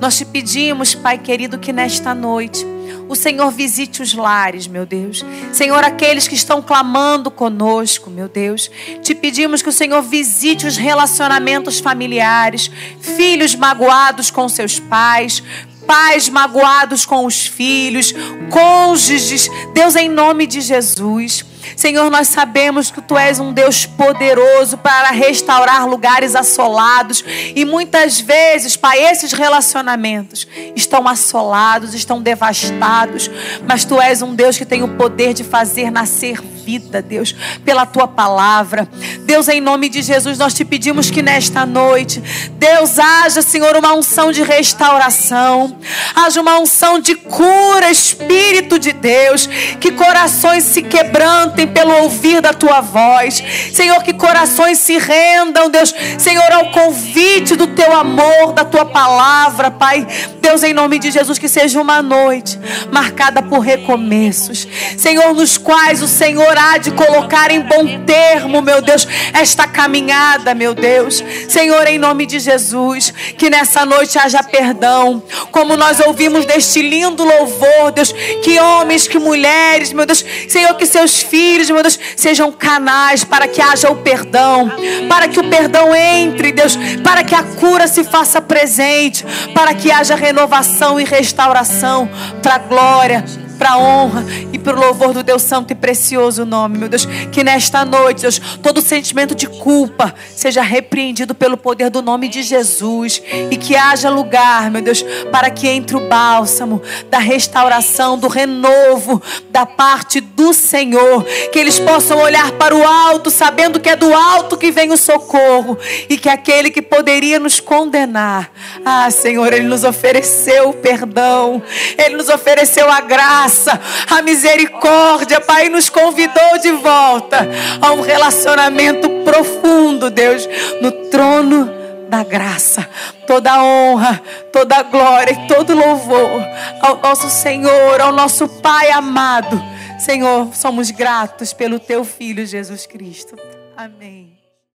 Nós 0.00 0.16
te 0.16 0.24
pedimos, 0.24 0.94
Pai 0.94 1.18
querido, 1.18 1.58
que 1.58 1.74
nesta 1.74 2.14
noite 2.14 2.64
o 3.08 3.14
Senhor 3.14 3.50
visite 3.50 4.02
os 4.02 4.14
lares, 4.14 4.66
meu 4.66 4.84
Deus. 4.84 5.24
Senhor, 5.52 5.84
aqueles 5.84 6.26
que 6.26 6.34
estão 6.34 6.60
clamando 6.60 7.30
conosco, 7.30 8.10
meu 8.10 8.28
Deus. 8.28 8.70
Te 9.02 9.14
pedimos 9.14 9.62
que 9.62 9.68
o 9.68 9.72
Senhor 9.72 10.02
visite 10.02 10.66
os 10.66 10.76
relacionamentos 10.76 11.78
familiares, 11.78 12.70
filhos 13.00 13.54
magoados 13.54 14.30
com 14.30 14.48
seus 14.48 14.78
pais, 14.78 15.42
pais 15.86 16.28
magoados 16.28 17.06
com 17.06 17.24
os 17.24 17.46
filhos, 17.46 18.12
cônjuges, 18.50 19.48
Deus, 19.72 19.94
em 19.94 20.08
nome 20.08 20.46
de 20.46 20.60
Jesus. 20.60 21.44
Senhor, 21.74 22.10
nós 22.10 22.28
sabemos 22.28 22.90
que 22.90 23.00
tu 23.00 23.16
és 23.16 23.40
um 23.40 23.52
Deus 23.52 23.86
poderoso 23.86 24.78
para 24.78 25.10
restaurar 25.10 25.88
lugares 25.88 26.34
assolados. 26.34 27.24
E 27.54 27.64
muitas 27.64 28.20
vezes, 28.20 28.76
Pai, 28.76 29.02
esses 29.04 29.32
relacionamentos 29.32 30.46
estão 30.74 31.08
assolados, 31.08 31.94
estão 31.94 32.20
devastados, 32.20 33.30
mas 33.66 33.84
tu 33.84 34.00
és 34.00 34.22
um 34.22 34.34
Deus 34.34 34.58
que 34.58 34.64
tem 34.64 34.82
o 34.82 34.88
poder 34.96 35.32
de 35.32 35.42
fazer 35.42 35.90
nascer 35.90 36.40
vida, 36.66 37.00
Deus, 37.00 37.32
pela 37.64 37.86
tua 37.86 38.08
palavra. 38.08 38.88
Deus, 39.20 39.46
em 39.48 39.60
nome 39.60 39.88
de 39.88 40.02
Jesus, 40.02 40.36
nós 40.36 40.52
te 40.52 40.64
pedimos 40.64 41.08
que 41.08 41.22
nesta 41.22 41.64
noite, 41.64 42.20
Deus, 42.58 42.98
haja, 42.98 43.40
Senhor, 43.40 43.76
uma 43.76 43.94
unção 43.94 44.32
de 44.32 44.42
restauração, 44.42 45.78
haja 46.12 46.40
uma 46.40 46.58
unção 46.58 46.98
de 46.98 47.14
cura, 47.14 47.88
Espírito 47.88 48.80
de 48.80 48.92
Deus, 48.92 49.48
que 49.78 49.92
corações 49.92 50.64
se 50.64 50.82
quebrantem 50.82 51.68
pelo 51.68 52.02
ouvir 52.02 52.40
da 52.40 52.52
tua 52.52 52.80
voz, 52.80 53.40
Senhor, 53.72 54.02
que 54.02 54.12
corações 54.12 54.78
se 54.78 54.98
rendam, 54.98 55.70
Deus, 55.70 55.94
Senhor, 56.18 56.50
ao 56.50 56.72
convite 56.72 57.54
do 57.54 57.68
teu 57.68 57.94
amor, 57.94 58.52
da 58.54 58.64
tua 58.64 58.86
palavra, 58.86 59.70
Pai. 59.70 60.04
Deus, 60.40 60.64
em 60.64 60.72
nome 60.72 60.98
de 60.98 61.10
Jesus, 61.12 61.38
que 61.38 61.48
seja 61.48 61.80
uma 61.80 62.02
noite 62.02 62.58
marcada 62.90 63.42
por 63.42 63.60
recomeços, 63.60 64.66
Senhor, 64.96 65.34
nos 65.34 65.56
quais 65.58 66.02
o 66.02 66.08
Senhor 66.08 66.55
de 66.80 66.90
colocar 66.90 67.50
em 67.50 67.60
bom 67.60 68.04
termo, 68.04 68.62
meu 68.62 68.80
Deus, 68.80 69.06
esta 69.32 69.66
caminhada, 69.66 70.54
meu 70.54 70.74
Deus. 70.74 71.22
Senhor, 71.48 71.86
em 71.86 71.98
nome 71.98 72.24
de 72.24 72.38
Jesus, 72.38 73.12
que 73.36 73.50
nessa 73.50 73.84
noite 73.84 74.18
haja 74.18 74.42
perdão, 74.42 75.22
como 75.50 75.76
nós 75.76 76.00
ouvimos 76.00 76.46
deste 76.46 76.80
lindo 76.80 77.24
louvor, 77.24 77.92
Deus, 77.92 78.12
que 78.42 78.58
homens, 78.58 79.06
que 79.06 79.18
mulheres, 79.18 79.92
meu 79.92 80.06
Deus, 80.06 80.24
Senhor, 80.48 80.74
que 80.74 80.86
seus 80.86 81.22
filhos, 81.22 81.68
meu 81.68 81.82
Deus, 81.82 81.98
sejam 82.16 82.50
canais 82.50 83.22
para 83.22 83.46
que 83.46 83.60
haja 83.60 83.90
o 83.90 83.96
perdão, 83.96 84.72
para 85.08 85.28
que 85.28 85.38
o 85.38 85.48
perdão 85.50 85.94
entre, 85.94 86.52
Deus, 86.52 86.76
para 87.04 87.22
que 87.22 87.34
a 87.34 87.42
cura 87.42 87.86
se 87.86 88.02
faça 88.02 88.40
presente, 88.40 89.24
para 89.54 89.74
que 89.74 89.92
haja 89.92 90.14
renovação 90.14 90.98
e 90.98 91.04
restauração, 91.04 92.08
para 92.42 92.54
a 92.54 92.58
glória 92.58 93.45
para 93.56 93.72
a 93.72 93.78
honra 93.78 94.24
e 94.52 94.58
para 94.58 94.76
o 94.76 94.80
louvor 94.80 95.12
do 95.12 95.22
Deus 95.22 95.42
Santo 95.42 95.72
e 95.72 95.74
precioso 95.74 96.44
nome, 96.44 96.78
meu 96.78 96.88
Deus. 96.88 97.06
Que 97.32 97.42
nesta 97.42 97.84
noite, 97.84 98.22
Deus, 98.22 98.38
todo 98.62 98.80
sentimento 98.80 99.34
de 99.34 99.46
culpa 99.46 100.14
seja 100.34 100.62
repreendido 100.62 101.34
pelo 101.34 101.56
poder 101.56 101.90
do 101.90 102.02
nome 102.02 102.28
de 102.28 102.42
Jesus. 102.42 103.22
E 103.50 103.56
que 103.56 103.76
haja 103.76 104.10
lugar, 104.10 104.70
meu 104.70 104.82
Deus, 104.82 105.04
para 105.30 105.50
que 105.50 105.68
entre 105.68 105.96
o 105.96 106.08
bálsamo 106.08 106.82
da 107.10 107.18
restauração, 107.18 108.18
do 108.18 108.28
renovo 108.28 109.22
da 109.50 109.64
parte 109.64 110.20
do 110.20 110.52
Senhor, 110.52 111.24
que 111.52 111.58
eles 111.58 111.78
possam 111.78 112.18
olhar 112.18 112.52
para 112.52 112.74
o 112.74 112.86
alto, 112.86 113.30
sabendo 113.30 113.80
que 113.80 113.88
é 113.88 113.96
do 113.96 114.12
alto 114.14 114.56
que 114.56 114.70
vem 114.70 114.92
o 114.92 114.96
socorro. 114.96 115.78
E 116.08 116.18
que 116.18 116.28
aquele 116.28 116.70
que 116.70 116.82
poderia 116.82 117.38
nos 117.38 117.60
condenar, 117.60 118.50
ah, 118.84 119.10
Senhor, 119.10 119.52
ele 119.52 119.66
nos 119.66 119.84
ofereceu 119.84 120.70
o 120.70 120.74
perdão, 120.74 121.62
ele 121.98 122.16
nos 122.16 122.28
ofereceu 122.28 122.90
a 122.90 123.00
graça 123.00 123.45
graça, 123.46 123.80
a 124.10 124.22
misericórdia, 124.22 125.40
Pai, 125.40 125.68
nos 125.68 125.88
convidou 125.88 126.58
de 126.60 126.72
volta 126.72 127.48
a 127.80 127.92
um 127.92 128.00
relacionamento 128.00 129.08
profundo, 129.24 130.10
Deus, 130.10 130.48
no 130.80 130.90
trono 131.10 131.70
da 132.08 132.24
graça. 132.24 132.88
Toda 133.26 133.52
a 133.52 133.64
honra, 133.64 134.20
toda 134.52 134.76
a 134.76 134.82
glória 134.82 135.32
e 135.32 135.48
todo 135.48 135.74
louvor 135.74 136.42
ao 136.80 136.98
nosso 136.98 137.30
Senhor, 137.30 138.00
ao 138.00 138.12
nosso 138.12 138.48
Pai 138.48 138.90
amado. 138.90 139.62
Senhor, 139.98 140.54
somos 140.54 140.90
gratos 140.90 141.52
pelo 141.52 141.78
teu 141.78 142.04
filho 142.04 142.44
Jesus 142.44 142.84
Cristo. 142.86 143.36
Amém. 143.76 144.35